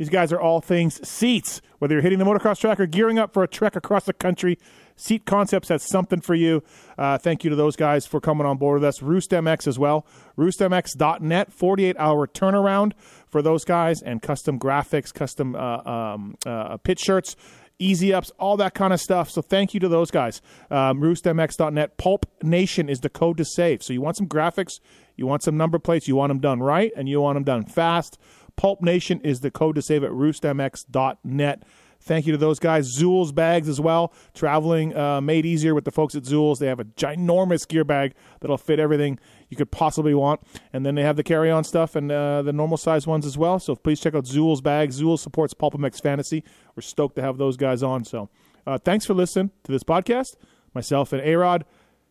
These 0.01 0.09
guys 0.09 0.33
are 0.33 0.41
all 0.41 0.63
things 0.63 1.07
seats. 1.07 1.61
Whether 1.79 1.95
you're 1.95 2.03
hitting 2.03 2.19
the 2.19 2.25
motocross 2.25 2.59
track 2.59 2.81
or 2.81 2.87
gearing 2.87 3.19
up 3.19 3.35
for 3.35 3.43
a 3.43 3.47
trek 3.47 3.77
across 3.77 4.07
the 4.07 4.15
country, 4.15 4.59
Seat 4.97 5.27
Concepts 5.27 5.69
has 5.69 5.87
something 5.87 6.23
for 6.23 6.35
you. 6.35 6.63
Uh, 6.97 7.19
thank 7.19 7.45
you 7.45 7.51
to 7.51 7.57
those 7.57 7.77
guys 7.77 8.07
for 8.07 8.19
coming 8.19 8.47
on 8.47 8.57
board 8.57 8.81
with 8.81 8.89
us. 8.89 9.01
RoostMX 9.01 9.67
as 9.67 9.79
well. 9.79 10.07
RoostMX.net, 10.39 11.53
48 11.53 11.97
hour 11.99 12.27
turnaround 12.27 12.93
for 13.29 13.43
those 13.43 13.67
guys, 13.67 14.01
and 14.01 14.23
custom 14.23 14.59
graphics, 14.59 15.13
custom 15.13 15.55
uh, 15.55 15.83
um, 15.85 16.35
uh, 16.47 16.79
pit 16.79 16.99
shirts 16.99 17.37
easy 17.81 18.13
ups, 18.13 18.31
all 18.39 18.57
that 18.59 18.75
kind 18.75 18.93
of 18.93 19.01
stuff. 19.01 19.31
So 19.31 19.43
thank 19.43 19.75
you 19.75 19.81
to 19.81 19.89
those 19.89 20.11
guys. 20.11 20.41
Um, 20.71 21.01
RoostMX.net. 21.01 21.97
Pulp 21.97 22.27
Nation 22.43 22.89
is 22.89 23.01
the 23.01 23.09
code 23.11 23.39
to 23.39 23.45
save. 23.45 23.83
So 23.83 23.93
you 23.93 24.01
want 24.01 24.17
some 24.17 24.29
graphics, 24.29 24.81
you 25.17 25.27
want 25.27 25.43
some 25.43 25.57
number 25.57 25.79
plates, 25.79 26.07
you 26.07 26.17
want 26.17 26.31
them 26.31 26.41
done 26.41 26.61
right, 26.61 26.93
and 26.97 27.09
you 27.09 27.21
want 27.21 27.37
them 27.37 27.45
done 27.45 27.65
fast. 27.65 28.19
Pulp 28.57 28.83
Nation 28.83 29.21
is 29.23 29.41
the 29.41 29.51
code 29.51 29.75
to 29.77 29.83
save 29.83 30.05
at 30.05 30.11
RoostMX.net. 30.11 31.63
Thank 32.03 32.27
you 32.27 32.33
to 32.33 32.39
those 32.39 32.59
guys. 32.59 32.87
Zool's 32.87 33.31
bags 33.31 33.69
as 33.69 33.81
well. 33.81 34.13
Traveling 34.33 34.97
uh, 34.97 35.21
made 35.21 35.45
easier 35.45 35.75
with 35.75 35.85
the 35.85 35.91
folks 35.91 36.15
at 36.15 36.25
Zool's. 36.25 36.59
They 36.59 36.67
have 36.67 36.81
a 36.81 36.85
ginormous 36.85 37.69
gear 37.69 37.85
bag 37.85 38.15
that'll 38.41 38.57
fit 38.57 38.81
everything 38.81 39.19
you 39.51 39.57
could 39.57 39.71
possibly 39.71 40.15
want. 40.15 40.41
And 40.73 40.87
then 40.87 40.95
they 40.95 41.03
have 41.03 41.17
the 41.17 41.23
carry 41.23 41.51
on 41.51 41.65
stuff 41.65 41.95
and 41.95 42.11
uh, 42.11 42.41
the 42.43 42.53
normal 42.53 42.79
size 42.79 43.07
ones 43.07 43.27
as 43.27 43.37
well. 43.37 43.59
So 43.59 43.77
please 43.77 44.01
check 44.01 44.15
out 44.15 44.25
Zool's 44.25 44.63
bags. 44.63 45.01
Zool 45.01 45.19
supports 45.19 45.53
PulpMX 45.53 46.01
Fantasy. 46.01 46.43
We're 46.75 46.83
stoked 46.83 47.17
to 47.17 47.23
have 47.23 47.37
those 47.37 47.57
guys 47.59 47.83
on. 47.83 48.05
So 48.05 48.31
uh, 48.67 48.79
thanks 48.79 49.05
for 49.05 49.13
listening 49.13 49.51
to 49.65 49.73
this 49.73 49.85
podcast. 49.85 50.37
Myself 50.73 51.13
and 51.13 51.21
Arod. 51.21 51.63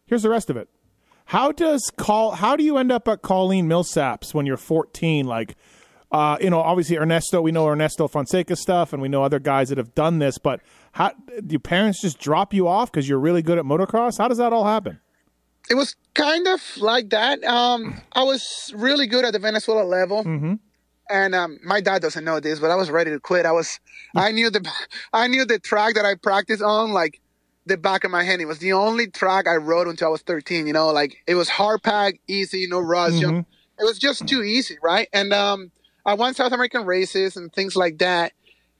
Here's 0.06 0.24
the 0.24 0.30
rest 0.30 0.50
of 0.50 0.58
it. 0.58 0.70
How 1.26 1.52
does 1.52 1.92
call? 1.96 2.32
How 2.32 2.56
do 2.56 2.64
you 2.64 2.78
end 2.78 2.92
up 2.92 3.08
at 3.08 3.22
Colleen 3.22 3.68
Millsaps 3.68 4.34
when 4.34 4.48
you're 4.48 4.58
14? 4.58 5.28
Like, 5.28 5.56
uh, 6.12 6.38
you 6.42 6.50
know, 6.50 6.60
obviously 6.60 6.98
Ernesto, 6.98 7.40
we 7.40 7.52
know 7.52 7.68
Ernesto 7.68 8.08
Fonseca 8.08 8.56
stuff, 8.56 8.94
and 8.94 9.02
we 9.02 9.08
know 9.08 9.24
other 9.24 9.38
guys 9.38 9.70
that 9.70 9.78
have 9.78 9.94
done 9.94 10.18
this. 10.18 10.40
But 10.40 10.60
how 10.94 11.10
do 11.10 11.44
your 11.48 11.60
parents 11.60 12.02
just 12.02 12.20
drop 12.20 12.52
you 12.52 12.68
off 12.68 12.92
because 12.92 13.08
you're 13.08 13.20
really 13.20 13.44
good 13.44 13.60
at 13.60 13.66
motocross? 13.66 14.18
How 14.18 14.28
does 14.28 14.40
that 14.40 14.52
all 14.52 14.66
happen? 14.66 15.00
It 15.70 15.76
was 15.76 15.96
kind 16.14 16.48
of 16.48 16.62
like 16.78 17.10
that. 17.12 17.44
Um, 17.44 18.02
I 18.14 18.24
was 18.24 18.74
really 18.76 19.08
good 19.08 19.26
at 19.26 19.34
the 19.34 19.40
Venezuela 19.40 19.84
level. 19.84 20.24
Mm-hmm. 20.24 20.56
And 21.12 21.36
um, 21.36 21.60
my 21.64 21.82
dad 21.82 22.02
doesn't 22.02 22.24
know 22.24 22.40
this, 22.40 22.60
but 22.60 22.70
I 22.70 22.76
was 22.76 22.92
ready 22.92 23.12
to 23.12 23.20
quit. 23.20 23.46
I 23.46 23.52
was, 23.52 23.80
I 24.16 24.32
knew 24.32 24.50
the, 24.50 24.68
I 25.14 25.28
knew 25.28 25.46
the 25.46 25.60
track 25.60 25.96
that 25.96 26.06
I 26.06 26.16
practiced 26.16 26.62
on, 26.62 26.92
like 26.92 27.20
the 27.66 27.78
back 27.78 28.04
of 28.04 28.12
my 28.12 28.24
hand. 28.24 28.42
It 28.42 28.46
was 28.46 28.60
the 28.60 28.74
only 28.74 29.08
track 29.08 29.48
I 29.48 29.56
rode 29.56 29.88
until 29.88 30.10
I 30.10 30.12
was 30.12 30.22
13. 30.22 30.68
You 30.68 30.74
know, 30.74 30.90
like 30.90 31.18
it 31.28 31.36
was 31.36 31.50
hard 31.50 31.82
pack, 31.84 32.20
easy, 32.28 32.68
no 32.68 32.80
rush. 32.80 33.14
Mm-hmm 33.14 33.40
It 33.80 33.84
was 33.84 33.98
just 33.98 34.28
too 34.28 34.44
easy, 34.44 34.78
right? 34.84 35.08
And 35.14 35.34
um, 35.34 35.72
I 36.06 36.14
won 36.14 36.34
South 36.34 36.52
American 36.52 36.86
races 36.86 37.38
and 37.38 37.52
things 37.54 37.76
like 37.76 38.00
that. 38.00 38.34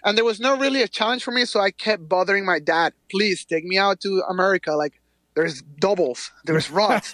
And 0.04 0.18
there 0.18 0.26
was 0.26 0.40
no 0.40 0.58
really 0.58 0.82
a 0.82 0.88
challenge 0.88 1.24
for 1.24 1.32
me, 1.32 1.46
so 1.46 1.60
I 1.60 1.72
kept 1.72 2.08
bothering 2.08 2.46
my 2.46 2.60
dad. 2.60 2.94
Please 3.10 3.46
take 3.46 3.66
me 3.66 3.78
out 3.78 4.02
to 4.02 4.24
America. 4.30 4.74
Like 4.74 4.99
there's 5.40 5.62
doubles, 5.80 6.32
there's 6.46 6.70
rods. 6.82 7.14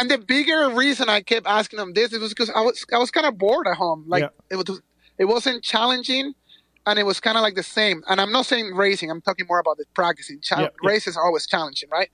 and 0.00 0.10
the 0.10 0.18
bigger 0.18 0.70
reason 0.70 1.08
I 1.08 1.20
kept 1.20 1.46
asking 1.46 1.78
them 1.78 1.92
this 1.94 2.12
it 2.12 2.20
was 2.20 2.30
because 2.34 2.50
I 2.50 2.60
was 2.60 2.84
I 2.92 2.98
was 2.98 3.10
kind 3.10 3.26
of 3.26 3.38
bored 3.38 3.66
at 3.68 3.76
home. 3.76 4.04
Like 4.08 4.22
Yeah. 4.24 4.28
it 4.50 4.56
was 4.56 4.80
it 5.18 5.26
wasn't 5.26 5.62
challenging 5.62 6.34
and 6.86 6.98
it 6.98 7.06
was 7.06 7.20
kind 7.20 7.36
of 7.38 7.42
like 7.42 7.54
the 7.54 7.62
same. 7.62 8.02
And 8.08 8.20
I'm 8.20 8.32
not 8.32 8.46
saying 8.46 8.74
racing, 8.74 9.10
I'm 9.10 9.20
talking 9.20 9.46
more 9.48 9.60
about 9.60 9.76
the 9.78 9.84
practicing. 9.94 10.40
Yeah, 10.50 10.60
yeah. 10.62 10.68
Races 10.82 11.16
are 11.16 11.24
always 11.24 11.46
challenging, 11.46 11.88
right? 11.90 12.10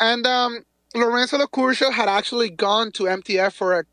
And 0.00 0.26
um, 0.26 0.64
Lorenzo 0.94 1.36
Lacurcio 1.38 1.92
had 1.92 2.08
actually 2.08 2.50
gone 2.50 2.92
to 2.92 3.04
MTF 3.04 3.52
for 3.52 3.78
a 3.80 3.84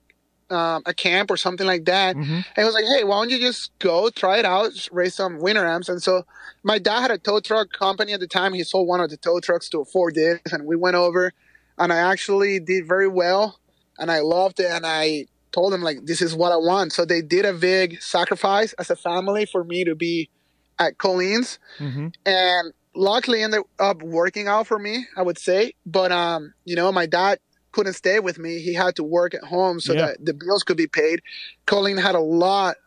um, 0.49 0.83
a 0.85 0.93
camp 0.93 1.31
or 1.31 1.37
something 1.37 1.65
like 1.65 1.85
that. 1.85 2.15
Mhm. 2.15 2.21
And 2.35 2.45
he 2.55 2.63
was 2.63 2.73
like, 2.73 2.85
hey, 2.85 3.03
why 3.03 3.15
don't 3.19 3.29
you 3.31 3.39
just 3.39 3.71
go 3.79 4.09
try 4.09 4.37
it 4.37 4.45
out, 4.45 4.71
raise 4.91 5.15
some 5.15 5.39
winter 5.39 5.65
amps? 5.65 5.89
And 5.89 6.01
so 6.01 6.23
my 6.63 6.77
dad 6.77 7.01
had 7.01 7.11
a 7.11 7.17
tow 7.17 7.39
truck 7.39 7.71
company 7.71 8.13
at 8.13 8.19
the 8.19 8.27
time. 8.27 8.53
He 8.53 8.63
sold 8.63 8.87
one 8.87 8.99
of 9.01 9.09
the 9.09 9.17
tow 9.17 9.39
trucks 9.39 9.69
to 9.69 9.79
a 9.81 9.85
Ford 9.85 10.13
Disc, 10.13 10.41
and 10.51 10.65
we 10.65 10.75
went 10.75 10.95
over, 10.95 11.33
and 11.77 11.91
I 11.91 11.97
actually 11.97 12.59
did 12.59 12.87
very 12.87 13.07
well, 13.07 13.59
and 13.97 14.11
I 14.11 14.19
loved 14.19 14.59
it. 14.59 14.69
And 14.69 14.85
I 14.85 15.25
told 15.51 15.73
them 15.73 15.81
like, 15.81 16.05
this 16.05 16.21
is 16.21 16.35
what 16.35 16.51
I 16.51 16.57
want. 16.57 16.93
So 16.93 17.05
they 17.05 17.21
did 17.21 17.45
a 17.45 17.53
big 17.53 18.01
sacrifice 18.01 18.73
as 18.73 18.89
a 18.89 18.95
family 18.95 19.45
for 19.45 19.63
me 19.63 19.83
to 19.85 19.95
be 19.95 20.29
at 20.77 20.97
Colleen's, 20.97 21.57
Mhm. 21.79 22.13
and 22.25 22.73
luckily 22.93 23.41
ended 23.41 23.61
up 23.79 24.01
working 24.03 24.47
out 24.47 24.67
for 24.67 24.77
me. 24.77 25.07
I 25.17 25.21
would 25.21 25.37
say, 25.37 25.73
but 25.85 26.11
um, 26.11 26.53
you 26.65 26.75
know, 26.75 26.91
my 26.91 27.05
dad 27.05 27.39
couldn't 27.75 27.93
stay 27.93 28.19
with 28.19 28.39
me. 28.39 28.59
He 28.59 28.73
had 28.73 28.95
to 28.95 29.03
work 29.03 29.33
at 29.35 29.43
home 29.43 29.79
so 29.81 29.93
Yeah. 29.93 30.07
that 30.07 30.25
the 30.25 30.33
bills 30.33 30.63
could 30.63 30.77
be 30.77 30.87
paid. 30.87 31.21
Colleen 31.65 31.97
had 31.97 32.15
a 32.15 32.21
lot 32.43 32.77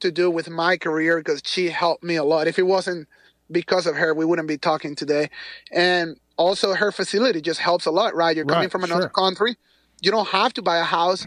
to 0.00 0.12
do 0.12 0.30
with 0.30 0.48
my 0.48 0.76
career 0.76 1.18
because 1.18 1.42
she 1.44 1.70
helped 1.70 2.04
me 2.04 2.14
a 2.16 2.24
lot. 2.24 2.46
If 2.46 2.58
it 2.58 2.62
wasn't 2.76 3.08
because 3.50 3.84
of 3.86 3.96
her, 3.96 4.14
we 4.14 4.24
wouldn't 4.24 4.46
be 4.46 4.56
talking 4.56 4.94
today. 4.94 5.28
And 5.72 6.16
also, 6.36 6.74
her 6.74 6.92
facility 6.92 7.40
just 7.40 7.58
helps 7.58 7.84
a 7.84 7.90
lot, 7.90 8.14
right? 8.14 8.36
You're 8.36 8.44
coming 8.44 8.62
Right, 8.66 8.70
from 8.70 8.84
another 8.84 9.10
sure. 9.10 9.22
country. 9.24 9.56
You 10.00 10.12
don't 10.12 10.28
have 10.28 10.54
to 10.54 10.62
buy 10.62 10.78
a 10.78 10.84
house, 10.84 11.26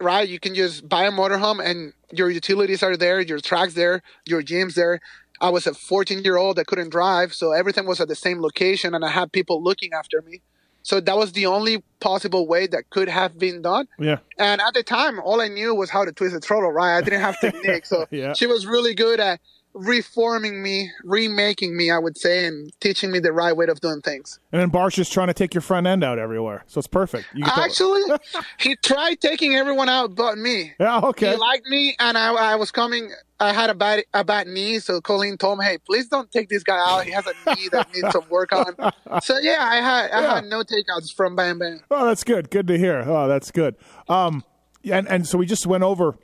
right? 0.00 0.26
You 0.26 0.40
can 0.40 0.54
just 0.54 0.88
buy 0.88 1.04
a 1.04 1.10
motorhome 1.10 1.62
and 1.62 1.92
your 2.10 2.30
utilities 2.30 2.82
are 2.82 2.96
there, 2.96 3.20
your 3.20 3.40
tracks 3.40 3.74
there, 3.74 4.02
your 4.26 4.42
gym's 4.42 4.74
there. 4.76 5.00
I 5.42 5.50
was 5.50 5.66
a 5.66 5.74
14 5.74 6.24
year 6.24 6.38
old 6.38 6.56
that 6.56 6.66
couldn't 6.66 6.90
drive, 6.90 7.34
so 7.34 7.52
everything 7.52 7.86
was 7.86 8.00
at 8.00 8.08
the 8.08 8.14
same 8.14 8.40
location, 8.40 8.94
and 8.94 9.04
I 9.04 9.10
had 9.10 9.30
people 9.32 9.62
looking 9.62 9.92
after 9.92 10.22
me. 10.22 10.42
So 10.90 10.98
that 10.98 11.16
was 11.16 11.30
the 11.34 11.46
only 11.46 11.84
possible 12.00 12.48
way 12.48 12.66
that 12.66 12.90
could 12.90 13.08
have 13.08 13.38
been 13.38 13.62
done. 13.62 13.86
Yeah. 13.96 14.18
And 14.38 14.60
at 14.60 14.74
the 14.74 14.82
time, 14.82 15.20
all 15.20 15.40
I 15.40 15.46
knew 15.46 15.72
was 15.72 15.88
how 15.88 16.04
to 16.04 16.10
twist 16.10 16.34
the 16.34 16.40
throttle, 16.40 16.72
right? 16.72 16.96
I 16.96 17.00
didn't 17.00 17.20
have 17.20 17.38
technique. 17.46 17.86
So 17.86 18.06
Yeah. 18.10 18.32
she 18.32 18.46
was 18.46 18.66
really 18.66 18.92
good 18.96 19.20
at 19.20 19.38
reforming 19.72 20.62
me, 20.62 20.90
remaking 21.04 21.76
me, 21.76 21.90
I 21.90 21.98
would 21.98 22.16
say, 22.18 22.46
and 22.46 22.72
teaching 22.80 23.10
me 23.10 23.18
the 23.18 23.32
right 23.32 23.56
way 23.56 23.66
of 23.66 23.80
doing 23.80 24.00
things. 24.00 24.38
And 24.52 24.60
then 24.60 24.68
Barcia's 24.70 25.08
trying 25.08 25.28
to 25.28 25.34
take 25.34 25.54
your 25.54 25.60
front 25.60 25.86
end 25.86 26.02
out 26.04 26.18
everywhere, 26.18 26.64
so 26.66 26.78
it's 26.78 26.88
perfect. 26.88 27.26
You 27.34 27.44
Actually, 27.46 28.02
he 28.58 28.76
tried 28.76 29.20
taking 29.20 29.54
everyone 29.56 29.88
out 29.88 30.14
but 30.14 30.38
me. 30.38 30.72
yeah. 30.80 31.00
Okay. 31.00 31.30
He 31.30 31.36
liked 31.36 31.66
me, 31.66 31.96
and 31.98 32.18
I, 32.18 32.32
I 32.32 32.56
was 32.56 32.70
coming. 32.70 33.10
I 33.38 33.52
had 33.54 33.70
a 33.70 33.74
bad 33.74 34.04
a 34.12 34.22
bad 34.22 34.48
knee, 34.48 34.80
so 34.80 35.00
Colleen 35.00 35.38
told 35.38 35.58
me, 35.58 35.64
"Hey, 35.64 35.78
please 35.78 36.08
don't 36.08 36.30
take 36.30 36.48
this 36.50 36.62
guy 36.62 36.76
out. 36.78 37.04
He 37.04 37.10
has 37.12 37.26
a 37.26 37.32
knee 37.54 37.68
that 37.72 37.88
needs 37.94 38.10
some 38.10 38.28
work 38.28 38.52
on." 38.52 38.74
So 39.22 39.38
yeah, 39.38 39.56
I 39.60 39.76
had 39.76 40.10
I 40.10 40.20
Yeah. 40.22 40.34
had 40.36 40.44
no 40.44 40.62
takeouts 40.62 41.12
from 41.14 41.34
Bam 41.36 41.58
Bam. 41.58 41.80
Oh, 41.90 42.06
that's 42.06 42.22
good. 42.22 42.50
Good 42.50 42.66
to 42.68 42.78
hear. 42.78 43.02
Oh, 43.06 43.26
that's 43.28 43.50
good. 43.50 43.76
Um, 44.08 44.44
and 44.84 45.08
and 45.08 45.26
so 45.26 45.38
we 45.38 45.46
just 45.46 45.66
went 45.66 45.82
over. 45.84 46.16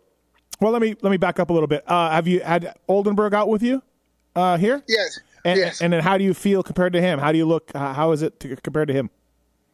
Well, 0.60 0.72
let 0.72 0.80
me 0.82 0.94
let 1.02 1.10
me 1.10 1.16
back 1.16 1.38
up 1.38 1.50
a 1.50 1.52
little 1.52 1.66
bit. 1.66 1.84
Uh, 1.86 2.10
have 2.10 2.26
you 2.26 2.40
had 2.40 2.74
Oldenburg 2.88 3.34
out 3.34 3.48
with 3.48 3.62
you 3.62 3.82
uh, 4.34 4.56
here? 4.56 4.82
Yes, 4.88 5.18
And, 5.44 5.58
yes. 5.58 5.80
And 5.82 5.92
then 5.92 6.02
how 6.02 6.16
do 6.18 6.24
you 6.24 6.32
feel 6.34 6.62
compared 6.62 6.92
to 6.94 7.00
him? 7.00 7.18
How 7.18 7.30
do 7.32 7.38
you 7.38 7.44
look? 7.46 7.70
Uh, 7.74 7.92
how 7.92 8.12
is 8.12 8.22
it 8.22 8.40
to, 8.40 8.56
compared 8.56 8.88
to 8.88 8.94
him? 8.94 9.10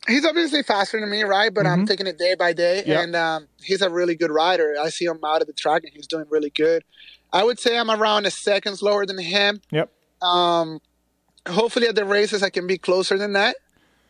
he's 0.08 0.24
obviously 0.26 0.64
faster 0.64 0.98
than 0.98 1.08
me, 1.08 1.22
right? 1.22 1.54
But 1.54 1.64
I'm 1.64 1.86
taking 1.86 2.08
it 2.08 2.18
day 2.18 2.34
by 2.34 2.52
day, 2.52 2.80
Mm-hmm. 2.80 2.90
Yeah. 2.90 3.02
and 3.02 3.14
um, 3.14 3.46
he's 3.62 3.82
a 3.82 3.88
really 3.88 4.16
good 4.16 4.32
rider. 4.32 4.74
I 4.80 4.88
see 4.88 5.04
him 5.04 5.20
out 5.24 5.40
at 5.42 5.46
the 5.46 5.52
track, 5.52 5.84
and 5.84 5.92
he's 5.94 6.08
doing 6.08 6.24
really 6.28 6.50
good. 6.50 6.82
I 7.32 7.44
would 7.44 7.60
say 7.60 7.78
I'm 7.78 7.88
around 7.88 8.26
a 8.26 8.30
second 8.32 8.76
slower 8.78 9.06
than 9.06 9.16
him. 9.18 9.60
Yep. 9.70 9.92
Um, 10.20 10.80
hopefully 11.48 11.86
at 11.86 11.94
the 11.94 12.04
races 12.04 12.42
I 12.42 12.50
can 12.50 12.66
be 12.66 12.78
closer 12.78 13.16
than 13.16 13.32
that. 13.34 13.54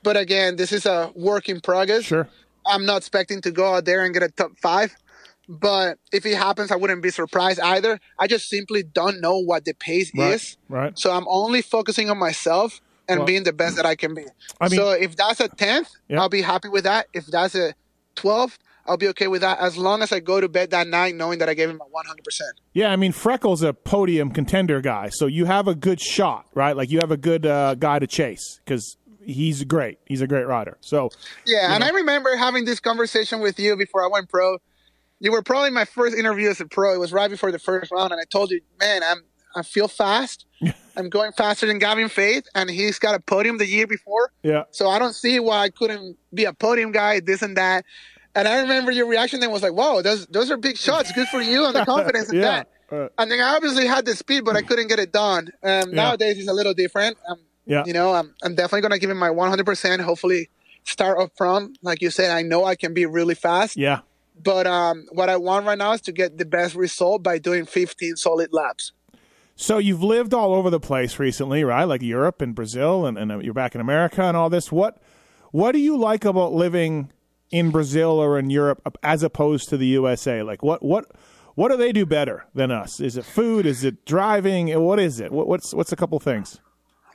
But 0.03 0.17
again, 0.17 0.57
this 0.57 0.73
is 0.73 0.87
a 0.87 1.13
work 1.15 1.51
in 1.51 1.61
progress. 1.61 2.05
Sure. 2.05 2.27
I'm 2.67 2.87
not 2.87 2.97
expecting 2.99 3.43
to 3.43 3.51
go 3.51 3.75
out 3.75 3.85
there 3.85 4.03
and 4.05 4.15
get 4.15 4.23
a 4.23 4.29
top 4.31 4.53
five. 4.63 4.95
But 5.61 5.99
if 6.13 6.25
it 6.25 6.37
happens, 6.37 6.71
I 6.71 6.77
wouldn't 6.77 7.03
be 7.03 7.11
surprised 7.11 7.61
either. 7.61 8.01
I 8.19 8.27
just 8.27 8.49
simply 8.49 8.83
don't 8.83 9.21
know 9.21 9.37
what 9.39 9.65
the 9.67 9.75
pace 9.75 10.11
Right. 10.17 10.33
is. 10.35 10.57
Right. 10.69 10.99
So 10.99 11.11
I'm 11.13 11.27
only 11.29 11.61
focusing 11.61 12.09
on 12.09 12.19
myself 12.19 12.81
and 13.07 13.19
Well- 13.21 13.27
being 13.27 13.45
the 13.45 13.53
best 13.53 13.77
that 13.77 13.85
I 13.85 13.95
can 13.95 14.15
be. 14.15 14.25
I 14.61 14.69
mean- 14.69 14.79
so 14.81 14.91
if 14.93 15.15
that's 15.15 15.41
a 15.41 15.49
10th, 15.49 15.91
Yeah. 16.09 16.21
I'll 16.23 16.31
be 16.31 16.41
happy 16.41 16.69
with 16.69 16.85
that. 16.85 17.09
If 17.13 17.27
that's 17.27 17.55
a 17.55 17.75
12th, 18.17 18.59
I'll 18.87 18.97
be 18.97 19.09
okay 19.09 19.29
with 19.29 19.43
that 19.43 19.59
as 19.61 19.77
long 19.77 20.03
as 20.03 20.11
I 20.11 20.21
go 20.21 20.41
to 20.41 20.49
bed 20.49 20.71
that 20.71 20.89
night 20.89 21.15
knowing 21.15 21.39
that 21.41 21.49
I 21.51 21.55
gave 21.55 21.69
him 21.69 21.81
a 21.81 21.89
100%. 21.91 22.59
Yeah, 22.73 22.91
I 22.91 22.97
mean 22.97 23.13
Freckles 23.13 23.63
a 23.63 23.75
podium 23.75 24.31
contender 24.31 24.81
guy, 24.81 25.11
so 25.11 25.27
you 25.27 25.45
have 25.45 25.69
a 25.69 25.75
good 25.75 26.01
shot, 26.01 26.47
right? 26.55 26.75
Like 26.77 26.91
you 26.91 26.99
have 27.01 27.11
a 27.13 27.17
good 27.19 27.45
uh, 27.47 27.75
guy 27.75 27.99
to 27.99 28.07
chase 28.07 28.59
because 28.65 28.97
he's 29.25 29.63
great. 29.65 29.99
He's 30.07 30.21
a 30.21 30.27
great 30.27 30.47
rider. 30.49 30.79
So 30.81 31.11
Yeah, 31.47 31.75
and 31.75 31.85
I 31.85 31.91
remember 31.91 32.35
having 32.37 32.65
this 32.65 32.81
conversation 32.81 33.39
with 33.41 33.59
you 33.61 33.77
before 33.77 34.03
I 34.03 34.09
went 34.09 34.29
pro. 34.29 34.59
You 35.23 35.31
were 35.31 35.43
probably 35.43 35.71
my 35.71 35.85
first 35.85 36.17
interview 36.17 36.51
as 36.51 36.61
a 36.61 36.67
pro. 36.67 36.93
It 36.95 36.99
was 36.99 37.13
right 37.13 37.31
before 37.31 37.53
the 37.53 37.61
first 37.61 37.93
round, 37.93 38.11
and 38.11 38.21
I 38.21 38.25
told 38.25 38.51
you, 38.51 38.61
man, 38.81 39.03
I'm 39.05 39.23
I 39.55 39.63
feel 39.63 39.87
fast. 39.87 40.47
I'm 40.97 41.09
going 41.09 41.31
faster 41.33 41.67
than 41.67 41.79
Gavin 41.79 42.09
Faith, 42.09 42.49
and 42.57 42.69
he's 42.69 42.99
got 42.99 43.15
a 43.15 43.21
podium 43.21 43.59
the 43.59 43.67
year 43.67 43.87
before. 43.87 44.33
yeah, 44.43 44.65
So 44.73 44.89
I 44.89 44.99
don't 44.99 45.15
see 45.15 45.39
why 45.39 45.61
I 45.61 45.71
couldn't 45.71 46.17
be 46.35 46.45
a 46.45 46.53
podium 46.53 46.91
guy, 46.91 47.21
this 47.21 47.41
and 47.41 47.57
that. 47.57 47.85
And 48.35 48.49
I 48.49 48.63
remember 48.63 48.91
your 48.91 49.07
reaction 49.07 49.39
then 49.39 49.53
was 49.53 49.63
like, 49.63 49.75
"Whoa, 49.75 50.03
those 50.03 50.27
those 50.27 50.51
are 50.51 50.57
big 50.57 50.77
shots. 50.77 51.13
Good 51.13 51.29
for 51.29 51.41
you 51.41 51.67
and 51.67 51.75
the 51.77 51.85
confidence 51.95 52.31
in 52.31 52.41
yeah, 52.41 52.43
that." 52.43 52.69
uh, 52.91 53.09
And 53.17 53.31
then 53.31 53.41
I 53.41 53.55
obviously 53.55 53.87
had 53.87 54.05
the 54.07 54.17
speed, 54.17 54.45
but 54.45 54.57
I 54.57 54.63
couldn't 54.63 54.89
get 54.89 54.99
it 54.99 55.13
done. 55.13 55.51
Um, 55.63 55.93
Nowadays, 55.93 56.39
it's 56.39 56.49
a 56.49 56.53
little 56.53 56.75
different. 56.75 57.17
Um, 57.29 57.39
yeah. 57.65 57.85
you 57.87 57.93
know, 57.93 58.13
I'm, 58.13 58.35
I'm 58.43 58.57
definitely 58.57 58.81
going 58.81 58.93
to 58.93 58.99
give 58.99 59.11
him 59.11 59.19
my 59.19 59.29
100%. 59.29 60.01
Hopefully, 60.01 60.51
start 60.83 61.19
up 61.21 61.31
front. 61.37 61.79
Like 61.83 62.03
you 62.03 62.11
said, 62.11 62.33
I 62.33 62.43
know 62.43 62.65
I 62.65 62.75
can 62.75 62.93
be 62.93 63.07
really 63.07 63.37
fast. 63.37 63.77
yeah. 63.77 64.01
But 64.41 64.67
um, 64.67 65.07
what 65.13 65.29
I 65.29 65.37
want 65.37 65.67
right 65.67 65.79
now 65.79 65.93
is 65.93 66.01
to 66.03 66.13
get 66.13 66.39
the 66.39 66.45
best 66.45 66.75
result 66.75 67.23
by 67.23 67.39
doing 67.39 67.67
15 67.67 68.17
solid 68.17 68.53
laps. 68.53 68.93
So 69.55 69.79
you've 69.79 70.03
lived 70.03 70.35
all 70.35 70.55
over 70.55 70.71
the 70.71 70.81
place 70.81 71.19
recently, 71.19 71.63
right? 71.63 71.85
Like 71.85 72.03
Europe 72.03 72.41
and 72.41 72.55
Brazil, 72.55 73.07
and, 73.07 73.19
and 73.19 73.31
uh, 73.31 73.39
you're 73.39 73.55
back 73.55 73.75
in 73.75 73.81
America 73.81 74.23
and 74.23 74.37
all 74.37 74.51
this. 74.51 74.73
What 74.73 75.01
what 75.51 75.73
do 75.73 75.79
you 75.79 75.97
like 75.97 76.25
about 76.25 76.53
living 76.53 77.13
in 77.51 77.71
Brazil 77.71 78.13
or 78.13 78.39
in 78.39 78.49
Europe 78.49 78.81
as 79.03 79.23
opposed 79.23 79.69
to 79.69 79.77
the 79.77 79.87
USA? 79.87 80.43
Like 80.43 80.63
what 80.63 80.83
what 80.83 81.13
what 81.55 81.69
do 81.69 81.77
they 81.77 81.93
do 81.93 82.07
better 82.07 82.47
than 82.55 82.71
us? 82.71 82.99
Is 82.99 83.17
it 83.17 83.25
food? 83.25 83.67
Is 83.67 83.85
it 83.85 84.07
driving? 84.07 84.69
What 84.81 84.99
is 84.99 85.21
it? 85.21 85.31
What, 85.31 85.47
what's 85.47 85.75
what's 85.75 85.93
a 85.93 85.97
couple 85.97 86.19
things? 86.19 86.61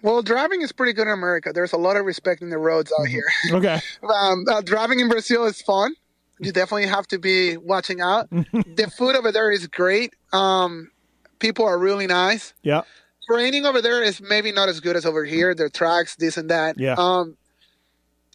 Well, 0.03 0.21
driving 0.21 0.61
is 0.61 0.71
pretty 0.71 0.93
good 0.93 1.07
in 1.07 1.13
America. 1.13 1.51
There's 1.51 1.73
a 1.73 1.77
lot 1.77 1.97
of 1.97 2.05
respect 2.05 2.43
in 2.43 2.51
the 2.51 2.59
roads 2.59 2.93
out 2.99 3.07
here. 3.07 3.25
Okay, 3.51 3.81
um, 4.03 4.45
uh, 4.47 4.61
driving 4.61 4.99
in 4.99 5.09
Brazil 5.09 5.45
is 5.45 5.59
fun. 5.61 5.95
You 6.39 6.51
definitely 6.51 6.87
have 6.87 7.07
to 7.07 7.19
be 7.19 7.57
watching 7.57 7.99
out. 8.01 8.29
the 8.31 8.91
food 8.95 9.15
over 9.15 9.31
there 9.31 9.51
is 9.51 9.67
great. 9.67 10.13
Um, 10.33 10.91
people 11.39 11.65
are 11.65 11.77
really 11.77 12.07
nice. 12.07 12.53
yeah, 12.63 12.81
Training 13.29 13.65
over 13.65 13.81
there 13.81 14.01
is 14.03 14.21
maybe 14.21 14.51
not 14.51 14.69
as 14.69 14.79
good 14.79 14.95
as 14.95 15.05
over 15.05 15.25
here. 15.25 15.53
Their 15.55 15.69
tracks, 15.69 16.15
this 16.15 16.37
and 16.37 16.49
that. 16.49 16.79
Yeah. 16.79 16.95
Um, 16.97 17.35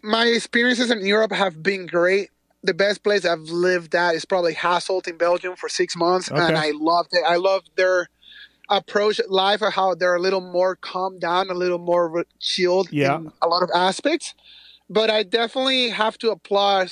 my 0.02 0.26
experiences 0.26 0.90
in 0.90 1.04
Europe 1.06 1.32
have 1.32 1.62
been 1.62 1.86
great. 1.86 2.30
The 2.64 2.74
best 2.74 3.02
place 3.02 3.24
I've 3.24 3.40
lived 3.40 3.94
at 3.94 4.14
is 4.14 4.24
probably 4.24 4.54
Hasselt 4.54 5.08
in 5.08 5.16
Belgium 5.16 5.56
for 5.56 5.68
six 5.68 5.96
months, 5.96 6.30
Okay. 6.30 6.40
and 6.40 6.56
I 6.58 6.72
loved 6.74 7.10
it. 7.12 7.22
I 7.26 7.36
loved 7.36 7.70
their 7.76 8.08
approach 8.68 9.20
life, 9.28 9.62
or 9.62 9.70
how 9.70 9.94
they're 9.94 10.14
a 10.14 10.20
little 10.20 10.40
more 10.40 10.76
calmed 10.76 11.20
down, 11.20 11.50
a 11.50 11.54
little 11.54 11.78
more 11.78 12.08
re- 12.08 12.24
chilled 12.40 12.88
Yeah. 12.92 13.16
in 13.16 13.32
a 13.42 13.48
lot 13.48 13.62
of 13.62 13.70
aspects. 13.74 14.34
But 14.90 15.10
I 15.10 15.22
definitely 15.22 15.88
have 15.90 16.18
to 16.18 16.30
applaud 16.30 16.90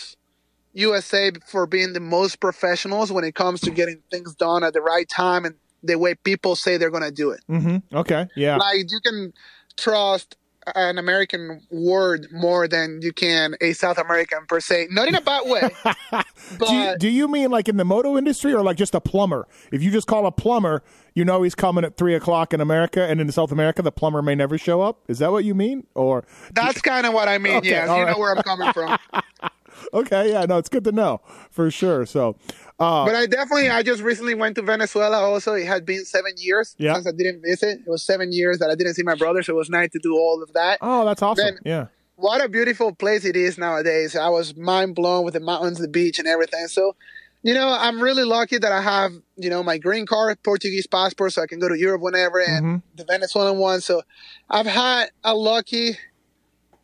USA 0.72 1.33
for 1.46 1.66
being 1.66 1.92
the 1.92 2.00
most 2.00 2.40
professionals 2.40 3.10
when 3.10 3.25
it 3.25 3.35
comes 3.35 3.60
to 3.62 3.71
getting 3.71 4.00
things 4.10 4.35
done 4.35 4.62
at 4.62 4.73
the 4.73 4.81
right 4.81 5.08
time 5.08 5.44
and 5.44 5.54
the 5.83 5.96
way 5.98 6.14
people 6.14 6.56
say 6.56 6.77
they're 6.77 6.90
going 6.90 7.02
to 7.02 7.10
do 7.10 7.31
it. 7.31 7.40
Mm-hmm. 7.48 7.96
okay, 7.96 8.27
yeah. 8.37 8.56
Like 8.56 8.90
you 8.90 9.00
can 9.00 9.33
trust 9.77 10.37
an 10.75 10.98
American 10.98 11.62
word 11.71 12.27
more 12.33 12.68
than 12.68 13.00
you 13.02 13.12
can 13.12 13.56
a 13.60 13.73
South 13.73 13.98
American 13.98 14.46
per 14.46 14.60
se. 14.60 14.88
Not 14.90 15.08
in 15.08 15.14
a 15.14 15.21
bad 15.21 15.42
way, 15.46 15.71
but 16.12 16.27
Do 16.68 16.75
you, 16.75 16.98
do 16.98 17.08
you 17.08 17.29
mean 17.29 17.50
like 17.50 17.68
in 17.68 17.77
the 17.77 17.85
moto 17.85 18.16
industry 18.16 18.52
or 18.52 18.62
like 18.62 18.77
just 18.77 18.94
a 18.94 19.00
plumber? 19.00 19.46
If 19.73 19.83
you 19.83 19.90
just 19.90 20.06
call 20.06 20.27
a 20.27 20.33
plumber, 20.33 20.83
you 21.14 21.25
know 21.25 21.42
he's 21.42 21.54
coming 21.54 21.85
at 21.85 21.96
three 21.96 22.14
o'clock 22.14 22.52
in 22.52 22.60
America, 22.60 23.02
and 23.02 23.21
in 23.21 23.31
South 23.31 23.52
America, 23.52 23.83
the 23.83 23.92
plumber 23.92 24.23
may 24.23 24.35
never 24.35 24.58
show 24.58 24.81
up. 24.81 25.00
Is 25.08 25.18
that 25.21 25.33
what 25.33 25.44
you 25.44 25.54
mean? 25.54 25.87
Or 25.94 26.25
that's 26.52 26.81
kind 26.81 27.06
of 27.06 27.12
what 27.12 27.29
I 27.29 27.38
mean. 27.38 27.50
Okay, 27.60 27.71
yes, 27.71 27.88
you 27.88 27.94
right. 27.94 28.12
know 28.12 28.18
where 28.18 28.35
I'm 28.35 28.42
coming 28.42 28.73
from. 28.73 28.96
okay, 29.94 30.33
yeah, 30.33 30.44
no, 30.46 30.58
it's 30.58 30.68
good 30.68 30.85
to 30.85 30.92
know 30.92 31.20
for 31.50 31.70
sure. 31.70 32.06
So, 32.06 32.37
uh, 32.78 33.04
But 33.04 33.14
I 33.14 33.26
definitely, 33.26 33.68
I 33.68 33.83
just 33.83 34.02
recently 34.02 34.35
went 34.35 34.54
to 34.56 34.62
Venezuela. 34.62 35.18
Also, 35.18 35.54
it 35.54 35.66
had 35.66 35.85
been 35.85 36.04
seven 36.04 36.33
years 36.37 36.74
Yeah. 36.78 36.94
since 36.94 37.06
I 37.06 37.12
didn't 37.12 37.42
visit. 37.42 37.81
It 37.87 37.88
was 37.88 38.02
seven 38.02 38.33
years 38.33 38.58
that 38.58 38.70
I 38.70 38.74
didn't 38.74 38.94
see 38.94 39.02
my 39.02 39.14
brother, 39.14 39.42
so 39.42 39.52
it 39.54 39.56
was 39.56 39.70
nice 39.70 39.90
to 39.90 39.98
do 40.02 40.14
all 40.16 40.42
of 40.42 40.52
that. 40.54 40.78
oh, 40.81 41.04
that's 41.04 41.22
awesome. 41.22 41.44
then- 41.44 41.58
yeah. 41.64 41.87
What 42.16 42.44
a 42.44 42.48
beautiful 42.50 42.94
place 42.94 43.24
it 43.24 43.35
is 43.35 43.56
nowadays. 43.56 44.14
I 44.14 44.28
was 44.28 44.54
mind 44.54 44.94
blown 44.94 45.24
with 45.24 45.33
the 45.33 45.40
mountains, 45.40 45.78
the 45.78 45.88
beach, 45.88 46.18
and 46.18 46.28
everything. 46.28 46.66
So, 46.68 46.94
you 47.42 47.54
know, 47.54 47.74
I'm 47.81 47.98
really 47.98 48.24
lucky 48.24 48.58
that 48.58 48.70
I 48.70 48.83
have, 48.83 49.12
you 49.38 49.48
know, 49.48 49.62
my 49.62 49.78
green 49.78 50.04
card, 50.04 50.37
Portuguese 50.42 50.87
passport, 50.87 51.33
so 51.33 51.40
I 51.40 51.46
can 51.46 51.58
go 51.58 51.68
to 51.70 51.78
Europe 51.78 52.02
whenever, 52.02 52.38
and 52.40 52.62
Mm-hmm. 52.64 52.76
the 52.96 53.04
Venezuelan 53.04 53.56
one. 53.56 53.81
So, 53.81 54.02
I've 54.50 54.66
had 54.66 55.06
a 55.24 55.35
lucky 55.35 55.96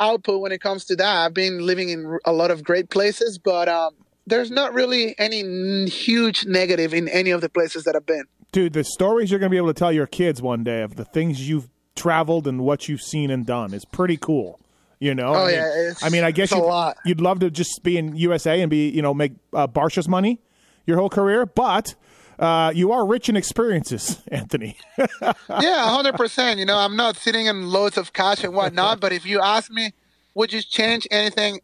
output 0.00 0.40
when 0.40 0.52
it 0.52 0.60
comes 0.60 0.84
to 0.86 0.96
that. 0.96 1.24
I've 1.26 1.34
been 1.34 1.64
living 1.64 1.88
in 1.90 2.18
a 2.24 2.32
lot 2.32 2.50
of 2.50 2.62
great 2.62 2.90
places, 2.90 3.38
but 3.38 3.68
um, 3.68 3.94
there's 4.26 4.50
not 4.50 4.74
really 4.74 5.14
any 5.18 5.40
n- 5.40 5.86
huge 5.86 6.46
negative 6.46 6.92
in 6.94 7.08
any 7.08 7.30
of 7.30 7.40
the 7.40 7.48
places 7.48 7.84
that 7.84 7.94
I've 7.96 8.06
been. 8.06 8.24
Dude, 8.52 8.72
the 8.72 8.84
stories 8.84 9.30
you're 9.30 9.40
going 9.40 9.50
to 9.50 9.54
be 9.54 9.58
able 9.58 9.68
to 9.68 9.74
tell 9.74 9.92
your 9.92 10.06
kids 10.06 10.40
one 10.40 10.64
day 10.64 10.82
of 10.82 10.96
the 10.96 11.04
things 11.04 11.48
you've 11.48 11.68
traveled 11.94 12.46
and 12.46 12.60
what 12.60 12.88
you've 12.88 13.02
seen 13.02 13.30
and 13.30 13.44
done 13.46 13.74
is 13.74 13.84
pretty 13.84 14.16
cool. 14.16 14.60
You 14.98 15.14
know? 15.14 15.34
Oh, 15.34 15.44
I 15.44 15.46
mean, 15.46 15.54
yeah, 15.56 15.68
it's- 15.80 16.02
I 16.02 16.08
mean, 16.08 16.24
I 16.24 16.30
guess 16.30 16.52
a 16.52 16.56
you'd, 16.56 16.62
lot. 16.64 16.96
you'd 17.04 17.20
love 17.20 17.40
to 17.40 17.50
just 17.50 17.82
be 17.82 17.98
in 17.98 18.16
USA 18.16 18.60
and 18.62 18.70
be, 18.70 18.88
you 18.88 19.02
know, 19.02 19.12
make 19.12 19.32
uh, 19.52 19.66
Barcia's 19.66 20.08
money 20.08 20.40
your 20.86 20.96
whole 20.96 21.10
career, 21.10 21.44
but 21.44 21.94
uh, 22.38 22.72
you 22.74 22.92
are 22.92 23.06
rich 23.06 23.28
in 23.28 23.36
experiences, 23.36 24.20
Anthony. 24.28 24.76
yeah, 24.98 25.90
hundred 25.90 26.14
percent. 26.14 26.58
You 26.58 26.66
know, 26.66 26.78
I'm 26.78 26.96
not 26.96 27.16
sitting 27.16 27.46
in 27.46 27.68
loads 27.68 27.96
of 27.96 28.12
cash 28.12 28.44
and 28.44 28.54
whatnot, 28.54 29.00
but 29.00 29.12
if 29.12 29.24
you 29.24 29.40
ask 29.40 29.70
me, 29.70 29.92
would 30.34 30.52
you 30.52 30.62
change 30.62 31.06
anything 31.10 31.60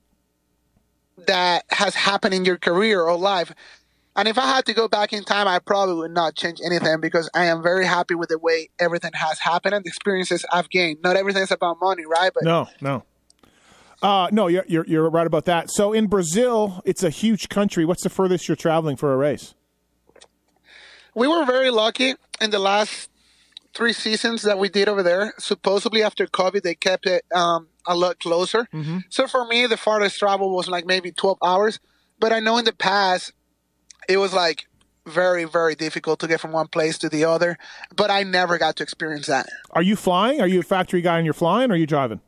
that 1.27 1.65
has 1.71 1.95
happened 1.95 2.35
in 2.35 2.45
your 2.45 2.57
career 2.57 3.03
or 3.03 3.17
life? 3.17 3.53
And 4.15 4.29
if 4.29 4.37
I 4.37 4.47
had 4.47 4.67
to 4.67 4.75
go 4.75 4.89
back 4.89 5.13
in 5.13 5.25
time, 5.25 5.49
I 5.49 5.59
probably 5.59 5.95
would 5.95 6.11
not 6.11 6.35
change 6.35 6.61
anything 6.65 7.01
because 7.01 7.31
I 7.35 7.47
am 7.47 7.63
very 7.63 7.87
happy 7.87 8.15
with 8.15 8.29
the 8.29 8.39
way 8.39 8.69
everything 8.79 9.13
has 9.15 9.39
happened 9.39 9.75
and 9.75 9.85
the 9.85 9.89
experiences 9.89 10.45
I've 10.53 10.69
gained. 10.69 10.99
Not 11.03 11.17
everything's 11.17 11.51
about 11.51 11.79
money, 11.81 12.05
right? 12.05 12.31
But 12.33 12.45
no, 12.45 12.69
no. 12.83 13.05
Uh, 14.03 14.29
no, 14.33 14.49
you're, 14.49 14.65
you're, 14.67 14.85
you're 14.87 15.09
right 15.09 15.27
about 15.27 15.45
that. 15.47 15.71
So 15.71 15.93
in 15.93 16.09
Brazil, 16.09 16.83
it's 16.85 17.03
a 17.03 17.11
huge 17.11 17.49
country. 17.49 17.85
What's 17.85 18.03
the 18.03 18.11
furthest 18.11 18.49
you're 18.49 18.57
traveling 18.57 18.97
for 18.97 19.15
a 19.15 19.17
race? 19.17 19.55
We 21.15 21.27
were 21.27 21.45
very 21.45 21.71
lucky 21.71 22.15
in 22.41 22.51
the 22.51 22.59
last 22.59 23.11
three 23.75 23.93
seasons 23.93 24.43
that 24.43 24.59
we 24.59 24.69
did 24.69 24.89
over 24.89 25.03
there. 25.03 25.35
Supposedly 25.39 26.03
after 26.03 26.27
COVID, 26.27 26.63
they 26.63 26.75
kept 26.75 27.07
it 27.07 27.25
um, 27.35 27.69
a 27.87 27.97
lot 27.97 28.19
closer. 28.21 28.67
Mm-hmm. 28.73 28.99
So 29.09 29.27
for 29.27 29.47
me, 29.47 29.67
the 29.67 29.77
farthest 29.77 30.19
travel 30.19 30.55
was 30.55 30.69
like 30.69 30.87
maybe 30.87 31.11
12 31.13 31.39
hours. 31.43 31.81
But 32.19 32.33
I 32.33 32.41
know 32.41 32.59
in 32.59 32.65
the 32.65 32.73
past, 32.73 33.33
it 34.09 34.19
was 34.19 34.33
like 34.33 34.67
very, 35.07 35.45
very 35.45 35.75
difficult 35.75 36.21
to 36.21 36.29
get 36.29 36.41
from 36.41 36.53
one 36.53 36.69
place 36.69 36.99
to 36.99 37.09
the 37.09 37.25
other. 37.25 37.59
But 37.95 38.11
I 38.11 38.23
never 38.23 38.59
got 38.59 38.77
to 38.77 38.83
experience 38.83 39.27
that. 39.27 39.47
Are 39.71 39.83
you 39.83 39.97
flying? 39.97 40.41
Are 40.41 40.47
you 40.47 40.61
a 40.61 40.63
factory 40.63 41.01
guy 41.01 41.17
and 41.17 41.25
you're 41.25 41.35
flying 41.35 41.71
or 41.71 41.75
are 41.75 41.77
you 41.77 41.87
driving? 41.87 42.21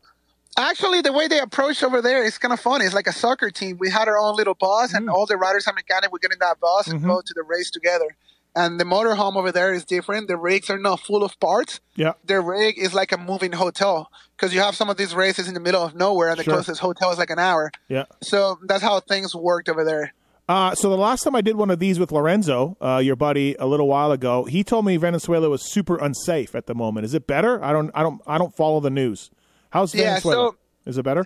Actually, 0.57 1.01
the 1.01 1.13
way 1.13 1.27
they 1.27 1.41
approach 1.41 1.83
over 1.83 2.01
there 2.01 2.25
is 2.25 2.39
kind 2.39 2.53
of 2.53 2.61
funny. 2.61 2.85
It's 2.85 2.95
like 2.95 3.09
a 3.09 3.13
soccer 3.13 3.51
team. 3.51 3.77
We 3.79 3.91
had 3.91 4.07
our 4.07 4.17
own 4.17 4.37
little 4.37 4.55
bus, 4.55 4.95
and 4.95 5.07
mm-hmm. 5.07 5.15
all 5.15 5.27
the 5.27 5.37
riders 5.37 5.67
and 5.67 5.75
mechanics 5.75 6.13
would 6.13 6.23
get 6.23 6.33
in 6.33 6.39
that 6.39 6.61
bus 6.61 6.87
and 6.87 7.01
mm-hmm. 7.01 7.09
go 7.09 7.21
to 7.21 7.35
the 7.35 7.43
race 7.43 7.73
together. 7.73 8.17
And 8.57 8.79
the 8.79 8.85
motorhome 8.85 9.37
over 9.37 9.51
there 9.51 9.73
is 9.75 9.85
different. 9.85 10.29
The 10.29 10.37
rigs 10.37 10.71
are 10.71 10.79
not 10.79 11.01
full 11.01 11.25
of 11.25 11.39
parts. 11.41 11.81
Yeah. 11.97 12.13
The 12.25 12.41
rig 12.41 12.79
is 12.79 12.95
like 12.95 13.11
a 13.11 13.19
moving 13.19 13.51
hotel 13.53 14.11
because 14.37 14.55
you 14.55 14.61
have 14.61 14.77
some 14.77 14.89
of 14.89 14.97
these 14.97 15.13
races 15.15 15.49
in 15.49 15.55
the 15.55 15.61
middle 15.61 15.83
of 15.83 15.95
nowhere, 15.97 16.31
and 16.31 16.39
the 16.39 16.45
Sure. 16.45 16.55
closest 16.55 16.81
hotel 16.81 17.11
is 17.11 17.19
like 17.19 17.31
an 17.31 17.41
hour. 17.41 17.73
Yeah. 17.89 18.05
So 18.23 18.59
that's 18.63 18.83
how 18.83 19.01
things 19.01 19.35
worked 19.35 19.69
over 19.69 19.85
there. 19.85 20.15
Uh, 20.49 20.75
so 20.75 20.91
the 20.91 20.97
last 20.99 21.23
time 21.25 21.35
I 21.35 21.41
did 21.41 21.57
one 21.57 21.71
of 21.71 21.79
these 21.79 21.99
with 21.99 22.13
Lorenzo, 22.13 22.77
uh, 22.81 22.99
your 23.03 23.17
buddy, 23.17 23.57
a 23.59 23.67
little 23.67 23.89
while 23.89 24.13
ago, 24.13 24.45
he 24.45 24.63
told 24.63 24.85
me 24.85 24.97
Venezuela 24.99 25.49
was 25.49 25.63
super 25.73 25.97
unsafe 25.97 26.55
at 26.55 26.67
the 26.67 26.75
moment. 26.75 27.07
Is 27.07 27.15
it 27.15 27.27
better? 27.27 27.65
I 27.65 27.73
don't, 27.73 27.91
I 27.95 28.03
don't, 28.03 28.21
I 28.27 28.37
don't 28.39 28.55
follow 28.55 28.79
the 28.81 28.91
news. 28.91 29.31
How's 29.71 29.95
Yeah, 29.95 30.11
Venezuela? 30.11 30.51
so- 30.51 30.57
Is 30.87 30.99
it 30.99 31.03
better? 31.03 31.25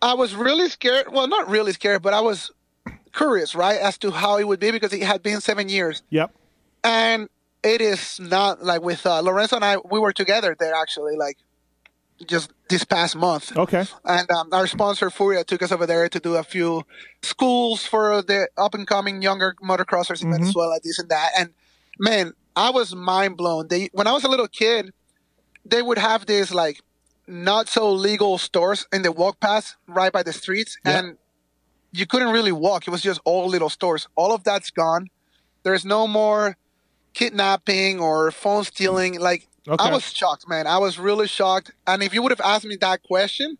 I 0.00 0.14
was 0.14 0.34
really 0.34 0.68
scared. 0.68 1.06
Well, 1.12 1.26
not 1.26 1.48
really 1.50 1.72
scared, 1.72 2.02
but 2.02 2.14
I 2.14 2.20
was 2.20 2.50
curious, 3.12 3.54
right, 3.54 3.78
as 3.80 3.98
to 3.98 4.10
how 4.12 4.38
it 4.38 4.46
would 4.46 4.60
be 4.60 4.70
because 4.70 4.92
it 4.92 5.02
had 5.02 5.22
been 5.22 5.40
seven 5.40 5.68
years. 5.68 6.02
Yep. 6.10 6.30
And 6.86 7.28
it 7.62 7.80
is 7.80 8.20
not 8.20 8.62
like 8.62 8.82
with 8.82 9.04
uh, 9.06 9.20
Lorenzo 9.20 9.56
and 9.56 9.64
I. 9.64 9.76
We 9.90 9.98
were 10.00 10.12
together 10.12 10.56
there 10.58 10.74
actually, 10.74 11.16
like 11.16 11.36
just 12.26 12.50
this 12.68 12.84
past 12.84 13.16
month. 13.16 13.56
Okay. 13.56 13.84
And 14.04 14.30
um, 14.30 14.48
our 14.52 14.66
sponsor 14.66 15.10
Furia 15.10 15.44
took 15.44 15.62
us 15.62 15.72
over 15.72 15.86
there 15.86 16.08
to 16.08 16.20
do 16.20 16.36
a 16.36 16.42
few 16.42 16.84
schools 17.22 17.84
for 17.84 18.22
the 18.22 18.48
up 18.56 18.74
and 18.74 18.86
coming 18.86 19.20
younger 19.22 19.54
motocrossers 19.62 20.22
in 20.22 20.30
Venezuela, 20.30 20.78
this 20.82 20.98
and 20.98 21.08
that. 21.10 21.30
And 21.38 21.50
man, 21.98 22.32
I 22.54 22.70
was 22.70 22.94
mind 22.94 23.36
blown. 23.36 23.68
They 23.68 23.90
when 23.92 24.06
I 24.06 24.12
was 24.12 24.24
a 24.24 24.28
little 24.28 24.48
kid, 24.48 24.92
they 25.64 25.82
would 25.82 25.98
have 25.98 26.26
these 26.26 26.54
like 26.54 26.80
not 27.26 27.68
so 27.68 27.90
legal 27.92 28.38
stores 28.38 28.86
in 28.92 29.02
the 29.02 29.10
walk 29.10 29.40
paths 29.40 29.76
right 29.88 30.12
by 30.12 30.22
the 30.22 30.32
streets, 30.32 30.78
Yeah. 30.86 30.98
and 31.00 31.18
you 31.92 32.06
couldn't 32.06 32.32
really 32.32 32.52
walk. 32.52 32.86
It 32.86 32.90
was 32.90 33.02
just 33.02 33.20
all 33.24 33.48
little 33.48 33.70
stores. 33.70 34.06
All 34.14 34.32
of 34.32 34.44
that's 34.44 34.70
gone. 34.70 35.08
There's 35.64 35.84
no 35.84 36.06
more 36.06 36.56
kidnapping 37.16 37.98
or 37.98 38.30
phone 38.30 38.64
stealing. 38.64 39.18
Like 39.18 39.48
Okay. 39.68 39.84
I 39.84 39.90
was 39.92 40.12
shocked, 40.12 40.48
man. 40.48 40.66
I 40.66 40.78
was 40.78 40.98
really 40.98 41.26
shocked. 41.26 41.72
And 41.86 42.02
if 42.02 42.14
you 42.14 42.22
would 42.22 42.30
have 42.30 42.40
asked 42.40 42.64
me 42.64 42.76
that 42.76 43.02
question 43.02 43.58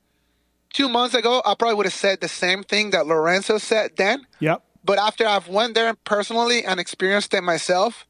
two 0.72 0.88
months 0.88 1.14
ago, 1.14 1.42
I 1.44 1.54
probably 1.58 1.74
would 1.74 1.86
have 1.86 1.92
said 1.92 2.20
the 2.20 2.28
same 2.28 2.62
thing 2.62 2.90
that 2.90 3.06
Lorenzo 3.06 3.58
said 3.58 3.96
then. 3.96 4.26
Yep. 4.38 4.62
But 4.84 4.98
after 4.98 5.26
I've 5.26 5.48
went 5.48 5.74
there 5.74 5.94
personally 6.04 6.64
and 6.64 6.78
experienced 6.78 7.34
it 7.34 7.42
myself, 7.42 8.06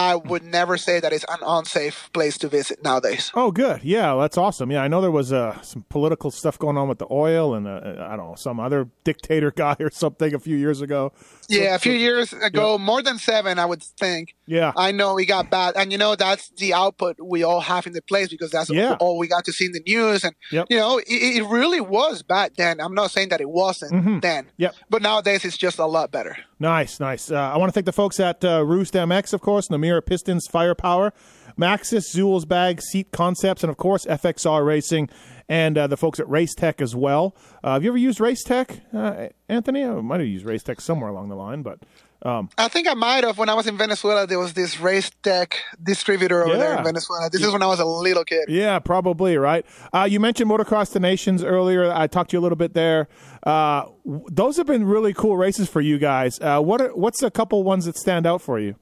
I 0.00 0.16
would 0.16 0.42
never 0.44 0.76
say 0.76 1.00
that 1.00 1.12
it's 1.12 1.24
an 1.28 1.40
unsafe 1.42 2.08
place 2.12 2.38
to 2.38 2.48
visit 2.48 2.82
nowadays. 2.82 3.30
Oh, 3.34 3.50
good. 3.50 3.82
Yeah, 3.82 4.14
that's 4.16 4.38
awesome. 4.38 4.70
Yeah, 4.70 4.82
I 4.82 4.88
know 4.88 5.00
there 5.00 5.10
was 5.10 5.32
uh, 5.32 5.60
some 5.62 5.84
political 5.88 6.30
stuff 6.30 6.58
going 6.58 6.76
on 6.76 6.88
with 6.88 6.98
the 6.98 7.06
oil 7.10 7.54
and 7.54 7.66
uh, 7.66 7.80
I 8.10 8.16
don't 8.16 8.28
know 8.30 8.34
some 8.36 8.58
other 8.60 8.88
dictator 9.04 9.50
guy 9.64 9.76
or 9.80 9.90
something 9.90 10.34
a 10.34 10.38
few 10.38 10.56
years 10.56 10.80
ago. 10.80 11.12
Yeah, 11.48 11.74
a 11.74 11.78
few 11.78 11.92
years 11.92 12.32
ago, 12.32 12.78
more 12.78 13.02
than 13.02 13.18
seven, 13.18 13.58
I 13.58 13.66
would 13.66 13.82
think. 13.82 14.34
Yeah. 14.46 14.72
I 14.76 14.92
know 14.92 15.14
we 15.14 15.26
got 15.26 15.50
bad, 15.50 15.74
and 15.76 15.90
you 15.92 15.98
know 15.98 16.14
that's 16.16 16.48
the 16.50 16.74
output 16.74 17.16
we 17.20 17.42
all 17.42 17.60
have 17.60 17.86
in 17.86 17.92
the 17.92 18.02
place 18.02 18.28
because 18.28 18.50
that's 18.50 18.70
Yeah. 18.70 18.96
all 19.00 19.18
we 19.18 19.26
got 19.28 19.44
to 19.46 19.52
see 19.52 19.66
in 19.66 19.72
the 19.72 19.82
news, 19.86 20.24
and 20.24 20.34
Yep. 20.52 20.66
you 20.70 20.76
know 20.76 20.98
it, 20.98 21.06
it 21.08 21.44
really 21.48 21.80
was 21.80 22.22
bad 22.22 22.52
then. 22.56 22.80
I'm 22.80 22.94
not 22.94 23.10
saying 23.10 23.28
that 23.30 23.40
it 23.40 23.50
wasn't 23.50 23.90
then, 24.22 24.44
Mm-hmm. 24.44 24.48
Yep. 24.58 24.74
but 24.88 25.02
nowadays 25.02 25.44
it's 25.44 25.56
just 25.56 25.78
a 25.78 25.86
lot 25.86 26.10
better. 26.12 26.36
Nice, 26.60 27.00
nice. 27.00 27.30
Uh, 27.30 27.36
I 27.36 27.56
want 27.56 27.70
to 27.70 27.72
thank 27.72 27.86
the 27.86 27.92
folks 27.92 28.20
at 28.20 28.44
uh, 28.44 28.64
Roost 28.64 28.94
MX, 28.94 29.32
of 29.32 29.40
course, 29.40 29.70
Namura 29.90 30.04
Pistons, 30.04 30.46
Firepower, 30.46 31.12
Maxxis, 31.58 32.04
Zool's 32.10 32.44
Bag, 32.44 32.80
Seat 32.80 33.10
Concepts, 33.12 33.62
and 33.62 33.70
of 33.70 33.76
course 33.76 34.06
FXR 34.06 34.64
Racing, 34.64 35.08
and 35.48 35.76
uh, 35.76 35.86
the 35.86 35.96
folks 35.96 36.20
at 36.20 36.28
Race 36.28 36.54
Tech 36.54 36.80
as 36.80 36.94
well. 36.94 37.34
Uh, 37.62 37.74
have 37.74 37.84
you 37.84 37.90
ever 37.90 37.98
used 37.98 38.20
Race 38.20 38.42
Tech, 38.44 38.80
uh, 38.94 39.28
Anthony? 39.48 39.84
I 39.84 40.00
might 40.00 40.20
have 40.20 40.28
used 40.28 40.46
Race 40.46 40.62
Tech 40.62 40.80
somewhere 40.80 41.10
along 41.10 41.28
the 41.28 41.34
line, 41.34 41.62
but 41.62 41.80
I 42.22 42.68
think 42.68 42.86
I 42.86 42.94
might 42.94 43.24
have 43.24 43.38
when 43.38 43.48
I 43.48 43.54
was 43.54 43.66
in 43.66 43.78
Venezuela. 43.78 44.26
There 44.26 44.38
was 44.38 44.52
this 44.52 44.78
race 44.78 45.10
tech 45.22 45.56
distributor 45.82 46.44
over 46.44 46.56
there 46.56 46.76
in 46.76 46.84
Venezuela. 46.84 47.30
This 47.30 47.42
is 47.42 47.50
when 47.50 47.62
I 47.62 47.66
was 47.66 47.80
a 47.80 47.84
little 47.86 48.24
kid. 48.24 48.44
yeah, 48.48 48.78
probably 48.78 49.36
right. 49.38 49.64
Uh, 49.92 50.06
you 50.08 50.20
mentioned 50.20 50.50
Motocross 50.50 50.92
des 50.92 51.00
Nations 51.00 51.42
earlier. 51.42 51.90
I 51.90 52.06
talked 52.06 52.30
to 52.30 52.36
you 52.36 52.40
a 52.40 52.42
little 52.42 52.56
bit 52.56 52.74
there. 52.74 53.08
Uh, 53.42 53.86
those 54.04 54.58
have 54.58 54.66
been 54.66 54.84
really 54.84 55.14
cool 55.14 55.36
races 55.36 55.68
for 55.68 55.80
you 55.80 55.98
guys. 55.98 56.38
Uh, 56.40 56.60
what 56.60 56.80
are, 56.82 56.94
what's 56.94 57.22
a 57.22 57.30
couple 57.30 57.64
ones 57.64 57.86
that 57.86 57.96
stand 57.96 58.26
out 58.26 58.42
for 58.42 58.60
you? 58.60 58.76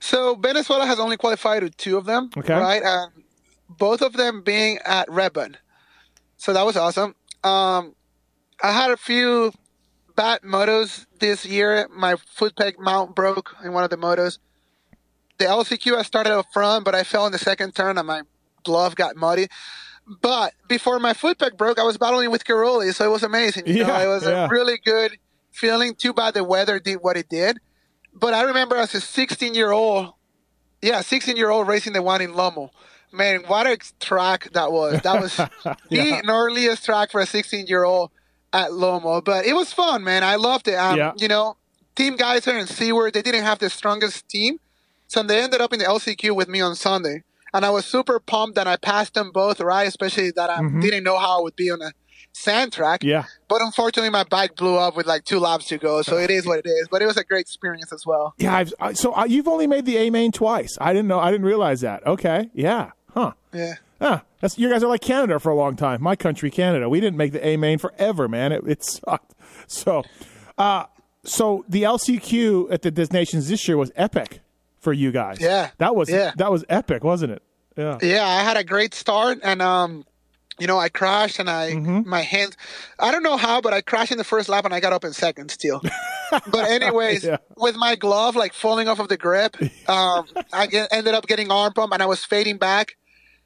So 0.00 0.34
Venezuela 0.34 0.86
has 0.86 0.98
only 0.98 1.16
qualified 1.16 1.62
with 1.62 1.76
two 1.76 1.96
of 1.96 2.04
them, 2.04 2.30
Okay. 2.36 2.54
right? 2.54 2.82
And 2.82 3.12
both 3.68 4.02
of 4.02 4.12
them 4.14 4.42
being 4.42 4.78
at 4.84 5.08
Redbud. 5.10 5.58
So 6.36 6.52
that 6.52 6.64
was 6.64 6.76
awesome. 6.76 7.14
Um, 7.42 7.94
I 8.62 8.72
had 8.72 8.90
a 8.90 8.96
few 8.96 9.52
bad 10.14 10.42
motos 10.42 11.06
this 11.18 11.44
year. 11.44 11.88
My 11.94 12.16
foot 12.16 12.56
peg 12.56 12.76
mount 12.78 13.14
broke 13.14 13.54
in 13.64 13.72
one 13.72 13.84
of 13.84 13.90
the 13.90 13.96
motos. 13.96 14.38
The 15.38 15.44
LCQ 15.44 15.96
I 15.96 16.02
started 16.02 16.32
up 16.32 16.46
front, 16.52 16.84
but 16.84 16.94
I 16.94 17.04
fell 17.04 17.26
in 17.26 17.32
the 17.32 17.38
second 17.38 17.74
turn 17.74 17.98
and 17.98 18.06
my 18.06 18.22
glove 18.64 18.94
got 18.96 19.16
muddy. 19.16 19.48
But 20.22 20.54
before 20.68 20.98
my 21.00 21.12
foot 21.14 21.38
peg 21.38 21.56
broke, 21.56 21.78
I 21.78 21.82
was 21.82 21.98
battling 21.98 22.30
with 22.30 22.44
Caroli, 22.44 22.92
so 22.92 23.04
it 23.04 23.10
was 23.10 23.22
amazing. 23.22 23.66
You 23.66 23.84
know, 23.84 23.88
Yeah, 23.98 24.04
it 24.04 24.08
was 24.08 24.22
yeah. 24.24 24.46
a 24.46 24.48
really 24.48 24.78
good 24.84 25.18
feeling. 25.50 25.94
Too 25.94 26.12
bad 26.14 26.34
the 26.34 26.44
weather 26.44 26.78
did 26.78 26.98
what 27.02 27.16
it 27.16 27.28
did. 27.28 27.58
But 28.18 28.34
I 28.34 28.42
remember 28.42 28.76
as 28.76 28.94
a 28.94 29.00
16 29.00 29.54
year 29.54 29.72
old, 29.72 30.14
yeah, 30.82 31.00
16 31.00 31.36
year 31.36 31.50
old 31.50 31.68
racing 31.68 31.92
the 31.92 32.02
one 32.02 32.20
in 32.20 32.32
Lommel. 32.34 32.70
Man, 33.12 33.42
what 33.46 33.66
a 33.66 33.76
track 34.00 34.50
that 34.52 34.72
was. 34.72 35.02
That 35.02 35.18
was 35.18 35.36
the 35.90 36.22
gnarliest 36.24 36.84
track 36.84 37.10
for 37.12 37.20
a 37.20 37.26
16 37.26 37.66
year 37.66 37.84
old 37.84 38.10
at 38.52 38.72
Lommel. 38.72 39.22
But 39.24 39.46
it 39.46 39.54
was 39.54 39.72
fun, 39.72 40.04
man. 40.04 40.24
I 40.24 40.36
loved 40.36 40.68
it. 40.68 40.74
Um, 40.74 40.96
Yeah. 40.96 41.12
You 41.16 41.28
know, 41.28 41.56
Team 41.94 42.16
Geyser 42.16 42.52
and 42.56 42.68
Seaward, 42.68 43.14
they 43.14 43.22
didn't 43.22 43.44
have 43.44 43.58
the 43.58 43.70
strongest 43.70 44.28
team. 44.28 44.58
So 45.08 45.22
they 45.22 45.42
ended 45.42 45.60
up 45.60 45.72
in 45.72 45.78
the 45.78 45.84
LCQ 45.84 46.34
with 46.34 46.48
me 46.48 46.60
on 46.60 46.74
Sunday. 46.74 47.22
And 47.54 47.64
I 47.64 47.70
was 47.70 47.86
super 47.86 48.18
pumped 48.20 48.56
that 48.56 48.66
I 48.66 48.76
passed 48.76 49.14
them 49.14 49.30
both, 49.32 49.60
right? 49.60 49.86
Especially 49.86 50.30
that 50.32 50.50
I 50.50 50.60
Mm-hmm. 50.60 50.80
didn't 50.80 51.04
know 51.04 51.18
how 51.18 51.38
I 51.38 51.42
would 51.42 51.56
be 51.56 51.70
on 51.70 51.80
a 51.80 51.92
sand 52.36 52.72
track. 52.72 53.02
Yeah. 53.02 53.24
But 53.48 53.62
unfortunately, 53.62 54.10
my 54.10 54.24
bike 54.24 54.56
blew 54.56 54.76
up 54.76 54.96
with 54.96 55.06
like 55.06 55.24
two 55.24 55.38
laps 55.40 55.66
to 55.68 55.78
go. 55.78 56.02
So 56.02 56.16
it 56.18 56.30
is 56.30 56.46
what 56.46 56.58
it 56.58 56.66
is. 56.68 56.88
But 56.90 57.02
it 57.02 57.06
was 57.06 57.16
a 57.16 57.24
great 57.24 57.40
experience 57.40 57.92
as 57.92 58.04
well. 58.06 58.34
Yeah. 58.38 58.54
I've, 58.54 58.74
I, 58.78 58.92
so 58.92 59.14
uh, 59.14 59.24
you've 59.24 59.48
only 59.48 59.66
made 59.66 59.86
the 59.86 59.96
A 59.96 60.10
main 60.10 60.32
twice. 60.32 60.76
I 60.80 60.92
didn't 60.92 61.08
know. 61.08 61.18
I 61.18 61.30
didn't 61.30 61.46
realize 61.46 61.80
that. 61.80 62.06
Okay. 62.06 62.50
Yeah. 62.54 62.90
Huh. 63.14 63.32
Yeah. 63.52 63.74
Ah, 63.98 64.22
that's 64.40 64.58
you 64.58 64.68
guys 64.68 64.82
are 64.82 64.88
like 64.88 65.00
Canada 65.00 65.40
for 65.40 65.48
a 65.50 65.54
long 65.54 65.74
time. 65.74 66.02
My 66.02 66.16
country, 66.16 66.50
Canada. 66.50 66.86
We 66.88 67.00
didn't 67.00 67.16
make 67.16 67.32
the 67.32 67.44
A 67.46 67.56
main 67.56 67.78
forever, 67.78 68.28
man. 68.28 68.52
It, 68.52 68.62
it 68.66 68.84
sucked. 68.84 69.32
So, 69.68 70.04
uh, 70.58 70.84
so 71.24 71.64
the 71.68 71.82
LCQ 71.82 72.70
at 72.72 72.82
the 72.82 73.08
Nations 73.10 73.48
this 73.48 73.66
year 73.66 73.76
was 73.76 73.90
epic 73.96 74.38
for 74.78 74.92
you 74.92 75.10
guys. 75.10 75.40
Yeah. 75.40 75.70
that 75.78 75.96
was 75.96 76.08
Yeah. 76.08 76.30
that 76.36 76.52
was 76.52 76.64
epic, 76.68 77.02
wasn't 77.02 77.32
it? 77.32 77.42
Yeah. 77.76 77.98
Yeah, 78.00 78.24
I 78.28 78.42
had 78.44 78.56
a 78.56 78.62
great 78.62 78.94
start, 78.94 79.40
and 79.42 79.60
um, 79.60 80.04
you 80.58 80.66
know, 80.66 80.78
I 80.78 80.88
crashed, 80.88 81.38
and 81.38 81.48
I 81.50 81.74
my 81.74 82.22
hands. 82.22 82.56
I 82.98 83.10
don't 83.10 83.22
know 83.22 83.36
how, 83.36 83.60
but 83.60 83.72
I 83.74 83.80
crashed 83.80 84.12
in 84.12 84.18
the 84.18 84.24
first 84.24 84.48
lap, 84.48 84.64
and 84.64 84.74
I 84.74 84.80
got 84.80 84.92
up 84.92 85.04
in 85.04 85.12
second 85.12 85.50
still. 85.50 85.82
but 86.30 86.70
anyways, 86.70 87.24
Yeah. 87.24 87.36
with 87.56 87.76
my 87.76 87.94
glove 87.96 88.36
like 88.36 88.52
falling 88.52 88.88
off 88.88 88.98
of 88.98 89.08
the 89.08 89.16
grip, 89.16 89.56
um, 89.88 90.26
I 90.52 90.66
get, 90.66 90.88
ended 90.92 91.14
up 91.14 91.26
getting 91.26 91.50
arm 91.50 91.72
pump, 91.72 91.92
and 91.92 92.02
I 92.02 92.06
was 92.06 92.24
fading 92.24 92.58
back. 92.58 92.96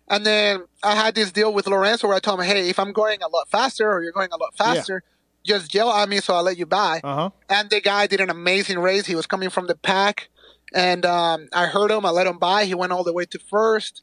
And 0.08 0.26
then 0.26 0.64
I 0.82 0.96
had 0.96 1.14
this 1.14 1.30
deal 1.30 1.52
with 1.52 1.66
Lorenzo 1.68 2.08
where 2.08 2.16
I 2.16 2.20
told 2.20 2.40
him, 2.40 2.46
"Hey, 2.46 2.68
if 2.68 2.78
I'm 2.78 2.92
going 2.92 3.22
a 3.22 3.28
lot 3.28 3.48
faster, 3.48 3.90
or 3.90 4.02
you're 4.02 4.12
going 4.12 4.30
a 4.32 4.36
lot 4.36 4.56
faster, 4.56 5.02
just 5.44 5.72
yell 5.74 5.90
at 5.92 6.08
me, 6.08 6.18
so 6.20 6.34
I'll 6.34 6.42
let 6.42 6.58
you 6.58 6.66
by." 6.66 7.00
Uh 7.04 7.14
huh. 7.14 7.30
And 7.48 7.70
the 7.70 7.80
guy 7.80 8.06
did 8.08 8.20
an 8.20 8.28
amazing 8.30 8.78
race. 8.80 9.06
He 9.06 9.14
was 9.14 9.26
coming 9.26 9.50
from 9.50 9.68
the 9.68 9.76
pack, 9.76 10.28
and 10.74 11.06
um, 11.06 11.48
I 11.52 11.66
heard 11.66 11.90
him. 11.92 12.04
I 12.04 12.10
let 12.10 12.26
him 12.26 12.38
by. 12.38 12.64
He 12.64 12.74
went 12.74 12.90
all 12.92 13.04
the 13.04 13.12
way 13.12 13.24
to 13.26 13.38
first, 13.38 14.02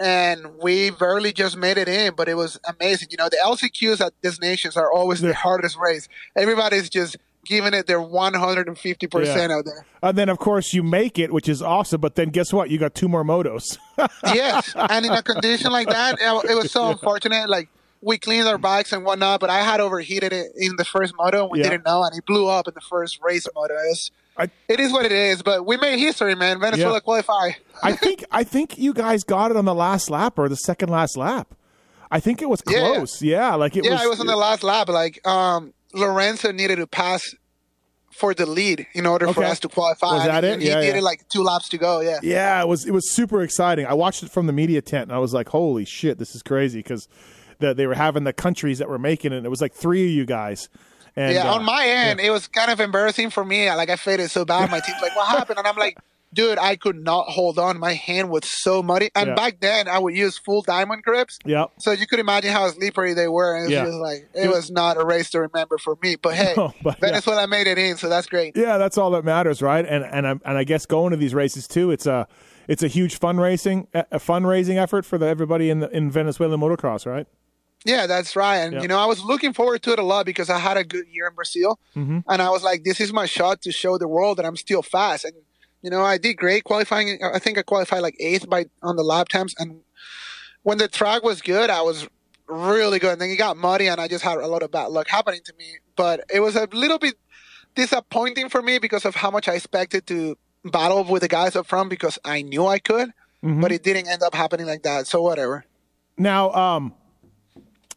and 0.00 0.58
we 0.62 0.90
barely 0.90 1.32
just 1.32 1.56
made 1.56 1.78
it 1.78 1.88
in. 1.88 2.14
But 2.16 2.28
it 2.28 2.34
was 2.34 2.58
amazing. 2.68 3.08
You 3.10 3.16
know, 3.18 3.28
the 3.28 3.38
LCQs 3.44 4.00
at 4.04 4.12
these 4.22 4.40
nations 4.40 4.76
are 4.76 4.92
always 4.92 5.20
the 5.20 5.34
hardest 5.34 5.76
race. 5.78 6.08
Everybody's 6.36 6.88
just 6.88 7.16
giving 7.44 7.72
it 7.72 7.86
their 7.86 8.00
150 8.02 9.06
percent 9.06 9.50
Yeah. 9.50 9.56
out 9.56 9.64
there. 9.64 9.86
And 10.02 10.18
then 10.18 10.28
of 10.28 10.38
course 10.38 10.74
you 10.74 10.82
make 10.82 11.18
it, 11.18 11.32
which 11.32 11.48
is 11.48 11.62
awesome. 11.62 12.00
But 12.00 12.14
then 12.14 12.28
guess 12.30 12.52
what? 12.52 12.70
You 12.70 12.78
got 12.78 12.94
two 12.94 13.08
more 13.08 13.24
motos. 13.24 13.78
yes, 14.26 14.74
and 14.76 15.06
in 15.06 15.12
a 15.12 15.22
condition 15.22 15.72
like 15.72 15.88
that, 15.88 16.18
it, 16.20 16.50
it 16.50 16.54
was 16.54 16.70
so 16.70 16.90
unfortunate. 16.90 17.48
Like 17.48 17.68
we 18.00 18.18
cleaned 18.18 18.46
our 18.46 18.58
bikes 18.58 18.92
and 18.92 19.04
whatnot, 19.04 19.40
but 19.40 19.50
I 19.50 19.62
had 19.62 19.80
overheated 19.80 20.32
it 20.32 20.52
in 20.56 20.76
the 20.76 20.84
first 20.84 21.14
moto. 21.18 21.42
and 21.44 21.50
We 21.50 21.58
Yeah. 21.60 21.70
didn't 21.70 21.86
know, 21.86 22.02
and 22.04 22.16
it 22.16 22.24
blew 22.26 22.46
up 22.48 22.68
in 22.68 22.74
the 22.74 22.80
first 22.82 23.18
race 23.22 23.46
moto. 23.54 23.74
It's, 23.90 24.10
I- 24.38 24.50
it 24.68 24.78
is 24.80 24.92
what 24.92 25.04
it 25.04 25.12
is, 25.12 25.42
but 25.42 25.66
we 25.66 25.76
made 25.76 25.98
history, 25.98 26.34
man. 26.34 26.60
Venezuela 26.60 26.94
Yeah. 26.94 27.00
qualify. 27.00 27.50
I 27.82 27.92
think 27.92 28.24
I 28.30 28.44
think 28.44 28.78
you 28.78 28.92
guys 28.92 29.24
got 29.24 29.50
it 29.50 29.56
on 29.56 29.64
the 29.64 29.74
last 29.74 30.10
lap 30.10 30.38
or 30.38 30.48
the 30.48 30.56
second 30.56 30.88
last 30.90 31.16
lap. 31.16 31.54
I 32.10 32.20
think 32.20 32.40
it 32.40 32.48
was 32.48 32.60
close. 32.62 33.20
Yeah, 33.20 33.54
like 33.56 33.76
it 33.76 33.84
yeah, 33.84 33.92
was. 33.94 34.02
it 34.04 34.08
was 34.08 34.20
on 34.20 34.26
the 34.26 34.36
last 34.36 34.62
lap. 34.62 34.88
Like 34.88 35.26
um, 35.26 35.74
Lorenzo 35.92 36.52
needed 36.52 36.76
to 36.76 36.86
pass 36.86 37.34
for 38.12 38.32
the 38.34 38.46
lead 38.46 38.86
in 38.94 39.06
order 39.06 39.32
for 39.32 39.44
us 39.44 39.60
to 39.60 39.68
qualify. 39.68 40.14
Was 40.14 40.24
that 40.24 40.42
it? 40.42 40.60
He 40.60 40.68
Yeah, 40.68 40.80
did 40.80 40.94
yeah. 40.96 41.00
like 41.02 41.28
two 41.28 41.42
laps 41.42 41.68
to 41.70 41.78
go. 41.78 42.00
Yeah. 42.00 42.18
Yeah, 42.22 42.62
it 42.62 42.66
was 42.68 42.86
it 42.86 42.92
was 42.92 43.10
super 43.12 43.42
exciting. 43.42 43.86
I 43.86 43.94
watched 43.94 44.22
it 44.22 44.30
from 44.30 44.46
the 44.46 44.52
media 44.52 44.80
tent 44.82 45.04
and 45.04 45.12
I 45.12 45.18
was 45.18 45.34
like, 45.34 45.48
"Holy 45.50 45.84
shit, 45.84 46.18
this 46.18 46.34
is 46.34 46.42
crazy!" 46.42 46.78
Because 46.78 47.06
the, 47.60 47.74
they 47.74 47.86
were 47.86 47.94
having 47.94 48.24
the 48.24 48.32
countries 48.32 48.78
that 48.78 48.88
were 48.88 48.98
making 48.98 49.32
it. 49.32 49.36
and 49.38 49.46
It 49.46 49.50
was 49.50 49.60
like 49.60 49.74
three 49.74 50.04
of 50.06 50.10
you 50.10 50.24
guys. 50.24 50.68
And, 51.18 51.34
yeah, 51.34 51.50
uh, 51.50 51.54
on 51.56 51.64
my 51.64 51.84
end, 51.86 52.20
it 52.20 52.30
was 52.30 52.46
kind 52.48 52.70
of 52.70 52.80
embarrassing 52.80 53.30
for 53.30 53.44
me. 53.44 53.70
Like 53.72 53.90
I 53.90 53.96
faded 53.96 54.30
so 54.30 54.44
bad. 54.44 54.70
My 54.70 54.80
team's 54.80 55.00
like, 55.02 55.14
"What 55.16 55.28
happened?" 55.36 55.58
And 55.58 55.66
I'm 55.66 55.76
like, 55.76 55.98
"Dude, 56.32 56.58
I 56.58 56.76
could 56.76 56.96
not 56.96 57.26
hold 57.28 57.58
on. 57.58 57.78
My 57.80 57.94
hand 57.94 58.30
was 58.30 58.44
so 58.44 58.82
muddy." 58.82 59.10
And 59.14 59.28
Yeah. 59.28 59.34
back 59.34 59.60
then, 59.60 59.88
I 59.88 59.98
would 59.98 60.16
use 60.16 60.38
full 60.38 60.62
diamond 60.62 61.02
grips, 61.02 61.38
Yep. 61.44 61.70
so 61.78 61.90
you 61.92 62.06
could 62.06 62.20
imagine 62.20 62.52
how 62.52 62.68
slippery 62.68 63.14
they 63.14 63.28
were. 63.28 63.54
And 63.56 63.64
it 63.64 63.66
was 63.66 63.72
Yeah. 63.72 63.84
just 63.86 63.98
like 63.98 64.28
it 64.34 64.48
was 64.48 64.70
not 64.70 64.96
a 64.96 65.04
race 65.04 65.30
to 65.30 65.40
remember 65.40 65.76
for 65.78 65.96
me. 66.02 66.16
But 66.16 66.34
hey, 66.34 66.54
No, 66.56 66.72
but 66.82 66.98
yeah. 67.02 67.46
Made 67.46 67.66
it 67.66 67.78
in, 67.78 67.96
so 67.96 68.08
that's 68.08 68.26
great. 68.26 68.56
Yeah, 68.56 68.78
that's 68.78 68.96
all 68.98 69.10
that 69.12 69.24
matters, 69.24 69.60
right? 69.62 69.84
And 69.86 70.04
and 70.04 70.26
I, 70.26 70.30
and 70.30 70.58
I 70.58 70.64
guess 70.64 70.86
going 70.86 71.10
to 71.12 71.16
these 71.16 71.34
races 71.34 71.66
too, 71.66 71.90
it's 71.90 72.06
a 72.06 72.28
it's 72.68 72.82
a 72.82 72.88
huge 72.88 73.18
fundraising 73.18 73.86
a 73.94 74.18
fundraising 74.18 74.76
effort 74.76 75.04
for 75.06 75.16
the, 75.18 75.26
everybody 75.26 75.70
in 75.70 75.80
the, 75.80 75.88
in 75.90 76.10
Venezuelan 76.10 76.60
motocross, 76.60 77.06
right? 77.06 77.26
Yeah, 77.84 78.06
that's 78.06 78.34
right. 78.36 78.56
And 78.58 78.74
Yeah. 78.74 78.82
you 78.82 78.88
know, 78.88 78.98
I 78.98 79.06
was 79.06 79.22
looking 79.22 79.52
forward 79.52 79.82
to 79.84 79.92
it 79.92 79.98
a 79.98 80.02
lot 80.02 80.26
because 80.26 80.50
I 80.50 80.58
had 80.58 80.76
a 80.76 80.84
good 80.84 81.06
year 81.08 81.28
in 81.28 81.34
Brazil, 81.34 81.78
Mhm. 81.96 82.24
and 82.28 82.42
I 82.42 82.50
was 82.50 82.62
like, 82.62 82.84
"This 82.84 83.00
is 83.00 83.12
my 83.12 83.26
shot 83.26 83.62
to 83.62 83.72
show 83.72 83.98
the 83.98 84.08
world 84.08 84.38
that 84.38 84.44
I'm 84.46 84.56
still 84.56 84.82
fast." 84.82 85.24
And 85.24 85.34
you 85.80 85.90
know, 85.90 86.02
I 86.04 86.18
did 86.18 86.34
great 86.34 86.64
qualifying. 86.64 87.22
I 87.22 87.38
think 87.38 87.56
I 87.56 87.62
qualified 87.62 88.02
like 88.02 88.16
eighth 88.18 88.48
by 88.48 88.66
on 88.82 88.96
the 88.96 89.04
lap 89.04 89.28
times, 89.28 89.54
and 89.58 89.82
when 90.64 90.78
the 90.78 90.88
track 90.88 91.22
was 91.22 91.40
good, 91.40 91.70
I 91.70 91.82
was 91.82 92.08
really 92.48 92.98
good. 92.98 93.12
And 93.12 93.20
then 93.20 93.30
it 93.30 93.36
got 93.36 93.56
muddy, 93.56 93.86
and 93.86 94.00
I 94.00 94.08
just 94.08 94.24
had 94.24 94.38
a 94.38 94.46
lot 94.48 94.62
of 94.64 94.72
bad 94.72 94.86
luck 94.88 95.06
happening 95.08 95.40
to 95.44 95.52
me. 95.56 95.78
But 95.94 96.24
it 96.34 96.40
was 96.40 96.56
a 96.56 96.66
little 96.72 96.98
bit 96.98 97.14
disappointing 97.76 98.48
for 98.48 98.60
me 98.60 98.78
because 98.78 99.04
of 99.04 99.14
how 99.14 99.30
much 99.30 99.48
I 99.48 99.54
expected 99.54 100.06
to 100.08 100.36
battle 100.64 101.04
with 101.04 101.22
the 101.22 101.28
guys 101.28 101.54
up 101.54 101.66
front 101.66 101.90
because 101.90 102.18
I 102.24 102.42
knew 102.42 102.66
I 102.66 102.80
could, 102.80 103.12
Mhm. 103.44 103.60
but 103.60 103.70
it 103.70 103.84
didn't 103.84 104.08
end 104.08 104.22
up 104.22 104.34
happening 104.34 104.66
like 104.66 104.82
that. 104.82 105.06
So 105.06 105.22
whatever. 105.22 105.64
Now, 106.16 106.50
um, 106.52 106.94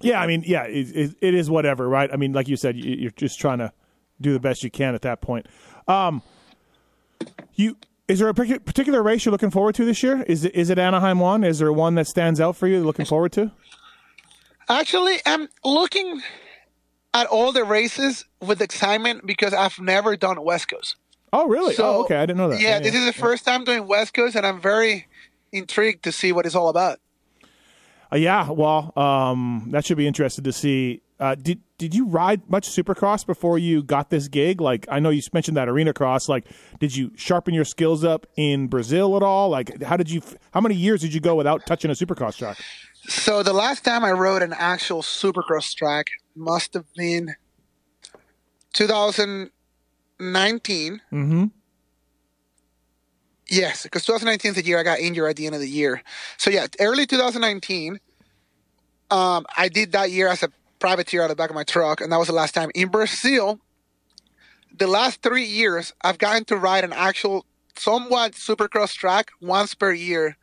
yeah, 0.03 0.21
I 0.21 0.27
mean, 0.27 0.43
yeah, 0.45 0.63
it, 0.63 0.95
it, 0.95 1.15
it 1.21 1.33
is 1.33 1.49
whatever, 1.49 1.87
right? 1.87 2.09
I 2.11 2.17
mean, 2.17 2.33
like 2.33 2.47
you 2.47 2.57
said, 2.57 2.75
you, 2.75 2.95
you're 2.95 3.11
just 3.11 3.39
trying 3.39 3.59
to 3.59 3.71
do 4.19 4.33
the 4.33 4.39
best 4.39 4.63
you 4.63 4.71
can 4.71 4.95
at 4.95 5.01
that 5.01 5.21
point. 5.21 5.47
Um, 5.87 6.21
you 7.55 7.77
is 8.07 8.19
there 8.19 8.29
a 8.29 8.33
partic- 8.33 8.65
particular 8.65 9.01
race 9.01 9.23
you're 9.25 9.31
looking 9.31 9.51
forward 9.51 9.75
to 9.75 9.85
this 9.85 10.03
year? 10.03 10.23
Is 10.23 10.45
it 10.45 10.55
is 10.55 10.69
it 10.69 10.77
Anaheim 10.77 11.19
one? 11.19 11.43
Is 11.43 11.59
there 11.59 11.71
one 11.71 11.95
that 11.95 12.07
stands 12.07 12.41
out 12.41 12.55
for 12.55 12.67
you? 12.67 12.83
Looking 12.83 13.05
forward 13.05 13.31
to? 13.33 13.51
Actually, 14.69 15.19
I'm 15.25 15.47
looking 15.63 16.21
at 17.13 17.27
all 17.27 17.51
the 17.51 17.63
races 17.63 18.25
with 18.39 18.61
excitement 18.61 19.25
because 19.25 19.53
I've 19.53 19.79
never 19.79 20.15
done 20.15 20.41
West 20.43 20.69
Coast. 20.69 20.95
Oh, 21.33 21.47
really? 21.47 21.73
So, 21.73 21.85
oh, 21.85 22.03
okay, 22.03 22.17
I 22.17 22.25
didn't 22.25 22.37
know 22.37 22.49
that. 22.49 22.61
Yeah, 22.61 22.79
this 22.79 22.93
is 22.93 23.05
the 23.05 23.13
first 23.13 23.45
time 23.45 23.63
doing 23.63 23.87
West 23.87 24.13
Coast, 24.13 24.35
and 24.35 24.45
I'm 24.45 24.59
very 24.59 25.07
intrigued 25.51 26.03
to 26.03 26.11
see 26.11 26.31
what 26.31 26.45
it's 26.45 26.55
all 26.55 26.69
about. 26.69 26.99
Uh, 28.11 28.17
yeah, 28.17 28.49
well, 28.49 28.91
um, 28.97 29.67
that 29.71 29.85
should 29.85 29.97
be 29.97 30.07
interesting 30.07 30.43
to 30.43 30.51
see. 30.51 31.01
Uh, 31.19 31.35
did 31.35 31.61
did 31.77 31.95
you 31.95 32.07
ride 32.07 32.49
much 32.49 32.67
Supercross 32.67 33.25
before 33.25 33.57
you 33.57 33.83
got 33.83 34.09
this 34.09 34.27
gig? 34.27 34.59
Like, 34.59 34.85
I 34.89 34.99
know 34.99 35.09
you 35.09 35.21
mentioned 35.33 35.55
that 35.55 35.69
arena 35.69 35.93
cross. 35.93 36.27
Like, 36.27 36.45
did 36.79 36.95
you 36.95 37.11
sharpen 37.15 37.53
your 37.53 37.65
skills 37.65 38.03
up 38.03 38.25
in 38.35 38.67
Brazil 38.67 39.15
at 39.15 39.23
all? 39.23 39.49
Like, 39.49 39.81
how 39.83 39.97
did 39.97 40.09
you? 40.09 40.21
How 40.51 40.61
many 40.61 40.75
years 40.75 41.01
did 41.01 41.13
you 41.13 41.21
go 41.21 41.35
without 41.35 41.65
touching 41.65 41.91
a 41.91 41.93
Supercross 41.93 42.37
track? 42.37 42.57
So 43.07 43.43
the 43.43 43.53
last 43.53 43.83
time 43.83 44.03
I 44.03 44.11
rode 44.11 44.41
an 44.41 44.53
actual 44.53 45.01
Supercross 45.01 45.75
track 45.75 46.07
must 46.35 46.73
have 46.73 46.85
been 46.95 47.35
2019. 48.73 51.01
Mm-hmm. 51.11 51.45
Yes, 53.51 53.83
because 53.83 54.05
2019 54.05 54.51
is 54.51 54.55
the 54.55 54.63
year 54.63 54.79
I 54.79 54.83
got 54.83 54.99
injured 54.99 55.29
at 55.29 55.35
the 55.35 55.45
end 55.45 55.55
of 55.55 55.61
the 55.61 55.67
year. 55.67 56.01
So 56.37 56.49
yeah, 56.49 56.67
early 56.79 57.05
2019, 57.05 57.99
um, 59.11 59.45
I 59.57 59.67
did 59.67 59.91
that 59.91 60.09
year 60.09 60.29
as 60.29 60.41
a 60.41 60.49
privateer 60.79 61.21
out 61.21 61.25
of 61.25 61.29
the 61.31 61.35
back 61.35 61.49
of 61.49 61.55
my 61.55 61.65
truck, 61.65 61.99
and 61.99 62.11
that 62.11 62.17
was 62.17 62.29
the 62.29 62.33
last 62.33 62.55
time. 62.55 62.71
In 62.73 62.87
Brazil, 62.87 63.59
the 64.77 64.87
last 64.87 65.21
three 65.21 65.43
years, 65.43 65.93
I've 66.01 66.17
gotten 66.17 66.45
to 66.45 66.55
ride 66.55 66.85
an 66.85 66.93
actual, 66.93 67.45
somewhat 67.75 68.33
supercross 68.33 68.93
track 68.93 69.31
once 69.41 69.75
per 69.75 69.91
year 69.91 70.37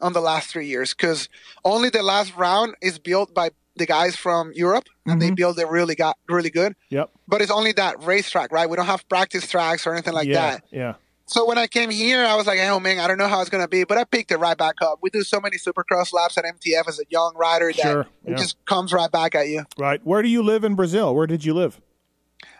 on 0.00 0.12
the 0.12 0.20
last 0.20 0.50
three 0.50 0.66
years, 0.66 0.94
because 0.94 1.28
only 1.64 1.90
the 1.90 2.02
last 2.02 2.36
round 2.36 2.76
is 2.80 2.96
built 3.00 3.34
by 3.34 3.50
the 3.74 3.86
guys 3.86 4.14
from 4.14 4.52
Europe, 4.54 4.84
and 5.04 5.20
they 5.20 5.30
build 5.32 5.58
it 5.58 5.66
really 5.66 5.96
got 5.96 6.16
really 6.28 6.50
good. 6.50 6.76
Yep. 6.90 7.10
But 7.26 7.42
it's 7.42 7.50
only 7.50 7.72
that 7.72 8.04
racetrack, 8.04 8.52
right? 8.52 8.70
We 8.70 8.76
don't 8.76 8.86
have 8.86 9.08
practice 9.08 9.48
tracks 9.48 9.84
or 9.84 9.92
anything 9.92 10.14
like 10.14 10.28
yeah. 10.28 10.34
that. 10.34 10.64
Yeah. 10.70 10.94
So 11.32 11.46
when 11.46 11.56
I 11.56 11.66
came 11.66 11.88
here, 11.90 12.24
I 12.26 12.36
was 12.36 12.46
like, 12.46 12.58
oh 12.60 12.78
man, 12.78 12.98
I 12.98 13.08
don't 13.08 13.16
know 13.16 13.26
how 13.26 13.40
it's 13.40 13.48
gonna 13.48 13.66
be, 13.66 13.84
but 13.84 13.96
I 13.96 14.04
picked 14.04 14.30
it 14.30 14.36
right 14.36 14.56
back 14.56 14.82
up. 14.82 14.98
We 15.00 15.08
do 15.08 15.22
so 15.22 15.40
many 15.40 15.56
supercross 15.56 16.12
laps 16.12 16.36
at 16.36 16.44
MTF 16.44 16.86
as 16.86 17.00
a 17.00 17.04
young 17.08 17.32
rider 17.36 17.72
that 17.72 17.82
Sure, 17.82 18.06
it 18.26 18.36
just 18.36 18.62
comes 18.66 18.92
right 18.92 19.10
back 19.10 19.34
at 19.34 19.48
you. 19.48 19.64
Right. 19.78 20.00
Where 20.04 20.20
do 20.20 20.28
you 20.28 20.42
live 20.42 20.62
in 20.62 20.74
Brazil? 20.74 21.14
Where 21.14 21.26
did 21.26 21.42
you 21.44 21.54
live? 21.54 21.80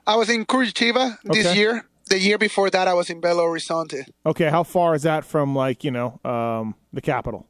I 0.06 0.16
was 0.16 0.30
in 0.30 0.46
Curitiba 0.46 1.18
this 1.24 1.46
Okay. 1.46 1.58
year. 1.58 1.86
The 2.08 2.18
year 2.18 2.36
before 2.38 2.68
that, 2.70 2.88
I 2.88 2.94
was 2.94 3.10
in 3.10 3.20
Belo 3.20 3.40
Horizonte. 3.46 4.04
Okay. 4.26 4.48
How 4.48 4.62
far 4.64 4.94
is 4.94 5.02
that 5.02 5.24
from 5.24 5.54
like 5.54 5.84
you 5.84 5.90
know 5.90 6.18
um, 6.24 6.74
the 6.94 7.02
capital? 7.02 7.46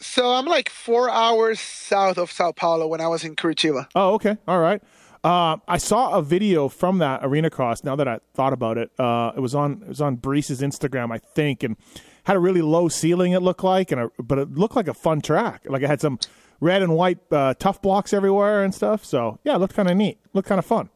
So 0.00 0.32
I'm 0.32 0.46
like 0.46 0.68
four 0.68 1.10
hours 1.10 1.58
south 1.58 2.18
of 2.18 2.30
Sao 2.30 2.52
Paulo 2.52 2.86
when 2.86 3.00
I 3.00 3.08
was 3.08 3.24
in 3.24 3.34
Curitiba. 3.34 3.86
Oh, 3.94 4.14
okay. 4.14 4.36
All 4.46 4.60
right. 4.60 4.82
Uh, 5.26 5.56
I 5.66 5.78
saw 5.78 6.12
a 6.12 6.22
video 6.22 6.68
from 6.68 6.98
that 6.98 7.20
arena 7.24 7.50
cross. 7.50 7.82
Now 7.82 7.96
that 7.96 8.06
I 8.06 8.20
thought 8.34 8.52
about 8.52 8.78
it, 8.78 8.90
uh, 8.98 9.32
it 9.36 9.40
was 9.40 9.54
on 9.54 9.82
it 9.82 9.88
was 9.88 10.00
on 10.00 10.16
Brees's 10.16 10.60
Instagram, 10.60 11.12
I 11.12 11.18
think, 11.18 11.62
and 11.64 11.76
had 12.24 12.36
a 12.36 12.38
really 12.38 12.62
low 12.62 12.88
ceiling. 12.88 13.32
It 13.32 13.40
looked 13.42 13.64
like, 13.64 13.90
and 13.90 14.02
a, 14.02 14.10
but 14.22 14.38
it 14.38 14.52
looked 14.54 14.76
like 14.76 14.86
a 14.88 14.94
fun 14.94 15.20
track. 15.20 15.62
Like 15.68 15.82
it 15.82 15.88
had 15.88 16.00
some 16.00 16.18
red 16.60 16.80
and 16.82 16.94
white 16.94 17.18
uh, 17.32 17.54
tough 17.58 17.82
blocks 17.82 18.12
everywhere 18.12 18.62
and 18.62 18.72
stuff. 18.74 19.04
So 19.04 19.40
yeah, 19.42 19.56
it 19.56 19.58
looked 19.58 19.74
kind 19.74 19.90
of 19.90 19.96
neat. 19.96 20.18
Looked 20.32 20.48
kind 20.48 20.60
of 20.60 20.64
fun. 20.66 20.90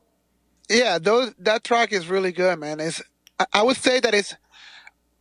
Yeah, 0.69 0.99
those 0.99 1.35
that 1.41 1.65
track 1.65 1.93
is 1.93 2.09
really 2.09 2.31
good, 2.31 2.59
man. 2.61 2.79
It's 2.79 3.03
I- 3.41 3.47
I 3.53 3.63
would 3.63 3.77
say 3.79 3.99
that 3.99 4.15
it's 4.15 4.37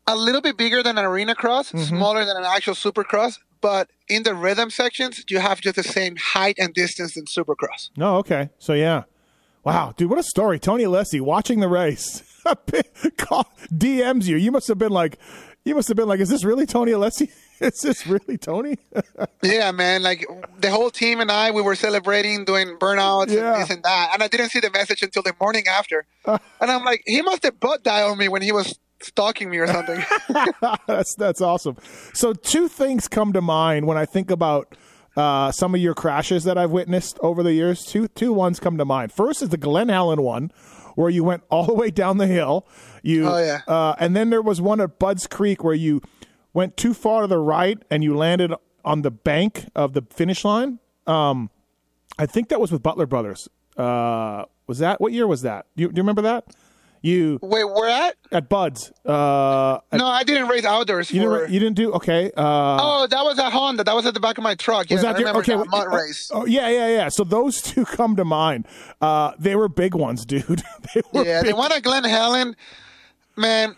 a 0.05 0.15
little 0.15 0.41
bit 0.41 0.55
bigger 0.57 0.83
than 0.83 0.97
an 0.99 1.05
arena 1.05 1.33
cross, 1.33 1.71
Mm-hmm. 1.71 1.83
smaller 1.97 2.25
than 2.25 2.37
an 2.37 2.43
actual 2.45 2.75
supercross, 2.75 3.39
but 3.61 3.89
in 4.07 4.23
the 4.23 4.33
rhythm 4.33 4.69
sections, 4.69 5.23
you 5.29 5.39
have 5.39 5.61
just 5.61 5.75
the 5.75 5.83
same 5.83 6.15
height 6.17 6.55
and 6.59 6.73
distance 6.73 7.15
in 7.17 7.25
Supercross. 7.25 7.89
No, 7.97 8.17
okay. 8.17 8.49
So 8.59 8.73
yeah. 8.73 9.03
Wow, 9.63 9.93
dude, 9.97 10.09
what 10.09 10.17
a 10.19 10.23
story. 10.23 10.57
Tony 10.59 10.83
Alessi 10.85 11.19
watching 11.21 11.59
the 11.59 11.67
race. 11.67 12.23
DMs 12.45 14.25
you. 14.25 14.37
You 14.37 14.51
must 14.51 14.67
have 14.67 14.77
been 14.77 14.91
like 14.91 15.17
you 15.65 15.75
must 15.75 15.87
have 15.89 15.97
been 15.97 16.07
like, 16.07 16.19
is 16.19 16.29
this 16.29 16.43
really 16.43 16.65
Tony 16.65 16.91
Alessi? 16.93 17.29
Is 17.61 17.81
this 17.81 18.07
really 18.07 18.37
Tony? 18.37 18.77
yeah, 19.43 19.71
man. 19.71 20.01
Like 20.01 20.25
the 20.61 20.71
whole 20.71 20.89
team 20.89 21.19
and 21.19 21.29
I, 21.29 21.51
we 21.51 21.61
were 21.61 21.75
celebrating, 21.75 22.45
doing 22.45 22.77
burnouts 22.79 23.31
Yeah. 23.33 23.51
and 23.55 23.61
this 23.63 23.69
and 23.69 23.83
that. 23.83 24.11
And 24.13 24.23
I 24.23 24.29
didn't 24.29 24.51
see 24.51 24.61
the 24.61 24.71
message 24.71 25.03
until 25.03 25.23
the 25.23 25.33
morning 25.41 25.65
after. 25.67 26.05
and 26.25 26.39
I'm 26.61 26.85
like, 26.85 27.03
he 27.05 27.21
must 27.21 27.43
have 27.43 27.59
butt 27.59 27.83
dialed 27.83 28.17
me 28.17 28.29
when 28.29 28.41
he 28.41 28.53
was 28.53 28.79
stalking 29.01 29.49
me 29.49 29.57
or 29.57 29.67
something. 29.67 30.03
that's 30.87 31.15
that's 31.15 31.41
awesome. 31.41 31.77
So 32.13 32.33
two 32.33 32.67
things 32.67 33.07
come 33.07 33.33
to 33.33 33.41
mind 33.41 33.85
when 33.87 33.97
I 33.97 34.05
think 34.05 34.31
about 34.31 34.75
uh, 35.15 35.51
some 35.51 35.73
of 35.75 35.81
your 35.81 35.93
crashes 35.95 36.43
that 36.45 36.57
I've 36.57 36.71
witnessed 36.71 37.17
over 37.21 37.43
the 37.43 37.53
years. 37.53 37.83
Two 37.85 38.07
two 38.09 38.33
ones 38.33 38.59
come 38.59 38.77
to 38.77 38.85
mind. 38.85 39.11
First 39.11 39.41
is 39.41 39.49
the 39.49 39.57
Glen 39.57 39.89
Helen 39.89 40.21
one, 40.21 40.51
where 40.95 41.09
you 41.09 41.23
went 41.23 41.43
all 41.49 41.65
the 41.65 41.73
way 41.73 41.89
down 41.91 42.17
the 42.17 42.27
hill. 42.27 42.67
You 43.03 43.27
Oh, 43.27 43.37
yeah. 43.37 43.61
uh, 43.67 43.95
and 43.99 44.15
then 44.15 44.29
there 44.29 44.41
was 44.41 44.61
one 44.61 44.81
at 44.81 44.99
Budds 44.99 45.27
Creek 45.27 45.63
where 45.63 45.73
you 45.73 46.01
went 46.53 46.75
too 46.77 46.93
far 46.93 47.21
to 47.21 47.27
the 47.27 47.37
right 47.37 47.77
and 47.89 48.03
you 48.03 48.15
landed 48.17 48.53
on 48.83 49.01
the 49.01 49.11
bank 49.11 49.65
of 49.75 49.93
the 49.93 50.01
finish 50.09 50.43
line. 50.43 50.79
Um, 51.07 51.49
I 52.17 52.25
think 52.25 52.49
that 52.49 52.59
was 52.59 52.71
with 52.71 52.83
Butler 52.83 53.05
Brothers. 53.05 53.47
Uh, 53.77 54.43
was 54.67 54.79
that 54.79 54.99
what 54.99 55.13
year 55.13 55.25
was 55.27 55.41
that? 55.43 55.65
Do 55.77 55.83
you, 55.83 55.87
do 55.89 55.95
you 55.97 56.03
remember 56.03 56.21
that? 56.23 56.45
You 57.01 57.39
Wait, 57.41 57.63
where 57.63 57.89
at? 57.89 58.15
at 58.31 58.49
Budds. 58.49 58.91
Uh, 59.05 59.79
No, 59.93 60.05
I 60.05 60.23
didn't 60.25 60.47
race 60.47 60.65
outdoors 60.65 61.11
you 61.11 61.21
for. 61.23 61.37
didn't. 61.39 61.53
You 61.53 61.59
didn't 61.59 61.75
do 61.77 61.93
okay. 61.93 62.31
Uh, 62.35 62.77
oh, 62.81 63.07
that 63.07 63.23
was 63.23 63.37
a 63.39 63.49
Honda. 63.49 63.83
That 63.85 63.95
was 63.95 64.05
at 64.05 64.13
the 64.13 64.19
back 64.19 64.37
of 64.37 64.43
my 64.43 64.55
truck. 64.55 64.89
was 64.89 64.91
yes, 64.91 64.99
I 65.03 65.13
that 65.13 65.19
your 65.19 65.29
remember 65.29 65.39
okay? 65.39 65.55
that 65.55 65.67
mud 65.69 65.87
oh, 65.89 65.95
race. 65.95 66.31
Oh 66.33 66.45
yeah, 66.45 66.67
yeah, 66.69 66.87
yeah. 66.89 67.09
So 67.09 67.23
those 67.23 67.61
two 67.69 67.85
come 67.85 68.15
to 68.17 68.25
mind. 68.25 68.67
Uh, 69.01 69.31
they 69.39 69.55
were 69.55 69.69
big 69.69 69.95
ones, 69.95 70.25
dude. 70.25 70.45
they 70.93 71.01
were 71.13 71.23
Yeah, 71.25 71.41
big. 71.41 71.51
the 71.51 71.55
one 71.55 71.71
at 71.71 71.83
Glen 71.83 72.03
Helen, 72.03 72.55
man, 73.37 73.75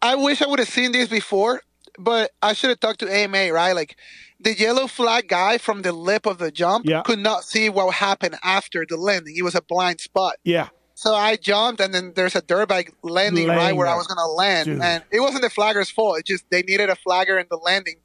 I 0.00 0.14
wish 0.16 0.40
I 0.42 0.46
would 0.46 0.58
have 0.58 0.68
seen 0.68 0.92
this 0.92 1.08
before, 1.08 1.60
but 1.98 2.30
I 2.42 2.52
should 2.54 2.70
have 2.70 2.80
talked 2.80 3.00
to 3.00 3.12
AMA, 3.14 3.52
right? 3.52 3.72
Like 3.72 3.96
the 4.40 4.54
yellow 4.54 4.86
flag 4.86 5.28
guy 5.28 5.58
from 5.58 5.82
the 5.82 5.92
lip 5.92 6.26
of 6.26 6.38
the 6.38 6.50
jump 6.50 6.86
Yeah. 6.86 7.02
could 7.02 7.18
not 7.18 7.44
see 7.44 7.68
what 7.68 7.94
happened 7.94 8.36
after 8.42 8.84
the 8.88 8.96
landing. 8.96 9.34
It 9.36 9.42
was 9.42 9.54
a 9.54 9.62
blind 9.62 10.00
spot. 10.00 10.34
yeah, 10.44 10.68
So 11.04 11.14
I 11.14 11.36
jumped, 11.36 11.82
and 11.82 11.92
then 11.92 12.12
there's 12.16 12.34
a 12.34 12.40
dirt 12.40 12.68
bike 12.70 12.94
landing 13.02 13.46
right 13.48 13.76
where. 13.76 13.86
I 13.86 13.94
was 13.94 14.06
going 14.06 14.16
to 14.16 14.26
land. 14.26 14.64
Dude. 14.66 14.80
And 14.80 15.04
it 15.10 15.20
wasn't 15.20 15.42
the 15.42 15.50
flagger's 15.50 15.90
fault. 15.90 16.18
It 16.18 16.24
just 16.24 16.44
they 16.50 16.62
needed 16.62 16.88
a 16.88 16.96
flagger 16.96 17.38
in 17.38 17.46
the 17.50 17.58
landing 17.58 17.96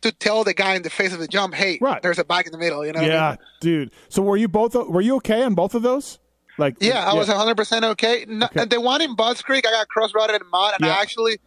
to 0.00 0.10
tell 0.10 0.42
the 0.42 0.54
guy 0.54 0.74
in 0.74 0.80
the 0.82 0.88
face 0.88 1.12
of 1.12 1.18
the 1.18 1.28
jump, 1.28 1.52
hey, 1.54 1.78
Right. 1.82 2.00
there's 2.02 2.18
a 2.18 2.24
bike 2.24 2.46
in 2.46 2.52
the 2.52 2.58
middle. 2.58 2.84
You 2.86 2.92
know 2.92 3.00
what 3.00 3.10
I 3.10 3.30
mean? 3.30 3.38
yeah, 3.40 3.46
dude. 3.60 3.90
So 4.08 4.22
were 4.22 4.38
you 4.38 4.48
both? 4.48 4.74
Were 4.74 5.02
you 5.02 5.16
okay 5.16 5.42
on 5.42 5.54
both 5.54 5.74
of 5.74 5.82
those? 5.82 6.18
Like 6.58 6.76
Yeah, 6.80 7.04
I 7.04 7.12
was 7.12 7.28
100% 7.28 7.82
okay. 7.92 8.24
No, 8.26 8.46
Okay. 8.46 8.64
The 8.64 8.80
one 8.80 9.02
in 9.02 9.14
Budds 9.16 9.42
Creek, 9.42 9.66
I 9.66 9.70
got 9.72 9.88
cross-rutted 9.88 10.40
in 10.40 10.48
mud, 10.50 10.74
and 10.78 10.86
Yeah. 10.86 10.94
I 10.94 11.02
actually 11.02 11.38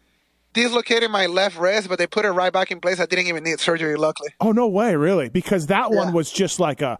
dislocated 0.53 1.09
my 1.11 1.25
left 1.25 1.57
wrist, 1.57 1.89
but 1.89 1.97
they 1.99 2.07
put 2.07 2.25
it 2.25 2.29
right 2.31 2.53
back 2.53 2.69
in 2.71 2.79
place. 2.79 2.99
I 2.99 3.05
didn't 3.07 3.27
even 3.27 3.43
need 3.43 3.59
surgery, 3.59 3.95
luckily. 3.95 4.29
Oh 4.39 4.51
no 4.51 4.67
way, 4.67 4.95
really? 4.95 5.29
Because 5.29 5.67
that 5.67 5.91
one 5.91 6.13
was 6.13 6.31
just 6.31 6.59
like 6.59 6.81
a, 6.81 6.99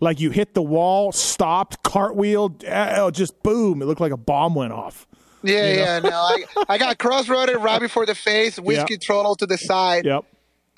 like 0.00 0.20
you 0.20 0.30
hit 0.30 0.54
the 0.54 0.62
wall, 0.62 1.12
stopped, 1.12 1.82
cartwheeled, 1.82 2.64
eh, 2.64 3.10
just 3.10 3.42
boom! 3.42 3.82
It 3.82 3.86
looked 3.86 4.00
like 4.00 4.12
a 4.12 4.16
bomb 4.16 4.54
went 4.54 4.72
off. 4.72 5.06
Yeah, 5.42 5.72
yeah, 5.72 5.98
no. 6.00 6.10
I, 6.10 6.44
I 6.68 6.78
got 6.78 6.98
cross-rutted 6.98 7.56
right 7.58 7.80
before 7.80 8.06
the 8.06 8.14
face, 8.14 8.58
whiskey 8.60 8.94
Yeah. 8.94 8.98
throttle 9.06 9.36
to 9.36 9.46
the 9.46 9.56
side, 9.56 10.04
Yep. 10.04 10.24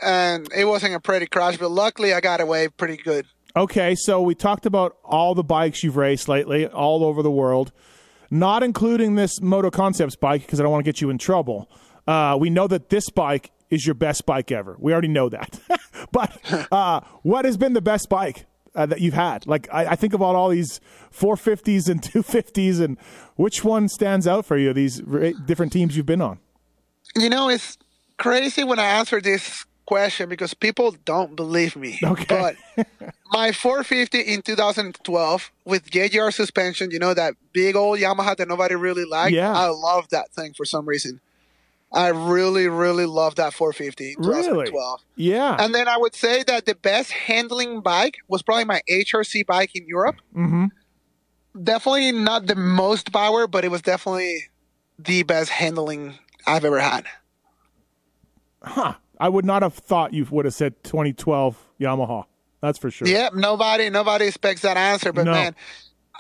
and 0.03 0.49
it 0.55 0.67
wasn't 0.67 0.95
a 0.95 1.01
pretty 1.01 1.27
crash, 1.27 1.57
but 1.57 1.71
luckily 1.71 2.13
I 2.13 2.21
got 2.21 2.41
away 2.41 2.69
pretty 2.69 2.99
good. 2.99 3.27
Okay, 3.57 3.95
so 3.95 4.21
we 4.23 4.35
talked 4.35 4.67
about 4.67 4.97
all 5.05 5.35
the 5.35 5.43
bikes 5.43 5.83
you've 5.83 5.97
raced 5.97 6.29
lately, 6.29 6.67
all 6.67 7.05
over 7.05 7.23
the 7.23 7.31
world, 7.31 7.73
not 8.31 8.63
including 8.63 9.15
this 9.17 9.41
MotoConcepts 9.41 10.21
bike 10.21 10.43
because 10.43 10.61
I 10.61 10.63
don't 10.63 10.71
want 10.73 10.85
to 10.85 10.89
get 10.89 11.01
you 11.01 11.11
in 11.11 11.19
trouble. 11.19 11.69
Uh, 12.07 12.37
we 12.39 12.49
know 12.51 12.67
that 12.69 12.91
this 12.91 13.09
bike 13.11 13.51
is 13.71 13.85
your 13.87 13.95
best 13.95 14.25
bike 14.27 14.53
ever. 14.53 14.77
We 14.79 14.93
already 14.93 15.09
know 15.09 15.29
that. 15.31 15.59
but 16.13 16.39
uh, 16.73 17.01
what 17.23 17.45
has 17.45 17.57
been 17.57 17.73
the 17.73 17.81
best 17.81 18.09
bike 18.09 18.47
uh, 18.75 18.87
that 18.87 19.01
you've 19.01 19.15
had? 19.15 19.47
Like 19.47 19.69
I, 19.73 19.87
I 19.87 19.97
think 19.97 20.13
about 20.15 20.35
all 20.35 20.49
these 20.49 20.81
450s 21.13 21.89
and 21.89 22.01
250s, 22.03 22.81
and 22.81 22.99
which 23.37 23.65
one 23.65 23.89
stands 23.89 24.27
out 24.27 24.47
for 24.47 24.57
you? 24.57 24.73
These 24.73 25.03
ra- 25.03 25.33
different 25.47 25.73
teams 25.73 25.97
you've 25.97 26.07
been 26.07 26.23
on. 26.23 26.39
You 27.17 27.29
know, 27.29 27.49
it's 27.49 27.77
crazy 28.19 28.65
when 28.65 28.79
I 28.79 28.85
answer 28.85 29.21
this 29.21 29.65
question 29.87 30.29
because 30.29 30.55
people 30.55 30.95
don't 31.05 31.35
believe 31.35 31.75
me. 31.75 31.99
Okay. 32.03 32.25
But 32.29 32.55
my 33.33 33.51
450 33.51 34.21
in 34.21 34.43
2012 34.43 35.51
with 35.65 35.91
JGR 35.91 36.33
suspension, 36.33 36.93
you 36.93 37.01
know, 37.01 37.13
that 37.13 37.35
big 37.53 37.75
old 37.75 37.99
Yamaha 37.99 38.37
that 38.37 38.47
nobody 38.47 38.77
really 38.77 39.05
liked. 39.05 39.35
Yeah. 39.35 39.53
I 39.53 39.67
love 39.67 40.09
that 40.11 40.31
thing 40.31 40.53
for 40.53 40.65
some 40.65 40.87
reason. 40.87 41.21
I 41.93 42.09
really, 42.09 42.69
really 42.69 43.07
love 43.07 43.35
that 43.37 43.53
450 43.53 44.15
in 44.19 44.23
Really? 44.23 44.43
2012. 44.45 45.01
Yeah. 45.17 45.57
And 45.59 45.75
then 45.75 45.89
I 45.89 45.97
would 45.97 46.15
say 46.15 46.45
that 46.45 46.65
the 46.67 46.77
best 46.77 47.11
handling 47.11 47.81
bike 47.81 48.19
was 48.29 48.43
probably 48.43 48.65
my 48.65 48.81
HRC 48.89 49.45
bike 49.47 49.75
in 49.75 49.87
Europe. 49.87 50.17
mm-hmm. 50.35 50.67
Definitely 51.61 52.13
not 52.13 52.47
the 52.47 52.55
most 52.55 53.13
power, 53.13 53.49
but 53.49 53.65
it 53.65 53.73
was 53.73 53.83
definitely 53.83 54.45
the 55.01 55.25
best 55.25 55.51
handling 55.51 56.17
I've 56.47 56.65
ever 56.65 56.79
had. 56.79 57.07
Huh. 58.63 58.95
I 59.19 59.29
would 59.29 59.45
not 59.45 59.63
have 59.63 59.75
thought 59.75 60.15
you 60.15 60.27
would 60.31 60.45
have 60.45 60.55
said 60.55 60.83
2012 60.85 61.57
Yamaha. 61.81 62.25
That's 62.61 62.79
for 62.79 62.91
sure. 62.91 63.09
Yep, 63.09 63.35
nobody 63.35 63.91
nobody 63.91 64.27
expects 64.27 64.63
that 64.63 64.77
answer. 64.77 65.13
But 65.13 65.25
No. 65.25 65.33
man, 65.33 65.57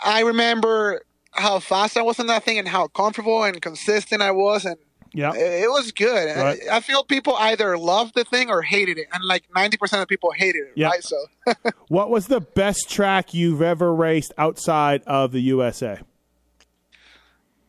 I 0.03 0.21
remember 0.23 1.03
how 1.33 1.61
fast 1.61 1.97
I 1.97 2.03
was 2.03 2.19
on 2.19 2.27
that 2.27 2.43
thing 2.45 2.59
and 2.59 2.67
how 2.67 2.89
comfortable 2.89 3.45
and 3.45 3.61
consistent 3.63 4.21
I 4.23 4.33
was, 4.33 4.65
and 4.65 4.77
Yeah. 5.13 5.33
it, 5.35 5.65
it 5.65 5.69
was 5.71 5.93
good. 5.93 6.37
Right. 6.37 6.61
I, 6.71 6.77
I 6.77 6.81
feel 6.81 7.03
people 7.05 7.35
either 7.37 7.77
loved 7.77 8.15
the 8.15 8.25
thing 8.25 8.49
or 8.51 8.63
hated 8.63 8.97
it, 8.99 9.09
and 9.13 9.25
like 9.25 9.45
ninety 9.55 9.77
percent 9.77 10.03
of 10.03 10.09
people 10.09 10.31
hated 10.31 10.67
it. 10.69 10.73
Yeah. 10.77 10.89
Right? 10.89 11.03
So 11.03 11.17
What 11.89 12.11
was 12.11 12.29
the 12.29 12.41
best 12.41 12.89
track 12.91 13.35
you've 13.35 13.61
ever 13.63 13.95
raced 13.95 14.33
outside 14.39 15.03
of 15.07 15.33
the 15.33 15.41
USA? 15.41 15.99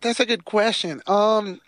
that's 0.02 0.20
a 0.20 0.26
good 0.26 0.46
question. 0.46 1.00
Um, 1.06 1.62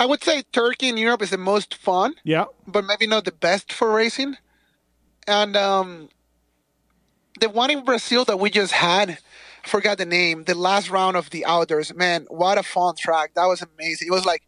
I 0.00 0.06
would 0.06 0.24
say 0.24 0.42
Turkey 0.50 0.88
in 0.88 0.96
Europe 0.96 1.22
is 1.22 1.30
the 1.30 1.38
most 1.38 1.74
fun, 1.74 2.14
Yeah. 2.24 2.46
but 2.66 2.84
maybe 2.84 3.06
not 3.06 3.24
the 3.24 3.32
best 3.32 3.72
for 3.72 3.92
racing. 3.92 4.36
And 5.28 5.56
um, 5.56 6.08
the 7.38 7.48
one 7.48 7.70
in 7.70 7.84
Brazil 7.84 8.24
that 8.24 8.40
we 8.40 8.50
just 8.50 8.72
had, 8.72 9.18
forgot 9.66 9.98
the 9.98 10.06
name, 10.06 10.44
the 10.44 10.54
last 10.56 10.90
round 10.90 11.16
of 11.16 11.30
the 11.30 11.44
outdoors. 11.46 11.94
Man, 11.94 12.26
what 12.28 12.58
a 12.58 12.62
fun 12.62 12.94
track! 12.96 13.34
That 13.34 13.46
was 13.46 13.62
amazing. 13.62 14.08
It 14.08 14.12
was 14.12 14.24
like 14.26 14.42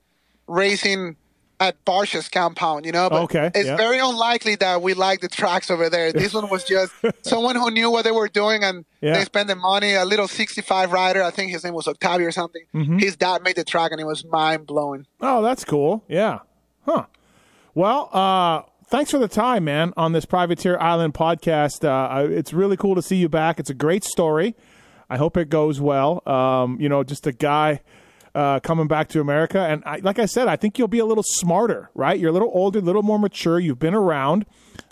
racing 0.46 1.16
at 1.60 1.82
Barcia's 1.84 2.28
compound, 2.28 2.84
you 2.84 2.92
know. 2.92 3.08
But 3.08 3.22
Okay, 3.22 3.50
it's 3.54 3.66
yeah. 3.68 3.76
very 3.76 3.98
unlikely 3.98 4.56
that 4.56 4.82
we 4.82 4.92
like 4.94 5.20
the 5.20 5.28
tracks 5.28 5.70
over 5.70 5.88
there. 5.88 6.12
This 6.12 6.34
one 6.34 6.50
was 6.50 6.64
just 6.64 6.92
someone 7.22 7.54
who 7.56 7.70
knew 7.70 7.90
what 7.90 8.04
they 8.04 8.10
were 8.10 8.28
doing 8.28 8.64
and 8.64 8.84
Yeah. 9.00 9.14
they 9.16 9.24
spent 9.24 9.48
the 9.48 9.54
money. 9.54 9.94
A 9.94 10.04
little 10.04 10.26
65 10.26 10.92
rider, 10.92 11.22
I 11.22 11.30
think 11.30 11.52
his 11.52 11.62
name 11.64 11.74
was 11.74 11.86
Octavio 11.86 12.26
or 12.26 12.32
something. 12.32 12.62
Mm-hmm. 12.74 12.98
His 12.98 13.16
dad 13.16 13.42
made 13.44 13.54
the 13.56 13.64
track 13.64 13.92
and 13.92 14.00
it 14.00 14.04
was 14.06 14.24
mind 14.24 14.66
blowing. 14.66 15.06
Oh, 15.20 15.42
that's 15.42 15.64
cool. 15.64 16.02
Yeah. 16.08 16.40
Huh. 16.86 17.06
Well, 17.72 18.10
uh, 18.12 18.62
thanks 18.88 19.12
for 19.12 19.18
the 19.18 19.28
time, 19.28 19.64
man, 19.64 19.92
on 19.96 20.12
this 20.12 20.24
Privateer 20.24 20.76
Island 20.78 21.14
podcast. 21.14 21.84
Uh, 21.84 22.28
it's 22.30 22.52
really 22.52 22.76
cool 22.76 22.96
to 22.96 23.02
see 23.02 23.16
you 23.16 23.28
back. 23.28 23.60
It's 23.60 23.70
a 23.70 23.74
great 23.74 24.02
story. 24.04 24.54
I 25.14 25.16
hope 25.16 25.36
it 25.36 25.48
goes 25.48 25.80
well. 25.80 26.26
Um, 26.28 26.80
you 26.80 26.88
know, 26.88 27.04
just 27.04 27.24
a 27.28 27.32
guy 27.32 27.80
uh, 28.34 28.58
coming 28.58 28.88
back 28.88 29.08
to 29.10 29.20
America. 29.20 29.60
And 29.60 29.84
I, 29.86 29.98
like 29.98 30.18
I 30.18 30.26
said, 30.26 30.48
I 30.48 30.56
think 30.56 30.76
you'll 30.76 30.88
be 30.88 30.98
a 30.98 31.06
little 31.06 31.22
smarter, 31.24 31.88
right? 31.94 32.18
You're 32.18 32.30
a 32.30 32.32
little 32.32 32.50
older, 32.52 32.80
a 32.80 32.82
little 32.82 33.04
more 33.04 33.16
mature. 33.20 33.60
You've 33.60 33.78
been 33.78 33.94
around. 33.94 34.44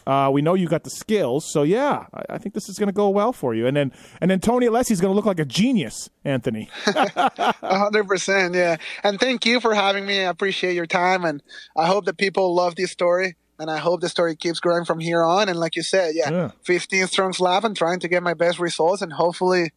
Uh, 0.06 0.30
we 0.32 0.40
know 0.42 0.54
you 0.54 0.68
got 0.68 0.84
the 0.84 0.90
skills, 0.90 1.44
so 1.52 1.64
yeah, 1.64 2.06
I, 2.14 2.34
I 2.34 2.38
think 2.38 2.54
this 2.54 2.68
is 2.68 2.78
going 2.78 2.86
to 2.88 2.92
go 2.92 3.08
well 3.08 3.32
for 3.32 3.52
you. 3.52 3.66
And 3.66 3.76
then, 3.76 3.90
and 4.20 4.30
then 4.30 4.38
Tony 4.38 4.66
Alessi's 4.66 5.00
going 5.00 5.10
to 5.12 5.16
look 5.16 5.26
like 5.26 5.40
a 5.40 5.44
genius, 5.44 6.08
Anthony. 6.24 6.68
Hundred 6.86 8.06
percent, 8.06 8.54
yeah. 8.54 8.76
And 9.02 9.18
thank 9.18 9.44
you 9.44 9.60
for 9.60 9.74
having 9.74 10.06
me. 10.06 10.20
I 10.20 10.28
appreciate 10.30 10.74
your 10.74 10.86
time, 10.86 11.24
and 11.24 11.42
I 11.76 11.86
hope 11.86 12.04
that 12.04 12.16
people 12.18 12.54
love 12.54 12.76
this 12.76 12.90
story. 12.92 13.36
And 13.58 13.70
I 13.70 13.78
hope 13.78 14.00
the 14.00 14.08
story 14.08 14.34
keeps 14.34 14.58
growing 14.60 14.84
from 14.84 14.98
here 14.98 15.22
on. 15.22 15.48
And 15.48 15.58
like 15.58 15.76
you 15.76 15.82
said, 15.82 16.14
yeah, 16.16 16.30
Yeah. 16.30 16.50
15 16.62 17.06
strong 17.06 17.32
slab 17.32 17.64
and 17.64 17.76
trying 17.76 18.00
to 18.00 18.08
get 18.08 18.22
my 18.22 18.34
best 18.34 18.58
results, 18.58 19.02
and 19.02 19.12
hopefully 19.12 19.72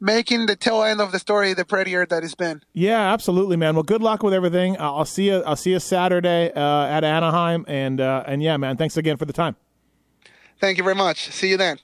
making 0.00 0.46
the 0.46 0.56
tail 0.56 0.82
end 0.82 1.00
of 1.00 1.12
the 1.12 1.18
story 1.18 1.54
the 1.54 1.64
prettier 1.64 2.06
that 2.06 2.22
it's 2.24 2.34
been. 2.34 2.62
Yeah, 2.72 3.12
absolutely, 3.12 3.56
man. 3.56 3.74
Well, 3.74 3.82
good 3.82 4.02
luck 4.02 4.22
with 4.22 4.34
everything. 4.34 4.76
I'll 4.78 4.98
I'll 4.98 5.04
see 5.04 5.28
you. 5.28 5.42
I'll 5.44 5.56
see 5.56 5.70
you 5.72 5.80
Saturday 5.80 6.52
uh, 6.52 6.86
at 6.86 7.04
Anaheim, 7.04 7.64
and 7.68 8.00
uh, 8.00 8.24
and 8.26 8.42
yeah, 8.42 8.56
man. 8.56 8.76
Thanks 8.76 8.96
again 8.96 9.16
for 9.16 9.24
the 9.24 9.32
time. 9.32 9.56
Thank 10.60 10.78
you 10.78 10.84
very 10.84 10.96
much. 10.96 11.30
See 11.30 11.50
you 11.50 11.56
then. 11.56 11.78